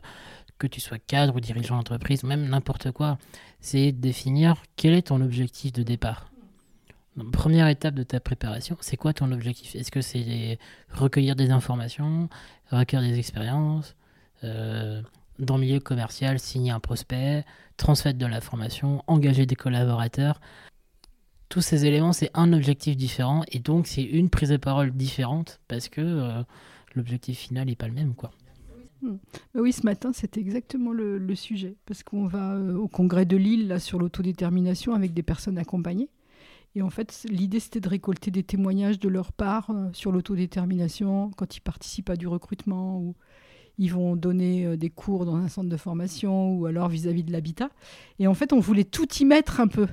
que 0.63 0.69
tu 0.69 0.81
sois 0.81 0.99
cadre 0.99 1.35
ou 1.37 1.41
dirigeant 1.41 1.77
d'entreprise, 1.77 2.23
même 2.23 2.49
n'importe 2.49 2.93
quoi, 2.93 3.19
c'est 3.61 3.91
définir 3.91 4.63
quel 4.77 4.95
est 4.95 5.09
ton 5.09 5.21
objectif 5.21 5.73
de 5.73 5.83
départ. 5.83 6.31
première 7.33 7.67
étape 7.67 7.95
de 7.95 8.05
ta 8.05 8.21
préparation, 8.21 8.77
c'est 8.81 8.97
quoi 8.97 9.13
ton 9.13 9.33
objectif? 9.33 9.75
Est-ce 9.75 9.91
que 9.91 10.01
c'est 10.01 10.59
recueillir 10.89 11.35
des 11.35 11.51
informations, 11.51 12.29
recueillir 12.71 13.03
des 13.11 13.19
expériences 13.19 13.97
euh, 14.45 15.03
dans 15.41 15.57
le 15.57 15.63
milieu 15.63 15.81
commercial, 15.81 16.39
signer 16.39 16.71
un 16.71 16.81
prospect, 16.81 17.45
transmettre 17.77 18.19
de 18.19 18.27
l'information, 18.27 19.03
engager 19.09 19.47
des 19.47 19.57
collaborateurs? 19.57 20.41
Tous 21.49 21.61
ces 21.61 21.87
éléments, 21.87 22.13
c'est 22.13 22.31
un 22.35 22.53
objectif 22.53 22.97
différent 22.97 23.43
et 23.49 23.59
donc 23.59 23.89
c'est 23.89 24.05
une 24.05 24.31
prise 24.31 24.51
de 24.51 24.59
parole 24.59 24.93
différente 24.93 25.61
parce 25.67 25.89
que 25.89 26.01
euh, 26.01 26.43
l'objectif 26.95 27.37
final 27.37 27.67
n'est 27.67 27.77
pas 27.77 27.89
le 27.89 27.95
même. 27.95 28.15
quoi. 28.15 28.31
Hmm. 29.03 29.17
Oui, 29.57 29.73
ce 29.73 29.85
matin, 29.85 30.13
c'était 30.13 30.41
exactement 30.41 30.93
le, 30.93 31.35
sujet 31.35 31.77
parce 31.87 32.03
qu'on 32.03 32.27
va 32.27 32.55
euh, 32.55 32.77
au 32.77 32.89
congrès 32.89 33.27
de 33.27 33.37
Lille 33.37 33.69
là, 33.69 33.81
sur 33.81 33.99
l'autodétermination 33.99 34.95
avec 34.95 35.13
des 35.13 35.23
personnes 35.23 35.59
accompagnées. 35.59 36.09
Et 36.75 36.83
en 36.83 36.91
fait, 36.91 37.27
l'idée, 37.29 37.61
c'était 37.61 37.81
de 37.81 37.89
récolter 37.89 38.31
des 38.31 38.45
témoignages 38.45 38.99
de 38.99 39.09
leur 39.09 39.33
part 39.33 39.71
euh, 39.71 39.89
sur 39.93 40.13
l'autodétermination 40.13 41.31
quand 41.37 41.57
ils 41.57 41.61
participent 41.61 42.11
à 42.11 42.17
du 42.17 42.29
recrutement 42.29 42.99
ou 42.99 43.15
ils 43.79 43.93
vont 43.93 44.17
donner 44.17 44.77
des 44.77 44.91
cours 44.91 45.25
dans 45.25 45.35
un 45.37 45.49
centre 45.49 45.69
de 45.69 45.77
formation 45.77 46.55
ou 46.55 46.67
alors 46.67 46.89
vis 46.89 47.09
à 47.09 47.13
-vis 47.13 47.25
de 47.25 47.33
l'habitat. 47.33 47.71
Et 48.19 48.27
en 48.27 48.35
fait, 48.35 48.53
on 48.53 48.61
voulait 48.61 48.85
tout 48.85 49.09
y 49.19 49.25
mettre 49.25 49.61
un 49.61 49.67
peu 49.67 49.89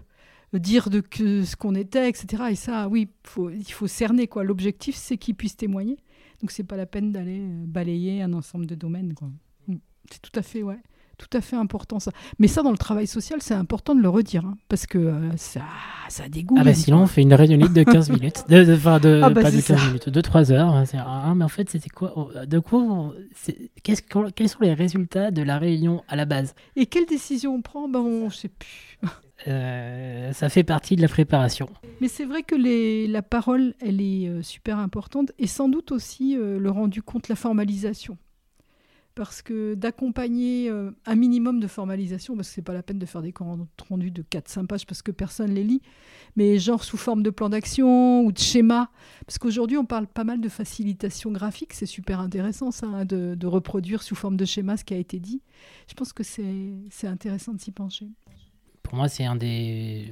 dire 0.57 0.89
de 0.89 1.01
que, 1.01 1.43
ce 1.43 1.55
qu'on 1.55 1.75
était, 1.75 2.09
etc. 2.09 2.43
Et 2.51 2.55
ça, 2.55 2.87
oui, 2.87 3.09
il 3.37 3.71
faut 3.71 3.87
cerner. 3.87 4.27
quoi. 4.27 4.43
L'objectif, 4.43 4.95
c'est 4.95 5.17
qu'ils 5.17 5.35
puissent 5.35 5.57
témoigner. 5.57 5.97
Donc, 6.41 6.51
c'est 6.51 6.63
pas 6.63 6.77
la 6.77 6.85
peine 6.85 7.11
d'aller 7.11 7.41
euh, 7.41 7.65
balayer 7.65 8.21
un 8.21 8.33
ensemble 8.33 8.65
de 8.65 8.75
domaines. 8.75 9.13
Quoi. 9.13 9.29
Mm. 9.67 9.75
C'est 10.09 10.21
tout 10.21 10.37
à 10.37 10.41
fait, 10.41 10.63
ouais, 10.63 10.79
tout 11.19 11.37
à 11.37 11.41
fait 11.41 11.55
important 11.55 11.99
ça. 11.99 12.11
Mais 12.39 12.47
ça, 12.47 12.63
dans 12.63 12.71
le 12.71 12.77
travail 12.77 13.05
social, 13.05 13.39
c'est 13.41 13.53
important 13.53 13.93
de 13.93 14.01
le 14.01 14.09
redire, 14.09 14.45
hein, 14.45 14.57
parce 14.69 14.87
que 14.87 14.97
euh, 14.97 15.35
ça, 15.37 15.61
ça 16.07 16.29
dégoûte. 16.29 16.57
Ah 16.59 16.63
bah 16.63 16.73
sinon, 16.73 17.01
on 17.01 17.07
fait 17.07 17.21
une 17.21 17.33
réunion 17.33 17.67
de 17.67 17.83
15 17.83 18.09
minutes, 18.11 18.45
de, 18.47 18.63
de, 18.63 18.75
de, 18.75 19.21
ah 19.21 19.29
bah 19.29 19.41
pas 19.41 19.51
de 19.51 19.61
15 19.61 19.87
minutes, 19.87 20.09
de 20.09 20.21
3 20.21 20.51
heures. 20.51 20.73
Hein, 20.73 20.85
ah, 20.95 21.33
mais 21.35 21.43
en 21.43 21.49
fait, 21.49 21.69
c'était 21.69 21.89
quoi 21.89 22.13
oh, 22.15 22.31
De 22.47 22.59
quoi 22.59 23.13
qu'est-ce, 23.83 24.01
Quels 24.01 24.49
sont 24.49 24.61
les 24.61 24.73
résultats 24.73 25.29
de 25.31 25.41
la 25.41 25.59
réunion 25.59 26.03
à 26.07 26.15
la 26.15 26.25
base? 26.25 26.55
Et 26.75 26.85
quelles 26.85 27.05
décisions 27.05 27.55
on 27.55 27.61
prend? 27.61 27.89
Ben, 27.89 27.99
On 27.99 28.25
ne 28.25 28.31
sait 28.31 28.49
plus. 28.49 28.97
Euh, 29.47 30.33
ça 30.33 30.49
fait 30.49 30.63
partie 30.63 30.95
de 30.95 31.01
la 31.01 31.07
préparation. 31.07 31.69
Mais 32.01 32.07
c'est 32.07 32.25
vrai 32.25 32.43
que 32.43 32.55
la 33.09 33.21
parole, 33.21 33.73
elle 33.79 34.01
est 34.01 34.27
euh, 34.27 34.41
super 34.41 34.77
importante 34.77 35.31
et 35.39 35.47
sans 35.47 35.69
doute 35.69 35.91
aussi 35.91 36.37
euh, 36.37 36.59
le 36.59 36.71
rendu 36.71 37.01
compte, 37.01 37.27
la 37.29 37.35
formalisation. 37.35 38.17
Parce 39.15 39.41
que 39.41 39.73
d'accompagner 39.73 40.71
un 41.05 41.15
minimum 41.15 41.59
de 41.59 41.67
formalisation, 41.67 42.37
parce 42.37 42.47
que 42.47 42.53
c'est 42.53 42.61
pas 42.61 42.73
la 42.73 42.83
peine 42.83 42.99
de 42.99 43.05
faire 43.05 43.21
des 43.21 43.33
comptes 43.33 43.67
rendus 43.89 44.11
de 44.11 44.21
4-5 44.21 44.67
pages 44.67 44.85
parce 44.85 45.01
que 45.01 45.11
personne 45.11 45.53
les 45.53 45.63
lit, 45.65 45.81
mais 46.37 46.57
genre 46.57 46.85
sous 46.85 46.95
forme 46.95 47.21
de 47.21 47.29
plan 47.29 47.49
d'action 47.49 48.21
ou 48.21 48.31
de 48.31 48.37
schéma. 48.37 48.89
Parce 49.25 49.37
qu'aujourd'hui, 49.37 49.75
on 49.75 49.83
parle 49.83 50.07
pas 50.07 50.23
mal 50.23 50.39
de 50.39 50.47
facilitation 50.47 51.31
graphique, 51.31 51.73
c'est 51.73 51.85
super 51.85 52.21
intéressant 52.21 52.71
ça, 52.71 52.85
hein, 52.85 53.03
de, 53.03 53.35
de 53.35 53.47
reproduire 53.47 54.03
sous 54.03 54.15
forme 54.15 54.37
de 54.37 54.45
schéma 54.45 54.77
ce 54.77 54.85
qui 54.85 54.93
a 54.93 54.97
été 54.97 55.19
dit. 55.19 55.41
Je 55.89 55.95
pense 55.95 56.13
que 56.13 56.23
c'est 56.23 57.07
intéressant 57.07 57.53
de 57.53 57.59
s'y 57.59 57.71
pencher 57.71 58.07
pour 58.89 58.97
moi, 58.97 59.07
c'est 59.07 59.25
un 59.25 59.35
des. 59.35 60.11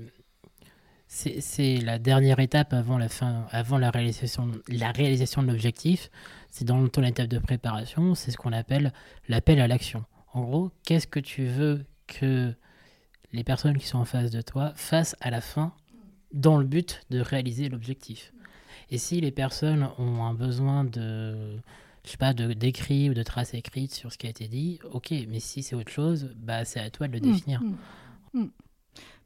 C'est 1.08 1.78
la 1.78 2.00
dernière 2.00 2.40
étape 2.40 2.74
avant 2.74 2.98
la 2.98 3.10
fin, 3.10 3.48
avant 3.52 3.78
la 3.78 3.90
réalisation, 3.90 4.52
la 4.68 4.92
réalisation 4.92 5.42
de 5.42 5.48
l'objectif. 5.48 6.12
C'est 6.52 6.66
dans 6.66 6.88
ton 6.88 7.02
étape 7.02 7.28
de 7.28 7.40
préparation, 7.40 8.14
c'est 8.14 8.30
ce 8.30 8.38
qu'on 8.38 8.54
appelle 8.54 8.94
l'appel 9.28 9.60
à 9.60 9.68
l'action. 9.68 10.06
En 10.34 10.44
gros, 10.44 10.72
qu'est-ce 10.84 11.08
que 11.08 11.20
tu 11.20 11.46
veux 11.46 11.86
que 12.08 12.54
les 13.32 13.44
personnes 13.44 13.78
qui 13.78 13.88
sont 13.88 13.98
en 13.98 14.06
face 14.06 14.32
de 14.32 14.42
toi 14.42 14.74
fassent 14.76 15.16
à 15.22 15.32
la 15.32 15.42
fin 15.42 15.74
dans 16.34 16.58
le 16.58 16.66
but 16.66 17.02
de 17.10 17.20
réaliser 17.20 17.70
l'objectif? 17.70 18.34
Et 18.92 18.98
si 18.98 19.20
les 19.22 19.32
personnes 19.32 19.90
ont 19.98 20.24
un 20.24 20.34
besoin 20.34 20.84
de, 20.84 21.58
je 22.06 22.12
sais 22.12 22.18
pas, 22.18 22.34
de 22.34 22.54
d'écrit 22.54 23.10
ou 23.10 23.14
de 23.14 23.24
traces 23.24 23.54
écrites 23.54 23.94
sur 23.94 24.12
ce 24.12 24.18
qui 24.18 24.28
a 24.28 24.30
été 24.30 24.48
dit, 24.48 24.80
ok, 24.92 25.14
mais 25.30 25.40
si 25.40 25.64
c'est 25.64 25.76
autre 25.76 25.92
chose, 25.92 26.32
bah 26.36 26.64
c'est 26.64 26.80
à 26.80 26.90
toi 26.92 27.08
de 27.08 27.14
le 27.14 27.20
mmh, 27.20 27.32
définir. 27.32 27.62
Mmh, 27.62 28.40
mmh. 28.42 28.50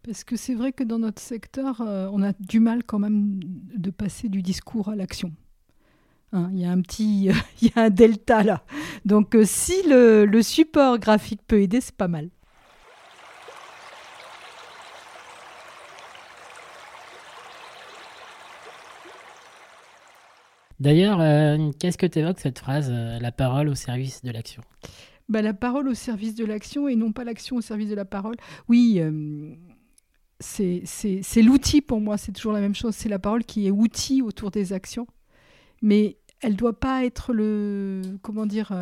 Parce 0.04 0.24
que 0.24 0.36
c'est 0.36 0.56
vrai 0.56 0.72
que 0.72 0.84
dans 0.84 0.98
notre 0.98 1.22
secteur, 1.22 1.82
euh, 1.82 2.10
on 2.12 2.24
a 2.24 2.34
du 2.40 2.60
mal 2.60 2.84
quand 2.84 2.98
même 2.98 3.40
de 3.44 3.92
passer 3.92 4.30
du 4.30 4.42
discours 4.42 4.90
à 4.90 4.96
l'action. 4.96 5.32
Hein, 6.34 6.50
il 6.54 6.60
y 6.60 6.66
a 6.66 6.72
un 6.72 6.82
petit, 6.82 7.30
il 7.62 7.68
y 7.68 7.72
a 7.76 7.84
un 7.84 7.90
delta 7.92 8.44
là. 8.44 8.64
Donc 9.06 9.36
euh, 9.36 9.44
si 9.46 9.76
le, 9.88 10.26
le 10.26 10.42
support 10.42 10.98
graphique 10.98 11.42
peut 11.46 11.62
aider, 11.62 11.82
c'est 11.82 11.96
pas 11.96 12.08
mal. 12.08 12.30
D'ailleurs, 20.80 21.22
euh, 21.22 21.72
qu'est-ce 21.80 21.98
que 22.00 22.08
tu 22.08 22.20
évoques 22.20 22.40
cette 22.40 22.58
phrase, 22.58 22.90
la 22.92 23.32
parole 23.32 23.70
au 23.70 23.76
service 23.76 24.24
de 24.24 24.32
l'action? 24.32 24.64
Bah, 25.30 25.44
La 25.44 25.54
parole 25.54 25.88
au 25.88 25.94
service 25.94 26.34
de 26.34 26.44
l'action 26.44 26.88
et 26.88 26.96
non 26.96 27.12
pas 27.12 27.24
l'action 27.24 27.56
au 27.58 27.62
service 27.62 27.90
de 27.90 27.96
la 27.96 28.06
parole. 28.06 28.36
Oui, 28.68 29.00
c'est 30.42 31.42
l'outil 31.42 31.82
pour 31.82 32.02
moi, 32.02 32.18
c'est 32.18 32.32
toujours 32.32 32.54
la 32.54 32.62
même 32.62 32.76
chose. 32.76 32.96
C'est 32.96 33.10
la 33.10 33.20
parole 33.20 33.44
qui 33.44 33.68
est 33.68 33.72
outil 33.72 34.22
autour 34.22 34.52
des 34.52 34.74
actions. 34.74 35.08
Mais 35.82 36.18
elle 36.42 36.56
doit 36.56 36.80
pas 36.80 37.06
être 37.06 37.34
le. 37.34 38.02
Comment 38.22 38.46
dire 38.46 38.74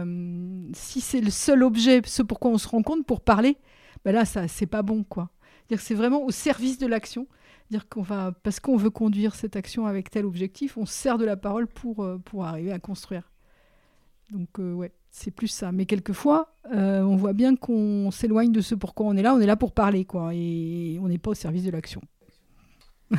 Si 0.74 1.02
c'est 1.02 1.22
le 1.22 1.32
seul 1.32 1.64
objet, 1.64 2.02
ce 2.06 2.24
pourquoi 2.24 2.52
on 2.52 2.58
se 2.58 2.68
rend 2.68 2.82
compte 2.82 3.06
pour 3.06 3.22
parler, 3.22 3.58
bah 4.04 4.12
là, 4.12 4.26
ça 4.26 4.48
c'est 4.48 4.66
pas 4.66 4.82
bon. 4.82 5.04
quoi. 5.04 5.30
C'est 5.78 5.94
vraiment 5.94 6.24
au 6.24 6.32
service 6.32 6.78
de 6.78 6.88
l'action 6.88 7.28
dire 7.70 7.88
qu'on 7.88 8.04
parce 8.04 8.60
qu'on 8.60 8.78
veut 8.78 8.90
conduire 8.90 9.36
cette 9.36 9.56
action 9.56 9.86
avec 9.86 10.10
tel 10.10 10.26
objectif, 10.26 10.78
on 10.78 10.86
sert 10.86 11.18
de 11.18 11.26
la 11.26 11.38
parole 11.38 11.68
pour, 11.68 12.04
euh, 12.04 12.18
pour 12.18 12.46
arriver 12.46 12.72
à 12.72 12.80
construire. 12.80 13.32
Donc, 14.32 14.60
euh, 14.60 14.74
ouais, 14.74 14.92
c'est 15.12 15.32
plus 15.32 15.48
ça. 15.48 15.72
Mais 15.72 15.86
quelquefois, 15.86 16.54
euh, 16.74 17.02
on 17.02 17.16
voit 17.16 17.34
bien 17.34 17.56
qu'on 17.56 18.12
s'éloigne 18.12 18.52
de 18.52 18.62
ce 18.62 18.76
pourquoi 18.76 19.08
on 19.08 19.16
est 19.16 19.22
là. 19.22 19.34
On 19.34 19.40
est 19.40 19.46
là 19.46 19.56
pour 19.56 19.72
parler, 19.72 20.06
quoi. 20.06 20.32
Et 20.34 21.00
on 21.02 21.08
n'est 21.08 21.18
pas 21.18 21.32
au 21.32 21.36
service 21.36 21.64
de 21.64 21.72
l'action. 21.72 22.02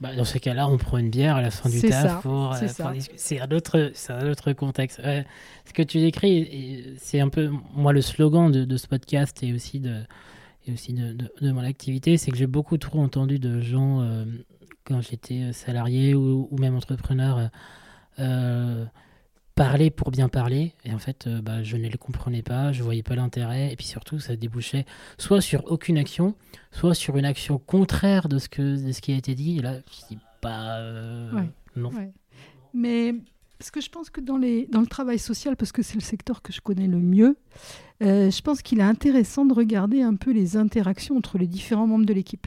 Bah, 0.00 0.14
dans 0.14 0.24
ce 0.24 0.38
cas-là, 0.38 0.68
on 0.68 0.78
prend 0.78 0.98
une 0.98 1.10
bière 1.10 1.34
à 1.34 1.42
la 1.42 1.50
fin 1.50 1.68
du 1.68 1.80
taf 1.80 2.22
pour, 2.22 2.54
C'est 3.16 3.40
un 3.40 3.50
autre, 3.50 3.90
c'est 3.94 4.12
un 4.12 4.30
autre 4.30 4.52
contexte. 4.52 5.02
ce 5.02 5.72
que 5.72 5.82
tu 5.82 5.98
décris, 5.98 6.94
c'est 6.98 7.18
un 7.18 7.28
peu 7.28 7.50
moi 7.74 7.92
le 7.92 8.00
slogan 8.00 8.52
de, 8.52 8.64
de, 8.64 8.76
ce 8.76 8.86
podcast 8.86 9.42
et 9.42 9.52
aussi 9.52 9.80
de 9.80 10.04
aussi 10.72 10.92
de, 10.92 11.28
mon 11.40 11.64
activité, 11.64 12.16
c'est 12.16 12.30
que 12.30 12.36
j'ai 12.36 12.46
beaucoup 12.46 12.78
trop 12.78 13.00
entendu 13.00 13.38
de 13.38 13.60
gens, 13.60 14.00
euh, 14.00 14.24
quand 14.84 15.00
j'étais 15.00 15.52
salarié 15.52 16.14
ou, 16.14 16.48
même 16.58 16.74
entrepreneur, 16.74 17.38
euh, 17.38 17.46
euh, 18.20 18.84
parler 19.58 19.90
pour 19.90 20.10
bien 20.10 20.28
parler. 20.28 20.72
Et 20.84 20.92
en 20.92 20.98
fait, 20.98 21.28
bah, 21.28 21.62
je 21.62 21.76
ne 21.76 21.88
les 21.88 21.98
comprenais 21.98 22.42
pas, 22.42 22.72
je 22.72 22.82
voyais 22.82 23.02
pas 23.02 23.16
l'intérêt. 23.16 23.72
Et 23.72 23.76
puis 23.76 23.86
surtout, 23.86 24.20
ça 24.20 24.36
débouchait 24.36 24.86
soit 25.18 25.40
sur 25.40 25.70
aucune 25.70 25.98
action, 25.98 26.34
soit 26.70 26.94
sur 26.94 27.16
une 27.16 27.24
action 27.24 27.58
contraire 27.58 28.28
de 28.28 28.38
ce, 28.38 28.48
que, 28.48 28.86
de 28.86 28.92
ce 28.92 29.00
qui 29.00 29.12
a 29.12 29.16
été 29.16 29.34
dit. 29.34 29.58
Et 29.58 29.62
là, 29.62 29.74
je 29.90 30.14
dis, 30.14 30.18
bah, 30.40 30.80
non. 31.76 31.90
Mais 32.72 33.14
parce 33.58 33.72
que 33.72 33.80
je 33.80 33.90
pense 33.90 34.08
que 34.08 34.20
dans, 34.20 34.36
les, 34.36 34.66
dans 34.66 34.80
le 34.80 34.86
travail 34.86 35.18
social, 35.18 35.56
parce 35.56 35.72
que 35.72 35.82
c'est 35.82 35.96
le 35.96 36.00
secteur 36.00 36.42
que 36.42 36.52
je 36.52 36.60
connais 36.60 36.86
le 36.86 36.98
mieux, 36.98 37.36
euh, 38.02 38.30
je 38.30 38.40
pense 38.40 38.62
qu'il 38.62 38.78
est 38.78 38.84
intéressant 38.84 39.44
de 39.44 39.52
regarder 39.52 40.02
un 40.02 40.14
peu 40.14 40.30
les 40.30 40.56
interactions 40.56 41.16
entre 41.16 41.38
les 41.38 41.48
différents 41.48 41.88
membres 41.88 42.06
de 42.06 42.14
l'équipe. 42.14 42.46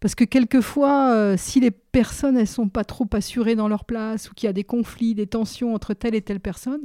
Parce 0.00 0.14
que 0.14 0.24
quelquefois, 0.24 1.12
euh, 1.12 1.36
si 1.36 1.60
les 1.60 1.70
personnes 1.70 2.36
elles 2.36 2.46
sont 2.46 2.68
pas 2.68 2.84
trop 2.84 3.06
assurées 3.12 3.56
dans 3.56 3.68
leur 3.68 3.84
place 3.84 4.30
ou 4.30 4.34
qu'il 4.34 4.46
y 4.46 4.50
a 4.50 4.52
des 4.52 4.64
conflits, 4.64 5.14
des 5.14 5.26
tensions 5.26 5.74
entre 5.74 5.94
telle 5.94 6.14
et 6.14 6.22
telle 6.22 6.40
personne, 6.40 6.82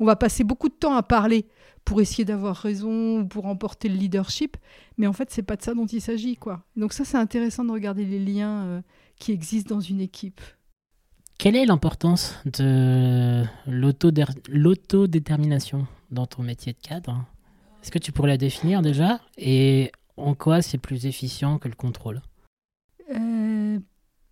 on 0.00 0.04
va 0.04 0.16
passer 0.16 0.44
beaucoup 0.44 0.68
de 0.68 0.74
temps 0.74 0.94
à 0.94 1.02
parler 1.02 1.46
pour 1.84 2.00
essayer 2.00 2.24
d'avoir 2.24 2.56
raison 2.56 3.20
ou 3.20 3.26
pour 3.26 3.46
emporter 3.46 3.88
le 3.88 3.96
leadership. 3.96 4.56
Mais 4.96 5.06
en 5.06 5.12
fait, 5.12 5.30
c'est 5.30 5.42
pas 5.42 5.56
de 5.56 5.62
ça 5.62 5.74
dont 5.74 5.86
il 5.86 6.00
s'agit, 6.00 6.36
quoi. 6.36 6.64
Donc 6.76 6.94
ça, 6.94 7.04
c'est 7.04 7.18
intéressant 7.18 7.64
de 7.64 7.70
regarder 7.70 8.06
les 8.06 8.18
liens 8.18 8.64
euh, 8.64 8.80
qui 9.18 9.32
existent 9.32 9.74
dans 9.74 9.80
une 9.80 10.00
équipe. 10.00 10.40
Quelle 11.36 11.56
est 11.56 11.66
l'importance 11.66 12.36
de 12.46 13.44
l'autodétermination 13.66 15.86
dans 16.10 16.26
ton 16.26 16.42
métier 16.42 16.72
de 16.72 16.78
cadre? 16.78 17.26
Est-ce 17.82 17.90
que 17.90 17.98
tu 17.98 18.12
pourrais 18.12 18.28
la 18.28 18.38
définir 18.38 18.80
déjà? 18.80 19.20
Et 19.36 19.92
en 20.16 20.34
quoi 20.34 20.62
c'est 20.62 20.78
plus 20.78 21.06
efficient 21.06 21.58
que 21.58 21.68
le 21.68 21.74
contrôle? 21.74 22.22
Euh, 23.14 23.78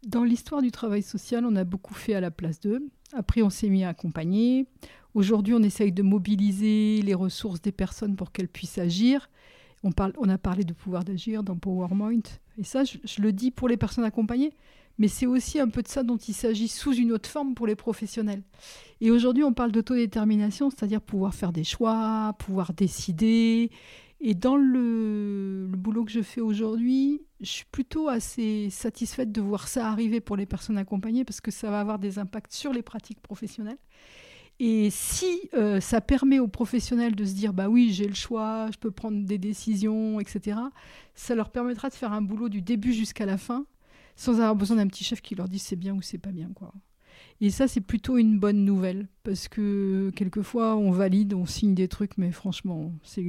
Dans 0.07 0.25
l'histoire 0.25 0.63
du 0.63 0.71
travail 0.71 1.03
social, 1.03 1.45
on 1.45 1.57
a 1.57 1.65
beaucoup 1.65 1.95
fait 1.95 2.15
à 2.15 2.21
la 2.21 2.31
place 2.31 2.61
d'eux. 2.61 2.89
Après, 3.13 3.43
on 3.43 3.51
s'est 3.51 3.69
mis 3.69 3.85
à 3.85 3.91
accompagner. 3.91 4.67
Aujourd'hui, 5.15 5.55
on 5.55 5.63
essaye 5.63 5.93
de 5.93 6.03
mobiliser 6.03 7.03
les 7.03 7.15
ressources 7.15 7.61
des 7.61 7.73
personnes 7.73 8.17
pour 8.17 8.33
qu'elles 8.33 8.49
puissent 8.49 8.79
agir. 8.79 9.31
On, 9.83 9.93
parle, 9.93 10.13
on 10.19 10.29
a 10.29 10.39
parlé 10.39 10.65
de 10.65 10.73
pouvoir 10.73 11.05
d'agir 11.05 11.43
dans 11.43 11.57
PowerPoint. 11.57 12.23
Et 12.59 12.65
ça, 12.65 12.85
je, 12.85 12.99
je 13.05 13.21
le 13.21 13.33
dis 13.33 13.51
pour 13.51 13.69
les 13.69 13.77
personnes 13.77 14.05
accompagnées 14.05 14.53
mais 14.99 15.09
c'est 15.09 15.27
aussi 15.27 15.59
un 15.59 15.69
peu 15.69 15.83
de 15.83 15.89
ça 15.89 16.03
dont 16.03 16.17
il 16.17 16.35
s'agit 16.35 16.69
sous 16.69 16.95
une 16.95 17.13
autre 17.13 17.29
forme 17.29 17.55
pour 17.55 17.67
les 17.67 17.75
professionnels. 17.75 18.43
Et 19.01 19.11
aujourd'hui, 19.11 19.43
on 19.45 19.53
parle 19.53 19.73
d'autodétermination, 19.73 20.71
c'est-à-dire 20.71 21.01
pouvoir 21.01 21.35
faire 21.35 21.53
des 21.53 21.65
choix, 21.65 22.35
pouvoir 22.39 22.73
décider. 22.73 23.71
Et 24.25 24.35
dans 24.35 24.57
le, 24.57 25.67
boulot 25.77 26.05
que 26.05 26.13
je 26.13 26.23
fais 26.23 26.41
aujourd'hui, 26.41 27.23
je 27.41 27.51
suis 27.51 27.65
plutôt 27.65 28.09
assez 28.09 28.71
satisfaite 28.71 29.33
de 29.33 29.41
voir 29.41 29.67
ça 29.67 29.89
arriver 29.89 30.21
pour 30.21 30.37
les 30.37 30.47
personnes 30.47 30.79
accompagnées 30.79 31.25
parce 31.25 31.41
que 31.41 31.51
ça 31.51 31.71
va 31.71 31.81
avoir 31.81 31.99
des 31.99 32.21
impacts 32.21 32.53
sur 32.53 32.73
les 32.73 32.83
pratiques 32.83 33.21
professionnelles. 33.21 33.79
Et 34.61 34.91
si 34.91 35.51
euh, 35.55 35.81
ça 35.81 36.01
permet 36.01 36.39
aux 36.39 36.47
professionnels 36.47 37.17
de 37.17 37.25
se 37.25 37.33
dire, 37.33 37.53
bah 37.53 37.69
oui, 37.69 37.93
j'ai 37.93 38.07
le 38.07 38.15
choix, 38.15 38.69
je 38.73 38.79
peux 38.79 38.93
prendre 38.93 39.25
des 39.25 39.39
décisions, 39.39 40.21
etc., 40.21 40.57
ça 41.17 41.35
leur 41.35 41.51
permettra 41.51 41.89
de 41.89 41.95
faire 41.95 42.13
un 42.13 42.23
boulot 42.23 42.49
du 42.49 42.63
début 42.63 42.93
jusqu'à 42.93 43.27
la 43.27 43.39
fin 43.39 43.67
sans 44.15 44.35
avoir 44.35 44.55
besoin 44.55 44.77
d'un 44.77 44.87
petit 44.87 45.03
chef 45.03 45.21
qui 45.21 45.35
leur 45.35 45.49
dise 45.49 45.63
c'est 45.63 45.75
bien 45.75 45.95
ou 45.95 46.03
c'est 46.03 46.19
pas 46.19 46.31
bien. 46.31 46.51
quoi. 46.55 46.73
Et 47.43 47.51
ça, 47.51 47.67
c'est 47.67 47.81
plutôt 47.81 48.19
une 48.19 48.39
bonne 48.39 48.65
nouvelle, 48.65 49.09
parce 49.25 49.49
que 49.49 50.13
quelquefois, 50.15 50.77
on 50.77 50.93
valide, 50.93 51.35
on 51.35 51.45
signe 51.45 51.75
des 51.75 51.89
trucs, 51.89 52.17
mais 52.17 52.31
franchement, 52.31 52.93
c'est 53.03 53.25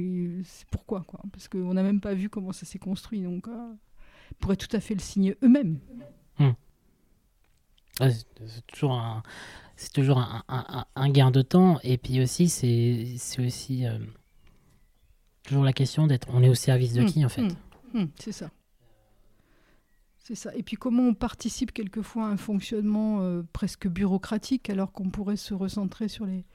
pourquoi 0.70 1.02
quoi 1.02 1.20
Parce 1.32 1.48
qu'on 1.48 1.74
n'a 1.74 1.82
même 1.82 2.00
pas 2.00 2.14
vu 2.14 2.28
comment 2.28 2.52
ça 2.52 2.64
s'est 2.64 2.78
construit, 2.78 3.22
donc 3.22 3.48
euh, 3.48 3.74
ils 4.30 4.36
pourraient 4.36 4.54
tout 4.54 4.68
à 4.70 4.78
fait 4.78 4.94
le 4.94 5.00
signer 5.00 5.36
eux-mêmes. 5.42 5.80
Hmm. 6.38 6.52
c'est 7.98 8.64
toujours 8.68 8.92
un, 8.92 9.24
c'est 9.74 9.92
toujours 9.92 10.18
un, 10.18 10.86
un, 10.94 11.08
gain 11.10 11.32
de 11.32 11.42
temps, 11.42 11.80
et 11.82 11.98
puis 11.98 12.22
aussi, 12.22 12.48
c'est, 12.48 13.16
c'est 13.18 13.44
aussi 13.44 13.84
euh, 13.84 13.98
toujours 15.42 15.64
la 15.64 15.72
question 15.72 16.06
d'être, 16.06 16.28
on 16.30 16.44
est 16.44 16.48
au 16.48 16.54
service 16.54 16.92
de 16.92 17.02
hmm. 17.02 17.06
qui 17.06 17.24
en 17.24 17.28
fait 17.28 17.48
hmm. 17.92 18.06
C'est 18.20 18.30
ça. 18.30 18.48
C'est 20.26 20.34
ça. 20.34 20.50
Et 20.56 20.62
puis 20.62 20.76
comment 20.76 21.02
on 21.02 21.12
participe 21.12 21.70
quelquefois 21.70 22.24
à 22.24 22.28
un 22.28 22.38
fonctionnement 22.38 23.20
euh, 23.20 23.42
presque 23.52 23.86
bureaucratique 23.86 24.70
alors 24.70 24.90
qu'on 24.90 25.10
pourrait 25.10 25.36
se 25.36 25.52
recentrer 25.52 26.08
sur 26.08 26.24
les, 26.24 26.46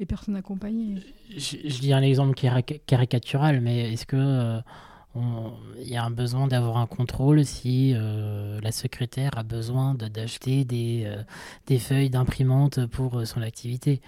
les 0.00 0.06
personnes 0.06 0.34
accompagnées? 0.34 0.96
Je, 1.30 1.78
dis 1.78 1.92
un 1.92 2.02
exemple 2.02 2.34
caricatural, 2.34 3.60
mais 3.60 3.92
est-ce 3.92 4.06
que 4.06 4.16
euh, 4.16 4.58
il 5.78 5.88
y 5.88 5.96
a 5.96 6.02
un 6.02 6.10
besoin 6.10 6.48
d'avoir 6.48 6.78
un 6.78 6.88
contrôle 6.88 7.44
si 7.44 7.92
euh, 7.94 8.60
la 8.60 8.72
secrétaire 8.72 9.30
a 9.36 9.44
besoin 9.44 9.94
d'acheter 9.94 10.64
des, 10.64 11.08
des 11.68 11.78
feuilles 11.78 12.10
d'imprimante 12.10 12.86
pour 12.86 13.24
son 13.24 13.40
activité? 13.40 14.00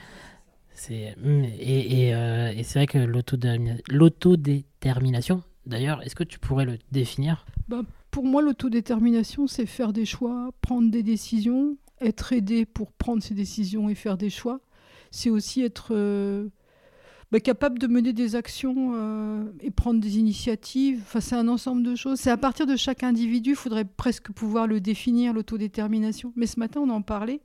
C'est, 0.72 1.14
et, 1.60 2.08
et, 2.08 2.62
c'est 2.64 2.80
vrai 2.80 2.88
que 2.88 2.98
l'autodétermination, 2.98 5.44
d'ailleurs, 5.66 6.02
est-ce 6.02 6.16
que 6.16 6.24
tu 6.24 6.40
pourrais 6.40 6.64
le 6.64 6.80
définir? 6.90 7.46
Bah, 7.68 7.82
pour 8.14 8.24
moi, 8.24 8.42
l'autodétermination, 8.42 9.48
c'est 9.48 9.66
faire 9.66 9.92
des 9.92 10.04
choix, 10.04 10.52
prendre 10.60 10.88
des 10.88 11.02
décisions, 11.02 11.76
être 12.00 12.32
aidé 12.32 12.64
pour 12.64 12.92
prendre 12.92 13.20
ces 13.20 13.34
décisions 13.34 13.88
et 13.88 13.96
faire 13.96 14.16
des 14.16 14.30
choix. 14.30 14.60
C'est 15.10 15.30
aussi 15.30 15.62
être 15.62 15.88
euh, 15.90 16.46
bah, 17.32 17.40
capable 17.40 17.80
de 17.80 17.88
mener 17.88 18.12
des 18.12 18.36
actions 18.36 18.92
euh, 18.94 19.42
et 19.58 19.72
prendre 19.72 19.98
des 19.98 20.16
initiatives. 20.16 21.00
Enfin, 21.02 21.20
c'est 21.20 21.34
un 21.34 21.48
ensemble 21.48 21.82
de 21.82 21.96
choses. 21.96 22.20
C'est 22.20 22.30
à 22.30 22.36
partir 22.36 22.66
de 22.68 22.76
chaque 22.76 23.02
individu, 23.02 23.50
il 23.50 23.56
faudrait 23.56 23.84
presque 23.84 24.30
pouvoir 24.30 24.68
le 24.68 24.78
définir, 24.78 25.32
l'autodétermination. 25.32 26.32
Mais 26.36 26.46
ce 26.46 26.60
matin, 26.60 26.82
on 26.82 26.90
en 26.90 27.02
parlait. 27.02 27.40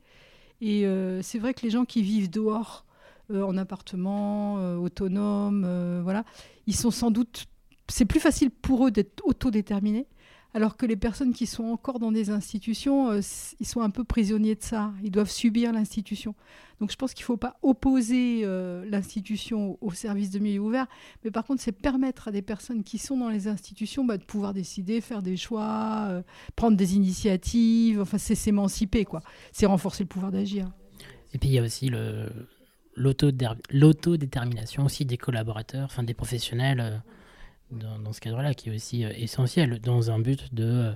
Et 0.60 0.86
euh, 0.86 1.20
c'est 1.20 1.40
vrai 1.40 1.52
que 1.52 1.62
les 1.62 1.70
gens 1.70 1.84
qui 1.84 2.02
vivent 2.02 2.30
dehors, 2.30 2.86
en 3.28 3.56
appartement, 3.56 4.54
autonome, 4.76 6.00
voilà, 6.04 6.24
ils 6.68 6.76
sont 6.76 6.92
sans 6.92 7.10
doute. 7.10 7.46
C'est 7.88 8.04
plus 8.04 8.20
facile 8.20 8.52
pour 8.52 8.86
eux 8.86 8.92
d'être 8.92 9.20
autodéterminés 9.24 10.06
alors 10.52 10.76
que 10.76 10.84
les 10.84 10.96
personnes 10.96 11.32
qui 11.32 11.46
sont 11.46 11.64
encore 11.64 11.98
dans 11.98 12.12
des 12.12 12.30
institutions, 12.30 13.10
euh, 13.10 13.20
ils 13.60 13.66
sont 13.66 13.82
un 13.82 13.90
peu 13.90 14.04
prisonniers 14.04 14.54
de 14.56 14.62
ça, 14.62 14.92
ils 15.02 15.10
doivent 15.10 15.30
subir 15.30 15.72
l'institution. 15.72 16.34
Donc 16.80 16.90
je 16.90 16.96
pense 16.96 17.12
qu'il 17.14 17.22
ne 17.22 17.26
faut 17.26 17.36
pas 17.36 17.56
opposer 17.62 18.40
euh, 18.44 18.84
l'institution 18.88 19.76
au 19.80 19.92
service 19.92 20.30
de 20.30 20.38
milieu 20.38 20.60
ouvert, 20.60 20.86
mais 21.24 21.30
par 21.30 21.44
contre 21.44 21.62
c'est 21.62 21.72
permettre 21.72 22.28
à 22.28 22.32
des 22.32 22.42
personnes 22.42 22.82
qui 22.82 22.98
sont 22.98 23.18
dans 23.18 23.28
les 23.28 23.48
institutions 23.48 24.04
bah, 24.04 24.16
de 24.16 24.24
pouvoir 24.24 24.54
décider, 24.54 25.00
faire 25.00 25.22
des 25.22 25.36
choix, 25.36 26.06
euh, 26.08 26.22
prendre 26.56 26.76
des 26.76 26.96
initiatives, 26.96 28.00
enfin 28.00 28.18
c'est 28.18 28.34
s'émanciper, 28.34 29.04
quoi. 29.04 29.22
C'est 29.52 29.66
renforcer 29.66 30.04
le 30.04 30.08
pouvoir 30.08 30.32
d'agir. 30.32 30.72
Et 31.32 31.38
puis 31.38 31.50
il 31.50 31.52
y 31.52 31.58
a 31.58 31.62
aussi 31.62 31.92
l'autodétermination 32.96 34.84
aussi 34.84 35.04
des 35.04 35.16
collaborateurs, 35.16 35.84
enfin 35.84 36.02
des 36.02 36.14
professionnels 36.14 37.02
dans, 37.70 38.12
ce 38.12 38.20
cadre-là, 38.20 38.54
qui 38.54 38.68
est 38.68 38.74
aussi 38.74 39.04
euh, 39.04 39.12
essentiel, 39.16 39.80
dans 39.80 40.10
un 40.10 40.18
but 40.18 40.52
de 40.54 40.64
euh, 40.64 40.92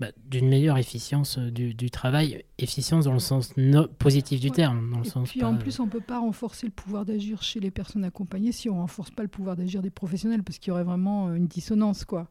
bah, 0.00 0.08
d'une 0.26 0.48
meilleure 0.48 0.78
efficience 0.78 1.38
euh, 1.38 1.50
du, 1.50 1.90
travail, 1.90 2.44
efficience 2.58 3.04
dans 3.04 3.12
le 3.12 3.18
sens 3.18 3.54
positif 3.98 4.40
du 4.40 4.50
terme. 4.50 4.90
Dans 4.90 5.00
le 5.00 5.06
et 5.06 5.10
sens 5.10 5.28
puis 5.28 5.42
en 5.44 5.56
plus, 5.56 5.80
on 5.80 5.86
ne 5.86 5.90
peut 5.90 6.00
pas 6.00 6.20
renforcer 6.20 6.66
le 6.66 6.72
pouvoir 6.72 7.04
d'agir 7.04 7.42
chez 7.42 7.60
les 7.60 7.70
personnes 7.70 8.04
accompagnées 8.04 8.52
si 8.52 8.68
on 8.68 8.76
ne 8.76 8.80
renforce 8.80 9.10
pas 9.10 9.22
le 9.22 9.28
pouvoir 9.28 9.56
d'agir 9.56 9.82
des 9.82 9.90
professionnels, 9.90 10.42
parce 10.42 10.58
qu'il 10.58 10.70
y 10.70 10.72
aurait 10.72 10.84
vraiment 10.84 11.34
une 11.34 11.46
dissonance. 11.46 12.04
quoi. 12.04 12.28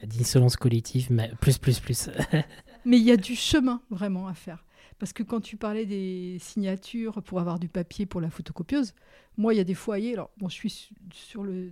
La 0.00 0.06
dissonance 0.06 0.56
collective, 0.56 1.08
mais 1.10 1.32
plus, 1.40 1.58
plus, 1.58 1.80
plus. 1.80 2.10
mais 2.84 2.98
il 2.98 3.04
y 3.04 3.10
a 3.10 3.16
du 3.16 3.34
chemin 3.34 3.80
vraiment 3.90 4.28
à 4.28 4.34
faire. 4.34 4.64
Parce 4.98 5.12
que 5.12 5.22
quand 5.22 5.40
tu 5.40 5.56
parlais 5.56 5.86
des 5.86 6.38
signatures 6.40 7.22
pour 7.22 7.40
avoir 7.40 7.58
du 7.58 7.68
papier 7.68 8.06
pour 8.06 8.20
la 8.20 8.30
photocopieuse, 8.30 8.94
moi, 9.36 9.54
il 9.54 9.56
y 9.56 9.60
a 9.60 9.64
des 9.64 9.74
foyers. 9.74 10.14
Alors, 10.14 10.30
je 10.48 10.68
suis 10.68 10.90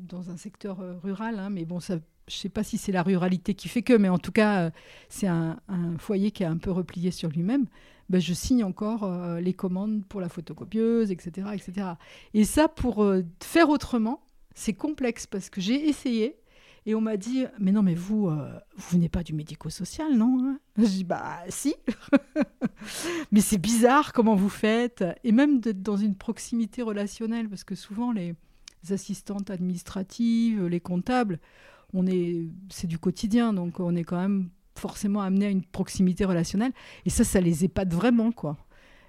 dans 0.09 0.31
un 0.31 0.37
secteur 0.37 0.81
euh, 0.81 0.95
rural, 1.03 1.39
hein, 1.39 1.51
mais 1.51 1.65
bon, 1.65 1.81
je 1.81 1.95
ne 1.95 2.01
sais 2.29 2.49
pas 2.49 2.63
si 2.63 2.79
c'est 2.79 2.93
la 2.93 3.03
ruralité 3.03 3.55
qui 3.55 3.69
fait 3.69 3.83
que, 3.83 3.93
mais 3.93 4.09
en 4.09 4.19
tout 4.19 4.31
cas, 4.31 4.67
euh, 4.67 4.71
c'est 5.09 5.27
un, 5.27 5.59
foyer 5.99 6.31
qui 6.31 6.45
est 6.45 6.47
un 6.47 6.59
peu 6.59 6.71
replié 6.71 7.11
sur 7.11 7.29
lui-même. 7.29 7.67
Ben, 8.09 8.21
je 8.21 8.33
signe 8.33 8.63
encore 8.63 9.03
euh, 9.03 9.41
les 9.41 9.53
commandes 9.53 10.05
pour 10.07 10.21
la 10.21 10.29
photocopieuse, 10.29 11.11
etc. 11.11 11.49
etc. 11.55 11.89
Et 12.35 12.45
ça, 12.45 12.69
pour 12.69 13.05
faire 13.43 13.69
autrement, 13.69 14.23
c'est 14.55 14.75
complexe 14.75 15.27
parce 15.27 15.51
que 15.51 15.61
j'ai 15.61 15.89
essayé 15.89 16.37
et 16.89 16.95
on 16.95 17.01
m'a 17.01 17.17
dit, 17.17 17.45
mais 17.59 17.73
non, 17.73 17.83
mais 17.83 17.97
vous, 17.97 18.29
euh, 18.29 18.59
vous 18.77 18.97
venez 18.97 19.09
pas 19.09 19.25
du 19.25 19.35
médico-social, 19.35 20.17
non 20.17 20.39
hein? 20.45 20.61
Je 20.79 20.85
dis, 20.85 21.05
bah 21.05 21.41
si. 21.49 21.75
mais 23.33 23.41
c'est 23.41 23.59
bizarre 23.59 24.13
comment 24.13 24.37
vous 24.37 24.49
faites. 24.49 25.05
Et 25.25 25.33
même 25.33 25.59
d'être 25.59 25.83
dans 25.83 25.97
une 25.97 26.15
proximité 26.15 26.83
relationnelle, 26.83 27.49
parce 27.49 27.65
que 27.65 27.75
souvent 27.75 28.13
les 28.13 28.37
assistantes 28.91 29.51
administratives, 29.51 30.67
les 30.67 30.79
comptables, 30.79 31.41
on 31.93 32.07
est, 32.07 32.47
c'est 32.71 32.87
du 32.87 33.01
quotidien, 33.01 33.53
donc 33.53 33.81
on 33.81 33.97
est 33.97 34.05
quand 34.05 34.21
même 34.21 34.51
forcément 34.77 35.23
amené 35.23 35.47
à 35.47 35.51
une 35.51 35.65
proximité 35.65 36.25
relationnelle. 36.25 36.73
Et 37.05 37.11
ça, 37.11 37.25
ça 37.25 37.41
les 37.41 37.65
épate 37.65 37.93
vraiment, 37.93 38.31
quoi. 38.31 38.59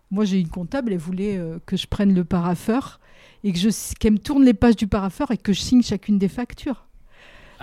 Moi, 0.10 0.26
j'ai 0.26 0.40
une 0.40 0.50
comptable, 0.50 0.94
elle 0.94 1.00
voulait 1.00 1.38
euh, 1.38 1.60
que 1.68 1.78
je 1.78 1.86
prenne 1.86 2.16
le 2.16 2.24
paraffeur 2.24 3.00
et 3.44 3.54
que 3.54 3.60
je, 3.60 3.70
qu'elle 4.00 4.14
me 4.14 4.20
tourne 4.20 4.44
les 4.44 4.56
pages 4.56 4.78
du 4.78 4.88
paraffeur 4.88 5.30
et 5.30 5.38
que 5.38 5.54
je 5.54 5.62
signe 5.62 5.84
chacune 5.84 6.18
des 6.18 6.30
factures. 6.30 6.87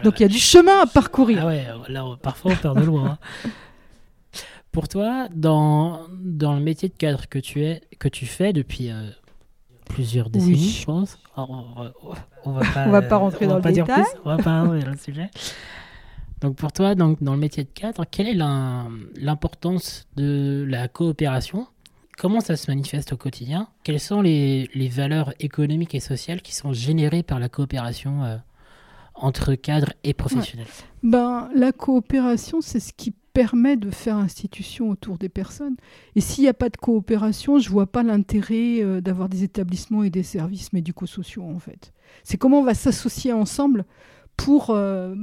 Donc 0.02 0.20
il 0.20 0.22
y 0.22 0.26
a 0.26 0.28
du 0.28 0.38
chemin 0.38 0.82
à 0.82 0.86
parcourir. 0.86 1.40
Ah 1.42 1.46
ouais, 1.46 1.66
là, 1.88 2.04
parfois 2.20 2.52
on 2.52 2.56
perd 2.56 2.80
de 2.80 2.84
loin. 2.84 3.18
Hein. 3.44 3.50
Pour 4.72 4.88
toi, 4.88 5.28
dans, 5.32 6.00
dans 6.18 6.54
le 6.54 6.60
métier 6.60 6.88
de 6.88 6.94
cadre 6.94 7.28
que 7.28 7.38
tu, 7.38 7.62
es, 7.62 7.82
que 8.00 8.08
tu 8.08 8.26
fais 8.26 8.52
depuis 8.52 8.90
euh, 8.90 9.08
plusieurs 9.84 10.30
décennies, 10.30 10.70
je 10.80 10.84
pense, 10.84 11.16
on, 11.36 11.92
on, 12.44 12.52
va 12.52 12.60
pas, 12.72 12.88
va 12.88 13.02
pas 13.02 13.16
rentrer 13.16 13.46
dans 13.46 13.56
le 13.56 13.62
détail. 13.62 14.02
on 14.24 14.36
va 14.36 14.42
pas 14.42 14.62
rentrer 14.62 14.80
dans 14.80 14.90
le 14.90 14.96
sujet. 14.96 15.30
Donc 16.40 16.56
pour 16.56 16.72
toi, 16.72 16.94
donc, 16.94 17.22
dans 17.22 17.34
le 17.34 17.38
métier 17.38 17.64
de 17.64 17.70
cadre, 17.70 18.04
quelle 18.10 18.28
est 18.28 18.34
l'importance 18.34 20.06
de 20.16 20.66
la 20.68 20.88
coopération? 20.88 21.68
Comment 22.18 22.40
ça 22.40 22.56
se 22.56 22.70
manifeste 22.70 23.12
au 23.12 23.16
quotidien? 23.16 23.68
Quelles 23.82 24.00
sont 24.00 24.20
les, 24.20 24.68
les, 24.74 24.88
valeurs 24.88 25.32
économiques 25.40 25.94
et 25.94 26.00
sociales 26.00 26.42
qui 26.42 26.54
sont 26.54 26.72
générées 26.72 27.22
par 27.22 27.38
la 27.38 27.48
coopération 27.48 28.24
euh, 28.24 28.36
entre 29.14 29.54
cadres 29.54 29.92
et 30.02 30.14
professionnels 30.14 30.66
ben, 31.02 31.48
La 31.54 31.72
coopération, 31.72 32.60
c'est 32.60 32.80
ce 32.80 32.92
qui 32.92 33.14
permet 33.32 33.76
de 33.76 33.90
faire 33.90 34.16
institution 34.16 34.90
autour 34.90 35.18
des 35.18 35.28
personnes. 35.28 35.76
Et 36.14 36.20
s'il 36.20 36.44
n'y 36.44 36.48
a 36.48 36.54
pas 36.54 36.68
de 36.68 36.76
coopération, 36.76 37.58
je 37.58 37.68
ne 37.68 37.72
vois 37.72 37.86
pas 37.86 38.02
l'intérêt 38.02 38.80
euh, 38.80 39.00
d'avoir 39.00 39.28
des 39.28 39.42
établissements 39.42 40.04
et 40.04 40.10
des 40.10 40.22
services 40.22 40.72
médico-sociaux, 40.72 41.42
en 41.42 41.58
fait. 41.58 41.92
C'est 42.22 42.38
comment 42.38 42.60
on 42.60 42.64
va 42.64 42.74
s'associer 42.74 43.32
ensemble 43.32 43.84
pour 44.36 44.70
euh, 44.70 45.14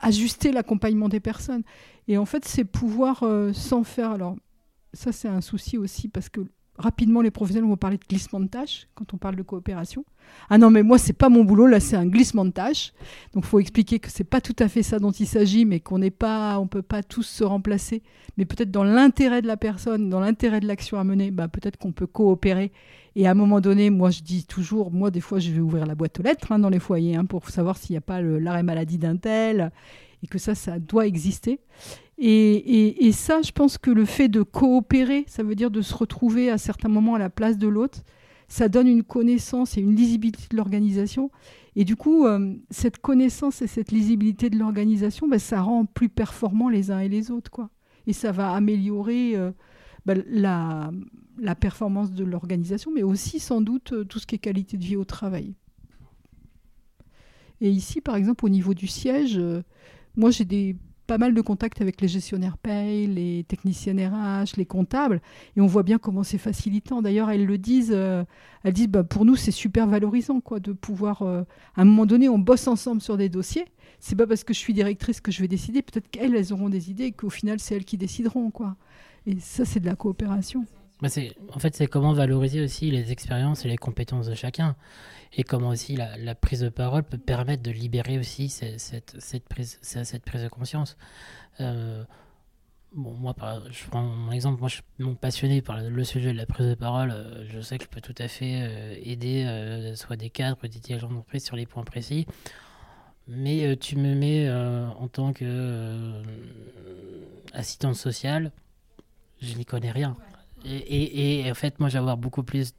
ajuster 0.00 0.50
l'accompagnement 0.50 1.08
des 1.10 1.20
personnes. 1.20 1.62
Et 2.08 2.16
en 2.16 2.24
fait, 2.24 2.46
c'est 2.46 2.64
pouvoir 2.64 3.22
euh, 3.22 3.52
s'en 3.52 3.84
faire. 3.84 4.12
Alors, 4.12 4.36
ça, 4.94 5.12
c'est 5.12 5.28
un 5.28 5.42
souci 5.42 5.76
aussi 5.76 6.08
parce 6.08 6.30
que 6.30 6.40
rapidement, 6.78 7.20
les 7.20 7.30
professionnels 7.30 7.68
vont 7.68 7.76
parler 7.76 7.98
de 7.98 8.04
glissement 8.08 8.40
de 8.40 8.46
tâches 8.46 8.88
quand 8.94 9.12
on 9.12 9.16
parle 9.16 9.36
de 9.36 9.42
coopération. 9.42 10.04
Ah 10.50 10.58
non, 10.58 10.70
mais 10.70 10.82
moi, 10.82 10.98
c'est 10.98 11.12
pas 11.12 11.28
mon 11.28 11.44
boulot, 11.44 11.66
là, 11.66 11.80
c'est 11.80 11.96
un 11.96 12.06
glissement 12.06 12.44
de 12.44 12.50
tâches. 12.50 12.92
Donc, 13.34 13.44
il 13.44 13.48
faut 13.48 13.60
expliquer 13.60 13.98
que 13.98 14.10
c'est 14.10 14.24
pas 14.24 14.40
tout 14.40 14.56
à 14.58 14.68
fait 14.68 14.82
ça 14.82 14.98
dont 14.98 15.10
il 15.10 15.26
s'agit, 15.26 15.64
mais 15.64 15.80
qu'on 15.80 15.98
n'est 15.98 16.10
pas, 16.10 16.58
on 16.58 16.66
peut 16.66 16.82
pas 16.82 17.02
tous 17.02 17.24
se 17.24 17.44
remplacer. 17.44 18.02
Mais 18.36 18.44
peut-être 18.44 18.70
dans 18.70 18.84
l'intérêt 18.84 19.42
de 19.42 19.46
la 19.46 19.56
personne, 19.56 20.08
dans 20.08 20.20
l'intérêt 20.20 20.60
de 20.60 20.66
l'action 20.66 20.98
à 20.98 21.04
mener, 21.04 21.30
bah, 21.30 21.48
peut-être 21.48 21.76
qu'on 21.76 21.92
peut 21.92 22.06
coopérer. 22.06 22.72
Et 23.18 23.26
à 23.26 23.32
un 23.32 23.34
moment 23.34 23.60
donné, 23.60 23.90
moi, 23.90 24.10
je 24.10 24.22
dis 24.22 24.44
toujours, 24.44 24.92
moi, 24.92 25.10
des 25.10 25.20
fois, 25.20 25.40
je 25.40 25.50
vais 25.50 25.58
ouvrir 25.58 25.86
la 25.86 25.96
boîte 25.96 26.20
aux 26.20 26.22
lettres 26.22 26.52
hein, 26.52 26.60
dans 26.60 26.68
les 26.68 26.78
foyers 26.78 27.16
hein, 27.16 27.24
pour 27.24 27.50
savoir 27.50 27.76
s'il 27.76 27.94
n'y 27.94 27.98
a 27.98 28.00
pas 28.00 28.22
l'arrêt 28.22 28.62
maladie 28.62 28.96
d'un 28.96 29.16
tel 29.16 29.72
et 30.22 30.28
que 30.28 30.38
ça, 30.38 30.54
ça 30.54 30.78
doit 30.78 31.04
exister. 31.08 31.58
Et, 32.16 33.10
ça, 33.10 33.42
je 33.42 33.50
pense 33.50 33.76
que 33.76 33.90
le 33.90 34.04
fait 34.04 34.28
de 34.28 34.42
coopérer, 34.42 35.24
ça 35.26 35.42
veut 35.42 35.56
dire 35.56 35.72
de 35.72 35.82
se 35.82 35.96
retrouver 35.96 36.48
à 36.48 36.58
certains 36.58 36.88
moments 36.88 37.16
à 37.16 37.18
la 37.18 37.28
place 37.28 37.58
de 37.58 37.66
l'autre, 37.66 38.04
ça 38.46 38.68
donne 38.68 38.86
une 38.86 39.02
connaissance 39.02 39.76
et 39.76 39.80
une 39.80 39.96
lisibilité 39.96 40.44
de 40.52 40.56
l'organisation. 40.56 41.32
Et 41.74 41.84
du 41.84 41.96
coup, 41.96 42.24
euh, 42.24 42.54
cette 42.70 42.98
connaissance 42.98 43.62
et 43.62 43.66
cette 43.66 43.90
lisibilité 43.90 44.48
de 44.48 44.56
l'organisation, 44.56 45.26
ben, 45.26 45.40
ça 45.40 45.60
rend 45.60 45.86
plus 45.86 46.08
performants 46.08 46.68
les 46.68 46.92
uns 46.92 47.00
et 47.00 47.08
les 47.08 47.32
autres. 47.32 47.50
Quoi. 47.50 47.68
Et 48.06 48.12
ça 48.12 48.30
va 48.30 48.52
améliorer 48.52 49.34
euh, 49.34 49.50
ben, 50.06 50.22
la, 50.28 50.92
la, 51.40 51.54
performance 51.54 52.12
de 52.12 52.24
l'organisation, 52.24 52.90
mais 52.94 53.02
aussi 53.02 53.40
sans 53.40 53.60
doute 53.60 53.92
euh, 53.92 54.04
tout 54.04 54.18
ce 54.18 54.26
qui 54.26 54.34
est 54.34 54.38
qualité 54.38 54.76
de 54.76 54.84
vie 54.84 54.96
au 54.96 55.04
travail. 55.04 55.54
Et 57.60 57.70
ici, 57.70 58.00
par 58.00 58.16
exemple, 58.16 58.44
au 58.44 58.48
niveau 58.48 58.72
du 58.72 58.86
siège, 58.86 59.40
moi 60.14 60.30
j'ai 60.30 60.44
pas 61.08 61.18
mal 61.18 61.32
de 61.32 61.40
contacts 61.40 61.80
avec 61.80 62.02
les 62.02 62.06
gestionnaires 62.06 62.58
paye, 62.58 63.06
les 63.06 63.42
techniciens 63.48 63.94
RH, 63.94 64.58
les 64.58 64.66
comptables, 64.66 65.22
et 65.56 65.60
on 65.62 65.66
voit 65.66 65.82
bien 65.82 65.96
comment 65.98 66.22
c'est 66.22 66.38
facilitant. 66.38 67.00
D'ailleurs, 67.00 67.30
elles 67.30 67.46
le 67.46 67.56
disent, 67.56 67.92
euh, 67.94 68.24
elles 68.62 68.74
disent, 68.74 68.88
bah, 68.88 69.04
pour 69.04 69.24
nous, 69.24 69.34
c'est 69.34 69.50
super 69.50 69.86
valorisant, 69.86 70.42
de 70.60 70.72
pouvoir, 70.72 71.22
euh, 71.22 71.44
à 71.74 71.80
un 71.80 71.84
moment 71.86 72.04
donné, 72.04 72.28
on 72.28 72.38
bosse 72.38 72.68
ensemble 72.68 73.00
sur 73.00 73.16
des 73.16 73.30
dossiers. 73.30 73.64
C'est 74.00 74.16
pas 74.16 74.26
parce 74.26 74.44
que 74.44 74.52
je 74.52 74.58
suis 74.58 74.74
directrice 74.74 75.22
que 75.22 75.32
je 75.32 75.40
vais 75.40 75.48
décider. 75.48 75.80
Peut-être 75.80 76.10
qu'elles, 76.10 76.36
elles 76.36 76.52
auront 76.52 76.68
des 76.68 76.90
idées, 76.90 77.04
et 77.04 77.12
qu'au 77.12 77.30
final, 77.30 77.58
c'est 77.58 77.74
elles 77.74 77.86
qui 77.86 77.96
décideront. 77.96 78.52
Et 79.26 79.40
ça, 79.40 79.64
c'est 79.64 79.80
de 79.80 79.86
la 79.86 79.96
coopération. 79.96 80.66
Bah 81.00 81.08
en 81.52 81.58
fait, 81.60 81.76
c'est 81.76 81.86
comment 81.86 82.12
valoriser 82.12 82.60
aussi 82.60 82.90
les 82.90 83.12
expériences 83.12 83.64
et 83.64 83.68
les 83.68 83.76
compétences 83.76 84.26
de 84.26 84.34
chacun 84.34 84.74
et 85.32 85.44
comment 85.44 85.68
aussi 85.68 85.96
la, 85.96 86.34
prise 86.34 86.60
de 86.60 86.68
parole 86.68 87.02
peut 87.02 87.18
permettre 87.18 87.62
de 87.62 87.70
libérer 87.70 88.18
aussi 88.18 88.48
cette, 88.48 89.48
prise, 89.48 89.78
cette 89.82 90.24
prise 90.24 90.42
de 90.42 90.48
conscience. 90.48 90.96
Euh, 91.60 92.02
bon, 92.92 93.12
moi, 93.12 93.34
je 93.70 93.86
prends 93.86 94.02
mon 94.02 94.32
exemple, 94.32 94.60
moi 94.60 94.68
je 94.68 94.76
suis 94.76 95.14
passionné 95.20 95.60
par 95.62 95.80
le 95.80 96.04
sujet 96.04 96.32
de 96.32 96.38
la 96.38 96.46
prise 96.46 96.66
de 96.66 96.74
parole. 96.74 97.10
Euh, 97.10 97.44
je 97.48 97.60
sais 97.60 97.78
que 97.78 97.84
je 97.84 97.88
peux 97.88 98.00
tout 98.00 98.14
à 98.18 98.28
fait 98.28 98.60
euh, 98.62 98.94
aider 99.02 99.92
soit 99.96 100.16
des 100.16 100.30
cadres, 100.30 100.58
des 100.62 100.80
dirigeants 100.80 101.08
d'entreprise 101.08 101.44
sur 101.44 101.56
les 101.56 101.66
points 101.66 101.84
précis. 101.84 102.26
Mais 103.26 103.76
tu 103.76 103.96
me 103.96 104.14
mets 104.14 104.50
en 104.50 105.06
tant 105.08 105.34
que 105.34 106.22
assistante 107.52 107.94
sociale, 107.94 108.52
je 109.42 109.54
n'y 109.54 109.66
connais 109.66 109.90
rien. 109.90 110.16
Et, 110.64 111.40
et, 111.40 111.50
en 111.50 111.54
fait, 111.54 111.78
moi, 111.78 111.88
j'ai 111.88 111.98
avoir 111.98 112.16
beaucoup 112.16 112.42
plus 112.42 112.74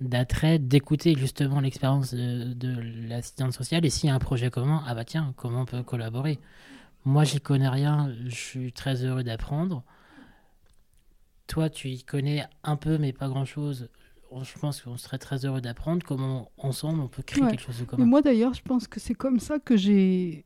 d'attrait 0.00 0.58
d'écouter 0.58 1.14
justement 1.16 1.60
l'expérience 1.60 2.14
de, 2.14 2.52
de 2.52 3.08
l'assistante 3.08 3.52
sociale. 3.52 3.84
Et 3.84 3.90
s'il 3.90 4.08
y 4.08 4.12
a 4.12 4.14
un 4.14 4.20
projet 4.20 4.50
commun, 4.50 4.82
ah 4.86 4.94
bah 4.94 5.04
tiens, 5.04 5.34
comment 5.36 5.62
on 5.62 5.64
peut 5.64 5.82
collaborer? 5.82 6.38
Moi, 7.04 7.24
j'y 7.24 7.40
connais 7.40 7.68
rien, 7.68 8.12
je 8.26 8.34
suis 8.34 8.72
très 8.72 9.04
heureux 9.04 9.22
d'apprendre. 9.22 9.82
Toi, 11.46 11.68
tu 11.68 11.90
y 11.90 12.02
connais 12.02 12.46
un 12.62 12.76
peu, 12.76 12.96
mais 12.96 13.12
pas 13.12 13.28
grand-chose. 13.28 13.88
Je 14.42 14.58
pense 14.58 14.80
qu'on 14.80 14.96
serait 14.96 15.18
très 15.18 15.44
heureux 15.44 15.60
d'apprendre 15.60 16.04
comment 16.04 16.50
ensemble 16.58 17.00
on 17.00 17.06
peut 17.06 17.22
créer 17.22 17.46
quelque 17.46 17.62
chose 17.62 17.78
de 17.78 17.84
commun. 17.84 18.04
moi 18.04 18.20
d'ailleurs, 18.20 18.52
je 18.54 18.62
pense 18.62 18.88
que 18.88 18.98
c'est 18.98 19.14
comme 19.14 19.38
ça 19.38 19.60
que 19.60 19.76
j'ai 19.76 20.44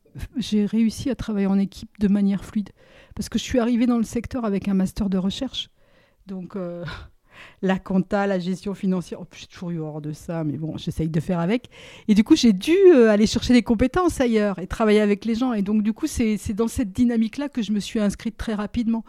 réussi 0.67 1.09
à 1.09 1.15
travailler 1.15 1.47
en 1.47 1.59
équipe 1.59 1.99
de 1.99 2.09
manière 2.09 2.45
fluide. 2.45 2.71
Parce 3.15 3.29
que 3.29 3.39
je 3.39 3.45
suis 3.45 3.59
arrivée 3.59 3.87
dans 3.87 3.97
le 3.97 4.05
secteur 4.05 4.45
avec 4.45 4.69
un 4.69 4.75
master 4.75 5.09
de 5.09 5.17
recherche. 5.17 5.71
Donc, 6.29 6.57
euh, 6.57 6.85
la 7.63 7.79
compta, 7.79 8.27
la 8.27 8.39
gestion 8.39 8.75
financière. 8.75 9.21
J'ai 9.33 9.47
toujours 9.47 9.71
eu 9.71 9.79
hors 9.81 10.01
de 10.01 10.13
ça, 10.13 10.45
mais 10.45 10.59
bon, 10.59 10.77
j'essaye 10.77 11.09
de 11.09 11.21
faire 11.21 11.41
avec. 11.41 11.71
Et 12.07 12.15
du 12.15 12.23
coup, 12.23 12.37
j'ai 12.37 12.53
dû 12.53 12.77
euh, 12.95 13.11
aller 13.11 13.27
chercher 13.27 13.55
des 13.55 13.63
compétences 13.63 14.21
ailleurs 14.21 14.59
et 14.59 14.67
travailler 14.67 15.01
avec 15.01 15.25
les 15.25 15.35
gens. 15.35 15.55
Et 15.55 15.63
donc, 15.63 15.83
du 15.83 15.93
coup, 15.93 16.07
c'est 16.07 16.53
dans 16.53 16.69
cette 16.69 16.93
dynamique-là 16.93 17.49
que 17.49 17.63
je 17.63 17.73
me 17.73 17.81
suis 17.81 17.99
inscrite 17.99 18.37
très 18.37 18.55
rapidement. 18.55 19.05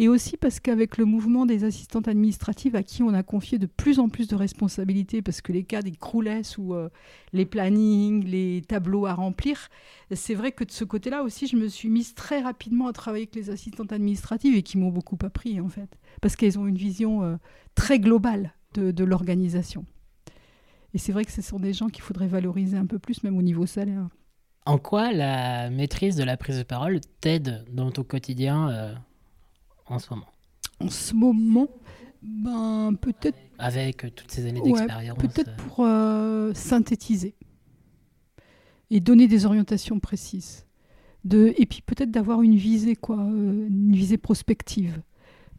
Et 0.00 0.08
aussi 0.08 0.38
parce 0.38 0.60
qu'avec 0.60 0.96
le 0.96 1.04
mouvement 1.04 1.44
des 1.44 1.62
assistantes 1.64 2.08
administratives 2.08 2.74
à 2.74 2.82
qui 2.82 3.02
on 3.02 3.12
a 3.12 3.22
confié 3.22 3.58
de 3.58 3.66
plus 3.66 3.98
en 3.98 4.08
plus 4.08 4.28
de 4.28 4.34
responsabilités, 4.34 5.20
parce 5.20 5.42
que 5.42 5.52
les 5.52 5.62
cadres, 5.62 5.88
ils 5.88 5.98
croulaient 5.98 6.42
sous 6.42 6.72
euh, 6.72 6.88
les 7.34 7.44
plannings, 7.44 8.24
les 8.24 8.62
tableaux 8.66 9.04
à 9.04 9.12
remplir, 9.12 9.68
c'est 10.10 10.32
vrai 10.32 10.52
que 10.52 10.64
de 10.64 10.70
ce 10.70 10.84
côté-là 10.84 11.22
aussi, 11.22 11.46
je 11.46 11.56
me 11.56 11.68
suis 11.68 11.90
mise 11.90 12.14
très 12.14 12.40
rapidement 12.40 12.86
à 12.86 12.94
travailler 12.94 13.24
avec 13.24 13.34
les 13.34 13.50
assistantes 13.50 13.92
administratives 13.92 14.54
et 14.54 14.62
qui 14.62 14.78
m'ont 14.78 14.88
beaucoup 14.88 15.18
appris, 15.22 15.60
en 15.60 15.68
fait. 15.68 15.90
Parce 16.22 16.34
qu'elles 16.34 16.58
ont 16.58 16.66
une 16.66 16.78
vision 16.78 17.22
euh, 17.22 17.36
très 17.74 18.00
globale 18.00 18.54
de, 18.72 19.04
l'organisation. 19.04 19.84
Et 20.94 20.98
c'est 20.98 21.12
vrai 21.12 21.26
que 21.26 21.32
ce 21.32 21.42
sont 21.42 21.60
des 21.60 21.74
gens 21.74 21.88
qu'il 21.88 22.02
faudrait 22.02 22.26
valoriser 22.26 22.78
un 22.78 22.86
peu 22.86 22.98
plus, 22.98 23.22
même 23.22 23.36
au 23.36 23.42
niveau 23.42 23.66
salaire. 23.66 24.08
En 24.64 24.78
quoi 24.78 25.12
la 25.12 25.68
maîtrise 25.68 26.16
de 26.16 26.24
la 26.24 26.38
prise 26.38 26.56
de 26.56 26.62
parole 26.62 27.00
t'aide 27.20 27.66
dans 27.70 27.90
ton 27.90 28.02
quotidien 28.02 28.70
euh, 28.70 28.94
en 29.90 29.98
ce 29.98 30.10
moment 30.10 30.26
En 30.80 30.88
ce 30.88 31.14
moment, 31.14 31.68
ben 32.22 32.94
peut-être. 33.00 33.38
Avec 33.58 34.14
toutes 34.14 34.30
ces 34.30 34.46
années 34.46 34.60
d'expérience. 34.60 35.18
peut-être 35.18 35.50
euh. 35.50 35.68
pour 35.68 35.84
euh, 35.84 36.52
synthétiser 36.54 37.34
et 38.90 39.00
donner 39.00 39.28
des 39.28 39.46
orientations 39.46 40.00
précises. 40.00 40.66
De, 41.24 41.52
et 41.58 41.66
puis 41.66 41.82
peut-être 41.84 42.10
d'avoir 42.10 42.40
une 42.40 42.56
visée, 42.56 42.96
quoi, 42.96 43.16
une 43.16 43.92
visée 43.94 44.16
prospective 44.16 45.02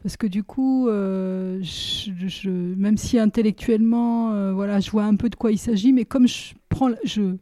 Parce 0.01 0.17
que 0.17 0.25
du 0.25 0.43
coup, 0.43 0.87
euh, 0.87 1.59
je, 1.61 2.49
même 2.49 2.97
si 2.97 3.19
intellectuellement, 3.19 4.31
euh, 4.31 4.53
voilà, 4.53 4.79
je 4.79 4.89
vois 4.89 5.03
un 5.03 5.15
peu 5.15 5.29
de 5.29 5.35
quoi 5.35 5.51
il 5.51 5.59
s'agit, 5.59 5.93
mais 5.93 6.03
comme 6.03 6.27
je 6.27 6.53
prends, 6.69 6.89
je, 7.03 7.35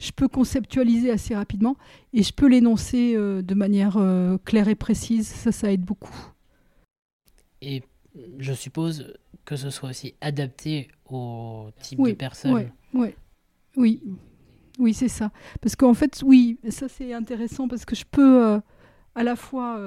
je 0.00 0.10
peux 0.10 0.26
conceptualiser 0.26 1.10
assez 1.10 1.36
rapidement 1.36 1.76
et 2.12 2.24
je 2.24 2.32
peux 2.32 2.48
l'énoncer 2.48 3.14
euh, 3.14 3.42
de 3.42 3.54
manière 3.54 3.98
claire 4.44 4.66
et 4.68 4.74
précise. 4.74 5.28
Ça, 5.28 5.52
ça 5.52 5.70
aide 5.70 5.82
beaucoup. 5.84 6.14
Et 7.62 7.82
je 8.38 8.52
suppose 8.52 9.14
que 9.44 9.54
ce 9.54 9.70
soit 9.70 9.90
aussi 9.90 10.14
adapté 10.20 10.88
au 11.08 11.68
type 11.80 12.02
de 12.02 12.12
personne. 12.12 12.70
Oui, 12.94 13.10
oui, 13.76 14.02
oui, 14.78 14.94
c'est 14.94 15.08
ça. 15.08 15.30
Parce 15.60 15.76
qu'en 15.76 15.94
fait, 15.94 16.22
oui, 16.24 16.58
ça 16.70 16.88
c'est 16.88 17.12
intéressant 17.12 17.68
parce 17.68 17.84
que 17.84 17.94
je 17.94 18.04
peux 18.10 18.60
à 19.14 19.22
la 19.22 19.36
fois 19.36 19.78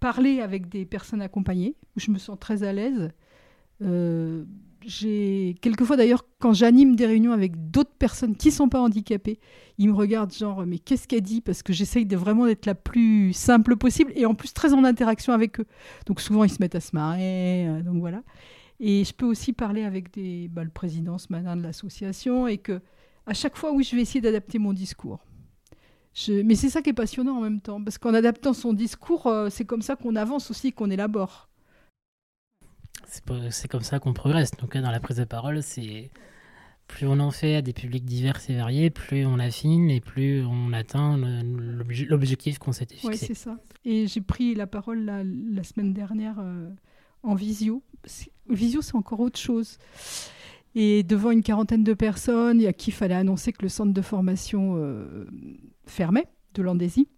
parler 0.00 0.40
avec 0.40 0.68
des 0.68 0.86
personnes 0.86 1.20
accompagnées, 1.20 1.74
où 1.96 2.00
je 2.00 2.10
me 2.10 2.18
sens 2.18 2.38
très 2.38 2.62
à 2.62 2.72
l'aise. 2.72 3.10
J'ai 4.86 5.56
quelquefois 5.62 5.96
d'ailleurs 5.96 6.24
quand 6.38 6.52
j'anime 6.52 6.94
des 6.94 7.06
réunions 7.06 7.32
avec 7.32 7.72
d'autres 7.72 7.94
personnes 7.98 8.36
qui 8.36 8.52
sont 8.52 8.68
pas 8.68 8.80
handicapées, 8.80 9.40
ils 9.78 9.88
me 9.88 9.94
regardent 9.94 10.32
genre 10.32 10.64
mais 10.64 10.78
qu'est-ce 10.78 11.08
qu'elle 11.08 11.22
dit? 11.22 11.40
Parce 11.40 11.64
que 11.64 11.72
j'essaye 11.72 12.06
de 12.06 12.16
vraiment 12.16 12.46
d'être 12.46 12.66
la 12.66 12.76
plus 12.76 13.32
simple 13.32 13.76
possible 13.76 14.12
et 14.14 14.26
en 14.26 14.36
plus 14.36 14.54
très 14.54 14.72
en 14.72 14.84
interaction 14.84 15.32
avec 15.32 15.58
eux. 15.58 15.66
Donc 16.06 16.20
souvent 16.20 16.44
ils 16.44 16.50
se 16.50 16.58
mettent 16.60 16.76
à 16.76 16.80
se 16.80 16.94
marrer, 16.94 17.66
euh, 17.66 17.82
donc 17.82 17.98
voilà. 17.98 18.22
Et 18.78 19.02
je 19.02 19.12
peux 19.12 19.26
aussi 19.26 19.52
parler 19.52 19.82
avec 19.82 20.14
des, 20.14 20.46
bah, 20.48 20.62
le 20.62 20.70
président 20.70 21.18
ce 21.18 21.26
matin 21.30 21.56
de 21.56 21.62
l'association 21.62 22.46
et 22.46 22.58
que 22.58 22.80
à 23.26 23.34
chaque 23.34 23.56
fois 23.56 23.72
oui 23.72 23.82
je 23.82 23.96
vais 23.96 24.02
essayer 24.02 24.20
d'adapter 24.20 24.60
mon 24.60 24.72
discours. 24.72 25.18
Mais 26.28 26.54
c'est 26.54 26.70
ça 26.70 26.80
qui 26.80 26.90
est 26.90 26.94
passionnant 26.94 27.38
en 27.38 27.40
même 27.42 27.60
temps, 27.60 27.82
parce 27.82 27.98
qu'en 27.98 28.14
adaptant 28.14 28.54
son 28.54 28.72
discours, 28.72 29.26
euh, 29.26 29.48
c'est 29.50 29.64
comme 29.66 29.82
ça 29.82 29.96
qu'on 29.96 30.16
avance 30.16 30.50
aussi, 30.50 30.72
qu'on 30.72 30.90
élabore. 30.90 31.50
C'est 33.50 33.68
comme 33.68 33.82
ça 33.82 33.98
qu'on 33.98 34.12
progresse. 34.12 34.50
Donc 34.52 34.76
dans 34.76 34.90
la 34.90 35.00
prise 35.00 35.16
de 35.18 35.24
parole, 35.24 35.62
c'est 35.62 36.10
plus 36.86 37.06
on 37.06 37.18
en 37.18 37.30
fait 37.30 37.56
à 37.56 37.62
des 37.62 37.72
publics 37.72 38.04
divers 38.04 38.38
et 38.48 38.56
variés, 38.56 38.90
plus 38.90 39.26
on 39.26 39.38
affine 39.38 39.90
et 39.90 40.00
plus 40.00 40.44
on 40.44 40.72
atteint 40.72 41.16
l'objectif 41.16 42.58
qu'on 42.58 42.72
s'était 42.72 42.94
fixé. 42.94 43.08
Oui, 43.08 43.16
c'est 43.16 43.34
ça. 43.34 43.58
Et 43.84 44.06
j'ai 44.06 44.20
pris 44.20 44.54
la 44.54 44.66
parole 44.66 45.04
la, 45.04 45.22
la 45.24 45.64
semaine 45.64 45.92
dernière 45.92 46.36
euh, 46.38 46.68
en 47.22 47.34
visio. 47.34 47.82
Visio, 48.48 48.82
c'est 48.82 48.94
encore 48.94 49.20
autre 49.20 49.38
chose. 49.38 49.78
Et 50.74 51.02
devant 51.02 51.30
une 51.30 51.42
quarantaine 51.42 51.84
de 51.84 51.94
personnes, 51.94 52.64
à 52.64 52.72
qui 52.72 52.90
il 52.90 52.92
fallait 52.92 53.14
annoncer 53.14 53.52
que 53.52 53.62
le 53.62 53.68
centre 53.68 53.92
de 53.92 54.02
formation 54.02 54.74
euh, 54.76 55.26
fermait 55.86 56.28
de 56.54 56.62
l'Andésie, 56.62 57.08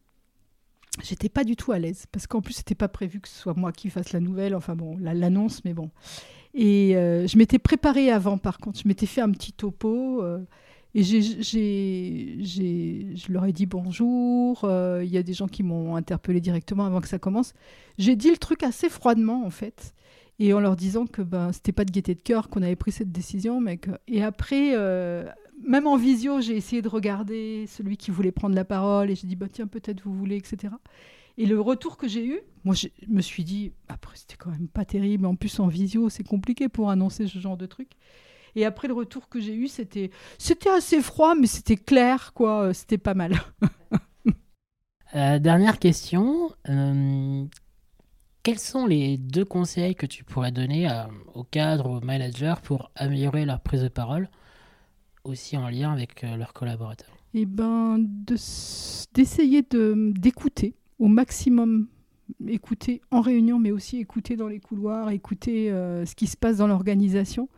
j'étais 1.02 1.28
pas 1.28 1.44
du 1.44 1.56
tout 1.56 1.72
à 1.72 1.78
l'aise 1.78 2.06
parce 2.12 2.26
qu'en 2.26 2.40
plus 2.40 2.54
c'était 2.54 2.74
pas 2.74 2.88
prévu 2.88 3.20
que 3.20 3.28
ce 3.28 3.38
soit 3.38 3.54
moi 3.54 3.72
qui 3.72 3.90
fasse 3.90 4.12
la 4.12 4.20
nouvelle, 4.20 4.54
enfin 4.54 4.76
bon, 4.76 4.96
l'annonce, 4.98 5.64
mais 5.64 5.74
bon. 5.74 5.90
Et 6.54 6.96
euh, 6.96 7.26
je 7.26 7.36
m'étais 7.38 7.58
préparée 7.58 8.10
avant, 8.10 8.38
par 8.38 8.58
contre, 8.58 8.80
je 8.80 8.88
m'étais 8.88 9.06
fait 9.06 9.20
un 9.20 9.30
petit 9.30 9.52
topo. 9.52 10.22
Euh, 10.22 10.38
et 10.94 11.02
j'ai, 11.02 11.42
je 12.42 13.32
leur 13.32 13.44
ai 13.44 13.52
dit 13.52 13.66
bonjour. 13.66 14.60
Il 14.64 15.08
y 15.08 15.18
a 15.18 15.22
des 15.22 15.34
gens 15.34 15.46
qui 15.46 15.62
m'ont 15.62 15.96
interpellé 15.96 16.40
directement 16.40 16.86
avant 16.86 17.00
que 17.00 17.08
ça 17.08 17.18
commence. 17.18 17.52
J'ai 17.98 18.16
dit 18.16 18.30
le 18.30 18.38
truc 18.38 18.62
assez 18.62 18.88
froidement, 18.88 19.44
en 19.44 19.50
fait 19.50 19.94
et 20.38 20.52
en 20.52 20.60
leur 20.60 20.76
disant 20.76 21.06
que 21.06 21.22
ben, 21.22 21.52
c'était 21.52 21.72
pas 21.72 21.84
de 21.84 21.90
gaieté 21.90 22.14
de 22.14 22.20
cœur 22.20 22.48
qu'on 22.48 22.62
avait 22.62 22.76
pris 22.76 22.92
cette 22.92 23.10
décision. 23.10 23.60
Mais 23.60 23.80
Et 24.06 24.22
après, 24.22 24.72
euh, 24.74 25.24
même 25.64 25.86
en 25.86 25.96
visio, 25.96 26.40
j'ai 26.40 26.56
essayé 26.56 26.82
de 26.82 26.88
regarder 26.88 27.66
celui 27.66 27.96
qui 27.96 28.10
voulait 28.10 28.32
prendre 28.32 28.54
la 28.54 28.64
parole 28.64 29.10
et 29.10 29.14
j'ai 29.14 29.26
dit 29.26 29.36
bah, 29.36 29.46
tiens, 29.50 29.66
peut-être 29.66 30.02
vous 30.02 30.14
voulez, 30.14 30.36
etc. 30.36 30.74
Et 31.36 31.46
le 31.46 31.60
retour 31.60 31.96
que 31.96 32.08
j'ai 32.08 32.26
eu, 32.26 32.40
moi 32.64 32.74
je 32.74 32.88
me 33.06 33.20
suis 33.20 33.44
dit, 33.44 33.72
après 33.88 34.16
c'était 34.16 34.36
quand 34.36 34.50
même 34.50 34.68
pas 34.68 34.84
terrible, 34.84 35.24
en 35.24 35.36
plus 35.36 35.60
en 35.60 35.68
visio 35.68 36.08
c'est 36.08 36.24
compliqué 36.24 36.68
pour 36.68 36.90
annoncer 36.90 37.26
ce 37.28 37.38
genre 37.38 37.56
de 37.56 37.66
truc. 37.66 37.90
Et 38.56 38.64
après 38.64 38.88
le 38.88 38.94
retour 38.94 39.28
que 39.28 39.40
j'ai 39.40 39.54
eu, 39.54 39.68
c'était 39.68 40.10
c'était 40.36 40.70
assez 40.70 41.00
froid, 41.00 41.34
mais 41.34 41.46
c'était 41.46 41.76
clair, 41.76 42.32
quoi, 42.34 42.74
c'était 42.74 42.98
pas 42.98 43.14
mal. 43.14 43.34
Euh, 45.14 45.38
dernière 45.38 45.78
question, 45.78 46.50
euh, 46.68 47.46
quels 48.42 48.58
sont 48.58 48.84
les 48.84 49.16
deux 49.16 49.46
conseils 49.46 49.94
que 49.94 50.04
tu 50.04 50.22
pourrais 50.22 50.52
donner 50.52 50.86
aux 51.34 51.44
cadres, 51.44 51.88
aux 51.88 52.00
managers 52.02 52.56
pour 52.62 52.90
améliorer 52.94 53.46
leur 53.46 53.60
prise 53.60 53.82
de 53.82 53.88
parole, 53.88 54.28
aussi 55.28 55.56
en 55.56 55.68
lien 55.68 55.92
avec 55.92 56.24
euh, 56.24 56.36
leurs 56.36 56.52
collaborateurs. 56.52 57.16
Eh 57.34 57.46
ben, 57.46 57.98
d'essayer 59.14 59.62
de, 59.62 60.12
d'écouter 60.14 60.74
au 60.98 61.08
maximum, 61.08 61.88
écouter 62.46 63.00
en 63.10 63.20
réunion, 63.20 63.58
mais 63.58 63.70
aussi 63.70 63.98
écouter 63.98 64.36
dans 64.36 64.48
les 64.48 64.60
couloirs, 64.60 65.10
écouter 65.10 65.70
euh, 65.70 66.04
ce 66.06 66.14
qui 66.14 66.26
se 66.26 66.36
passe 66.36 66.56
dans 66.56 66.66
l'organisation, 66.66 67.48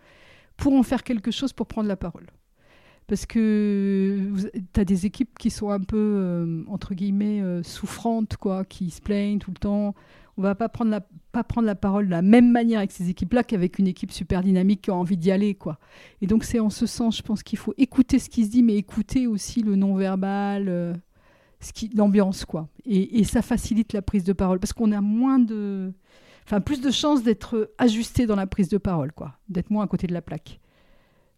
pour 0.57 0.75
en 0.75 0.83
faire 0.83 1.03
quelque 1.03 1.31
chose 1.31 1.53
pour 1.53 1.67
prendre 1.67 1.89
la 1.89 1.97
parole. 1.97 2.27
Parce 3.07 3.27
que 3.27 4.31
tu 4.73 4.81
as 4.81 4.85
des 4.85 5.07
équipes 5.07 5.37
qui 5.39 5.51
sont 5.51 5.71
un 5.71 5.81
peu, 5.81 5.97
euh, 5.97 6.63
entre 6.69 6.95
guillemets, 6.95 7.43
souffrantes, 7.63 8.37
quoi, 8.37 8.65
qui 8.65 8.91
se 8.91 9.01
plaignent 9.01 9.39
tout 9.39 9.51
le 9.51 9.57
temps 9.57 9.95
on 10.41 10.43
va 10.43 10.55
pas 10.55 10.71
prendre 10.71 10.91
la, 10.91 11.75
parole 11.75 12.07
de 12.07 12.11
la 12.11 12.23
même 12.23 12.51
manière 12.51 12.79
avec 12.79 12.93
ces 12.93 13.11
équipes-là 13.11 13.45
qu'avec 13.45 13.79
une 13.79 13.87
équipe 13.87 14.11
super 14.11 14.43
dynamique 14.43 14.81
qui 14.83 14.91
a 14.91 14.95
envie 14.95 15.19
d'y 15.19 15.31
aller. 15.31 15.55
quoi. 15.55 15.79
Et 16.23 16.27
donc 16.27 16.45
c'est 16.45 16.61
en 16.61 16.71
ce 16.71 16.87
sens, 16.87 17.19
je 17.19 17.23
pense 17.23 17.43
qu'il 17.43 17.59
faut 17.59 17.75
écouter 17.77 18.19
ce 18.19 18.31
qui 18.31 18.47
se 18.47 18.51
dit, 18.51 18.63
mais 18.63 18.77
écouter 18.77 19.27
aussi 19.27 19.61
le 19.61 19.77
non-verbal, 19.77 20.71
euh, 20.71 20.95
l'ambiance. 21.95 22.47
quoi. 22.47 22.71
Et, 22.87 23.23
ça 23.25 23.43
facilite 23.43 23.93
la 23.93 24.01
prise 24.01 24.25
de 24.25 24.33
parole, 24.33 24.59
parce 24.59 24.73
qu'on 24.73 24.93
a 24.93 25.03
moins 25.03 25.39
de... 25.39 25.93
Enfin, 26.47 26.63
plus 26.63 26.81
de 26.81 26.91
chances 26.91 27.23
d'être 27.23 27.71
ajusté 27.77 28.27
dans 28.27 28.35
la 28.35 28.47
prise 28.47 28.71
de 28.71 28.79
parole, 28.79 29.13
quoi, 29.13 29.39
d'être 29.51 29.69
moins 29.69 29.85
à 29.85 29.89
côté 29.89 30.07
de 30.07 30.15
la 30.15 30.23
plaque. 30.23 30.59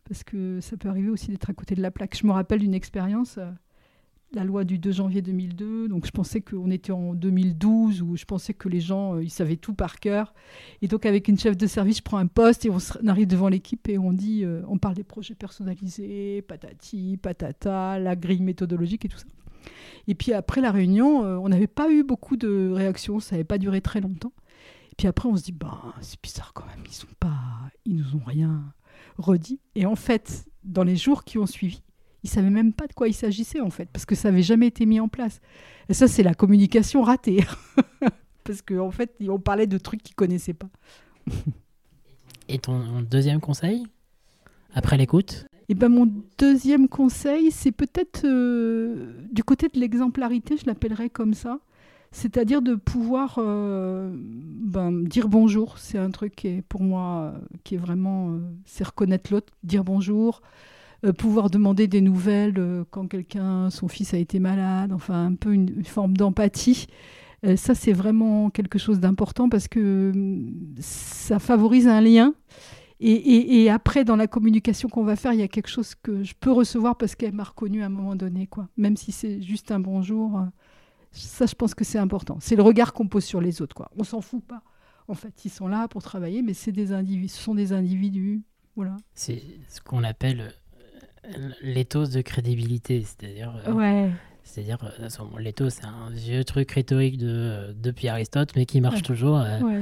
Parce 0.08 0.22
que 0.22 0.60
ça 0.60 0.76
peut 0.76 0.88
arriver 0.88 1.08
aussi 1.08 1.28
d'être 1.28 1.50
à 1.50 1.54
côté 1.54 1.74
de 1.74 1.82
la 1.82 1.90
plaque. 1.90 2.16
Je 2.16 2.24
me 2.24 2.32
rappelle 2.32 2.60
d'une 2.60 2.74
expérience... 2.74 3.36
Euh, 3.38 3.50
la 4.34 4.44
loi 4.44 4.64
du 4.64 4.78
2 4.78 4.92
janvier 4.92 5.22
2002. 5.22 5.88
Donc 5.88 6.06
je 6.06 6.10
pensais 6.10 6.40
qu'on 6.40 6.70
était 6.70 6.92
en 6.92 7.14
2012 7.14 8.02
où 8.02 8.16
je 8.16 8.24
pensais 8.24 8.54
que 8.54 8.68
les 8.68 8.80
gens 8.80 9.16
euh, 9.16 9.22
ils 9.22 9.30
savaient 9.30 9.56
tout 9.56 9.74
par 9.74 10.00
cœur. 10.00 10.34
Et 10.80 10.88
donc 10.88 11.06
avec 11.06 11.28
une 11.28 11.38
chef 11.38 11.56
de 11.56 11.66
service, 11.66 11.98
je 11.98 12.02
prends 12.02 12.18
un 12.18 12.26
poste 12.26 12.64
et 12.64 12.70
on, 12.70 12.78
arrive 13.08 13.26
devant 13.26 13.48
l'équipe 13.48 13.88
et 13.88 13.98
on 13.98 14.12
dit, 14.12 14.44
euh, 14.44 14.62
on 14.68 14.78
parle 14.78 14.94
des 14.94 15.04
projets 15.04 15.34
personnalisés, 15.34 16.42
patati, 16.42 17.18
patata, 17.20 17.98
la 17.98 18.16
grille 18.16 18.42
méthodologique 18.42 19.04
et 19.04 19.08
tout 19.08 19.18
ça. 19.18 19.26
Et 20.08 20.14
puis 20.14 20.32
après 20.32 20.60
la 20.60 20.72
réunion, 20.72 21.24
euh, 21.24 21.36
on 21.36 21.48
n'avait 21.48 21.66
pas 21.66 21.90
eu 21.90 22.02
beaucoup 22.02 22.36
de 22.36 22.70
réactions, 22.72 23.20
ça 23.20 23.36
n'avait 23.36 23.44
pas 23.44 23.58
duré 23.58 23.80
très 23.80 24.00
longtemps. 24.00 24.32
Et 24.90 24.94
puis 24.96 25.06
après 25.06 25.28
on 25.28 25.36
se 25.36 25.42
dit, 25.42 25.52
bah 25.52 25.94
c'est 26.00 26.20
bizarre 26.22 26.52
quand 26.52 26.66
même, 26.66 26.84
ils 26.86 26.92
sont 26.92 27.06
pas, 27.20 27.38
nous 27.86 28.16
ont 28.16 28.24
rien 28.24 28.72
redit. 29.18 29.60
Et 29.74 29.86
en 29.86 29.96
fait, 29.96 30.46
dans 30.64 30.84
les 30.84 30.96
jours 30.96 31.24
qui 31.24 31.38
ont 31.38 31.46
suivi, 31.46 31.82
ils 32.22 32.30
savaient 32.30 32.50
même 32.50 32.72
pas 32.72 32.86
de 32.86 32.92
quoi 32.92 33.08
il 33.08 33.14
s'agissait 33.14 33.60
en 33.60 33.70
fait, 33.70 33.88
parce 33.92 34.04
que 34.06 34.14
ça 34.14 34.30
n'avait 34.30 34.42
jamais 34.42 34.68
été 34.68 34.86
mis 34.86 35.00
en 35.00 35.08
place. 35.08 35.40
Et 35.88 35.94
ça, 35.94 36.08
c'est 36.08 36.22
la 36.22 36.34
communication 36.34 37.02
ratée, 37.02 37.44
parce 38.44 38.62
qu'en 38.62 38.86
en 38.86 38.90
fait, 38.90 39.14
on 39.28 39.38
parlait 39.38 39.66
de 39.66 39.78
trucs 39.78 40.02
qu'ils 40.02 40.14
connaissaient 40.16 40.54
pas. 40.54 40.68
Et 42.48 42.58
ton 42.58 43.02
deuxième 43.02 43.40
conseil 43.40 43.84
après 44.74 44.96
l'écoute? 44.96 45.46
Eh 45.68 45.74
ben 45.74 45.88
mon 45.88 46.10
deuxième 46.38 46.88
conseil, 46.88 47.50
c'est 47.50 47.72
peut-être 47.72 48.24
euh, 48.24 49.12
du 49.30 49.42
côté 49.44 49.68
de 49.68 49.78
l'exemplarité, 49.78 50.56
je 50.56 50.66
l'appellerais 50.66 51.08
comme 51.08 51.34
ça. 51.34 51.60
C'est-à-dire 52.10 52.60
de 52.60 52.74
pouvoir 52.74 53.36
euh, 53.38 54.10
ben, 54.14 55.02
dire 55.02 55.28
bonjour. 55.28 55.78
C'est 55.78 55.96
un 55.96 56.10
truc 56.10 56.36
qui 56.36 56.48
est 56.48 56.62
pour 56.62 56.82
moi, 56.82 57.32
qui 57.64 57.76
est 57.76 57.78
vraiment, 57.78 58.32
euh, 58.32 58.38
c'est 58.66 58.84
reconnaître 58.84 59.32
l'autre, 59.32 59.52
dire 59.62 59.82
bonjour, 59.82 60.42
euh, 61.04 61.12
pouvoir 61.12 61.50
demander 61.50 61.88
des 61.88 62.00
nouvelles 62.00 62.54
euh, 62.58 62.84
quand 62.90 63.08
quelqu'un, 63.08 63.70
son 63.70 63.88
fils 63.88 64.14
a 64.14 64.18
été 64.18 64.38
malade, 64.38 64.92
enfin 64.92 65.26
un 65.26 65.34
peu 65.34 65.52
une, 65.52 65.84
forme 65.84 66.16
d'empathie. 66.16 66.86
Euh, 67.44 67.56
ça, 67.56 67.74
c'est 67.74 67.92
vraiment 67.92 68.50
quelque 68.50 68.78
chose 68.78 69.00
d'important 69.00 69.48
parce 69.48 69.66
que 69.66 70.12
hum, 70.14 70.52
ça 70.78 71.40
favorise 71.40 71.88
un 71.88 72.00
lien. 72.00 72.34
Et, 73.04 73.64
et, 73.64 73.68
après, 73.68 74.04
dans 74.04 74.14
la 74.14 74.28
communication 74.28 74.88
qu'on 74.88 75.02
va 75.02 75.16
faire, 75.16 75.32
il 75.32 75.40
y 75.40 75.42
a 75.42 75.48
quelque 75.48 75.66
chose 75.66 75.96
que 75.96 76.22
je 76.22 76.34
peux 76.38 76.52
recevoir 76.52 76.96
parce 76.96 77.16
qu'elle 77.16 77.32
m'a 77.32 77.42
reconnu 77.42 77.82
à 77.82 77.86
un 77.86 77.88
moment 77.88 78.14
donné, 78.14 78.46
quoi. 78.46 78.68
Même 78.76 78.96
si 78.96 79.10
c'est 79.10 79.42
juste 79.42 79.72
un 79.72 79.80
bonjour, 79.80 80.40
ça, 81.10 81.46
je 81.46 81.54
pense 81.56 81.74
que 81.74 81.82
c'est 81.82 81.98
important. 81.98 82.38
C'est 82.40 82.54
le 82.54 82.62
regard 82.62 82.92
qu'on 82.92 83.08
pose 83.08 83.24
sur 83.24 83.40
les 83.40 83.60
autres, 83.60 83.74
quoi. 83.74 83.90
On 83.98 84.04
s'en 84.04 84.20
fout 84.20 84.44
pas. 84.44 84.62
En 85.08 85.14
fait, 85.14 85.44
ils 85.44 85.50
sont 85.50 85.66
là 85.66 85.88
pour 85.88 86.00
travailler, 86.00 86.42
mais 86.42 86.54
c'est 86.54 86.70
des 86.70 86.92
individus, 86.92 87.34
ce 87.34 87.42
sont 87.42 87.56
des 87.56 87.72
individus, 87.72 88.44
voilà. 88.76 88.96
C'est 89.14 89.42
ce 89.68 89.80
qu'on 89.80 90.04
appelle 90.04 90.52
l'éthos 91.62 92.06
de 92.06 92.20
crédibilité, 92.20 93.04
c'est-à-dire. 93.04 93.54
Euh, 93.66 93.72
ouais. 93.72 94.10
C'est-à-dire, 94.44 94.78
euh, 94.82 95.38
l'éthos, 95.38 95.70
c'est 95.70 95.84
un 95.84 96.10
vieux 96.10 96.44
truc 96.44 96.70
rhétorique 96.72 97.16
de, 97.16 97.74
depuis 97.80 98.08
Aristote, 98.08 98.50
mais 98.56 98.66
qui 98.66 98.80
marche 98.80 99.02
toujours. 99.02 99.38
Euh, 99.38 99.80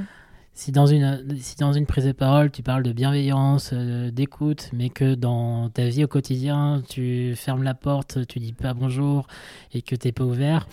si, 0.52 0.70
dans 0.70 0.86
une, 0.86 1.24
si 1.38 1.56
dans 1.56 1.72
une 1.72 1.86
prise 1.86 2.04
de 2.04 2.12
parole, 2.12 2.50
tu 2.50 2.62
parles 2.62 2.82
de 2.82 2.92
bienveillance, 2.92 3.72
d'écoute, 3.72 4.70
mais 4.72 4.90
que 4.90 5.14
dans 5.14 5.70
ta 5.70 5.88
vie 5.88 6.04
au 6.04 6.08
quotidien, 6.08 6.82
tu 6.88 7.34
fermes 7.36 7.62
la 7.62 7.74
porte, 7.74 8.26
tu 8.26 8.38
dis 8.38 8.52
pas 8.52 8.74
bonjour 8.74 9.26
et 9.72 9.80
que 9.82 9.96
tu 9.96 10.08
n'es 10.08 10.12
pas 10.12 10.24
ouvert, 10.24 10.68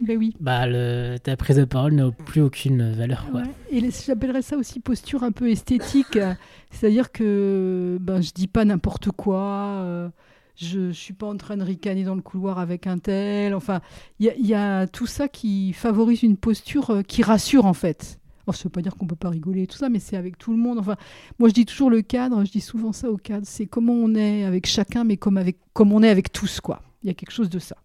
Ben 0.00 0.16
oui. 0.18 0.34
bah, 0.40 0.66
le, 0.66 1.16
ta 1.22 1.36
prise 1.36 1.56
de 1.56 1.64
parole 1.64 1.92
n'a 1.94 2.10
plus 2.10 2.40
aucune 2.40 2.92
valeur. 2.92 3.26
Quoi. 3.30 3.42
Ouais. 3.42 3.46
Et 3.70 3.90
j'appellerais 4.06 4.42
ça 4.42 4.56
aussi 4.56 4.80
posture 4.80 5.22
un 5.22 5.32
peu 5.32 5.50
esthétique. 5.50 6.18
C'est-à-dire 6.70 7.12
que 7.12 7.98
ben, 8.00 8.20
je 8.20 8.30
dis 8.32 8.46
pas 8.46 8.64
n'importe 8.64 9.10
quoi. 9.10 9.40
euh, 9.82 10.08
je 10.56 10.78
ne 10.78 10.92
suis 10.92 11.14
pas 11.14 11.26
en 11.26 11.36
train 11.36 11.56
de 11.56 11.62
ricaner 11.62 12.04
dans 12.04 12.14
le 12.14 12.22
couloir 12.22 12.58
avec 12.58 12.86
un 12.86 12.98
tel. 12.98 13.54
Enfin, 13.54 13.80
il 14.18 14.26
y, 14.26 14.30
a- 14.30 14.34
il 14.36 14.46
y 14.46 14.54
a 14.54 14.86
tout 14.86 15.06
ça 15.06 15.28
qui 15.28 15.72
favorise 15.72 16.22
une 16.22 16.36
posture 16.36 16.90
euh, 16.90 17.02
qui 17.02 17.22
rassure 17.22 17.64
en 17.66 17.72
fait. 17.74 18.18
Alors, 18.46 18.54
ça 18.56 18.62
ne 18.62 18.64
veut 18.64 18.70
pas 18.72 18.82
dire 18.82 18.96
qu'on 18.96 19.06
peut 19.06 19.16
pas 19.16 19.28
rigoler 19.28 19.62
et 19.62 19.66
tout 19.66 19.76
ça, 19.76 19.88
mais 19.90 19.98
c'est 20.00 20.16
avec 20.16 20.36
tout 20.38 20.50
le 20.50 20.56
monde. 20.58 20.78
Enfin, 20.78 20.96
moi, 21.38 21.48
je 21.48 21.54
dis 21.54 21.66
toujours 21.66 21.88
le 21.90 22.02
cadre. 22.02 22.44
Je 22.44 22.50
dis 22.50 22.60
souvent 22.60 22.92
ça 22.92 23.10
au 23.10 23.16
cadre. 23.16 23.46
C'est 23.46 23.66
comment 23.66 23.92
on 23.92 24.14
est 24.14 24.44
avec 24.44 24.66
chacun, 24.66 25.04
mais 25.04 25.16
comme, 25.18 25.36
avec, 25.36 25.58
comme 25.72 25.92
on 25.92 26.02
est 26.02 26.08
avec 26.08 26.32
tous. 26.32 26.60
quoi. 26.60 26.82
Il 27.02 27.06
y 27.06 27.10
a 27.10 27.14
quelque 27.14 27.32
chose 27.32 27.48
de 27.50 27.58
ça. 27.58 27.76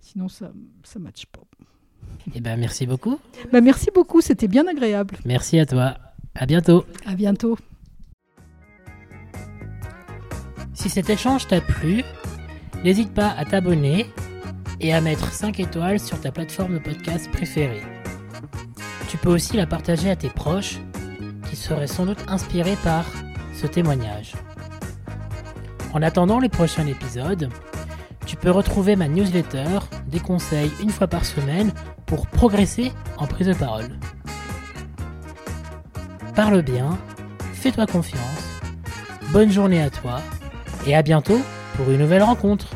Sinon, 0.00 0.28
ça 0.28 0.52
ça 0.82 0.98
matche 0.98 1.26
pas. 1.26 1.42
Et 2.34 2.40
ben, 2.40 2.58
merci 2.58 2.86
beaucoup. 2.86 3.18
Ben, 3.52 3.62
merci 3.62 3.90
beaucoup. 3.94 4.20
C'était 4.20 4.48
bien 4.48 4.66
agréable. 4.66 5.16
Merci 5.24 5.58
à 5.58 5.66
toi. 5.66 5.96
À 6.34 6.46
bientôt. 6.46 6.84
À 7.06 7.14
bientôt. 7.14 7.58
Si 10.74 10.88
cet 10.88 11.10
échange 11.10 11.46
t'a 11.46 11.60
plu, 11.60 12.02
n'hésite 12.84 13.12
pas 13.12 13.28
à 13.30 13.44
t'abonner 13.44 14.06
et 14.80 14.94
à 14.94 15.00
mettre 15.00 15.32
5 15.32 15.60
étoiles 15.60 16.00
sur 16.00 16.20
ta 16.20 16.32
plateforme 16.32 16.74
de 16.74 16.78
podcast 16.78 17.30
préférée. 17.30 17.82
Tu 19.08 19.18
peux 19.18 19.28
aussi 19.28 19.56
la 19.56 19.66
partager 19.66 20.08
à 20.08 20.16
tes 20.16 20.30
proches 20.30 20.78
qui 21.48 21.56
seraient 21.56 21.86
sans 21.86 22.06
doute 22.06 22.24
inspirés 22.28 22.76
par 22.82 23.04
ce 23.54 23.66
témoignage. 23.66 24.34
En 25.92 26.00
attendant 26.00 26.38
les 26.38 26.48
prochains 26.48 26.86
épisodes, 26.86 27.50
tu 28.30 28.36
peux 28.36 28.52
retrouver 28.52 28.94
ma 28.94 29.08
newsletter 29.08 29.80
des 30.06 30.20
conseils 30.20 30.70
une 30.80 30.90
fois 30.90 31.08
par 31.08 31.24
semaine 31.24 31.72
pour 32.06 32.28
progresser 32.28 32.92
en 33.16 33.26
prise 33.26 33.48
de 33.48 33.54
parole. 33.54 33.98
Parle 36.36 36.62
bien, 36.62 36.96
fais-toi 37.54 37.86
confiance, 37.86 38.60
bonne 39.32 39.50
journée 39.50 39.82
à 39.82 39.90
toi 39.90 40.20
et 40.86 40.94
à 40.94 41.02
bientôt 41.02 41.40
pour 41.76 41.90
une 41.90 41.98
nouvelle 41.98 42.22
rencontre. 42.22 42.68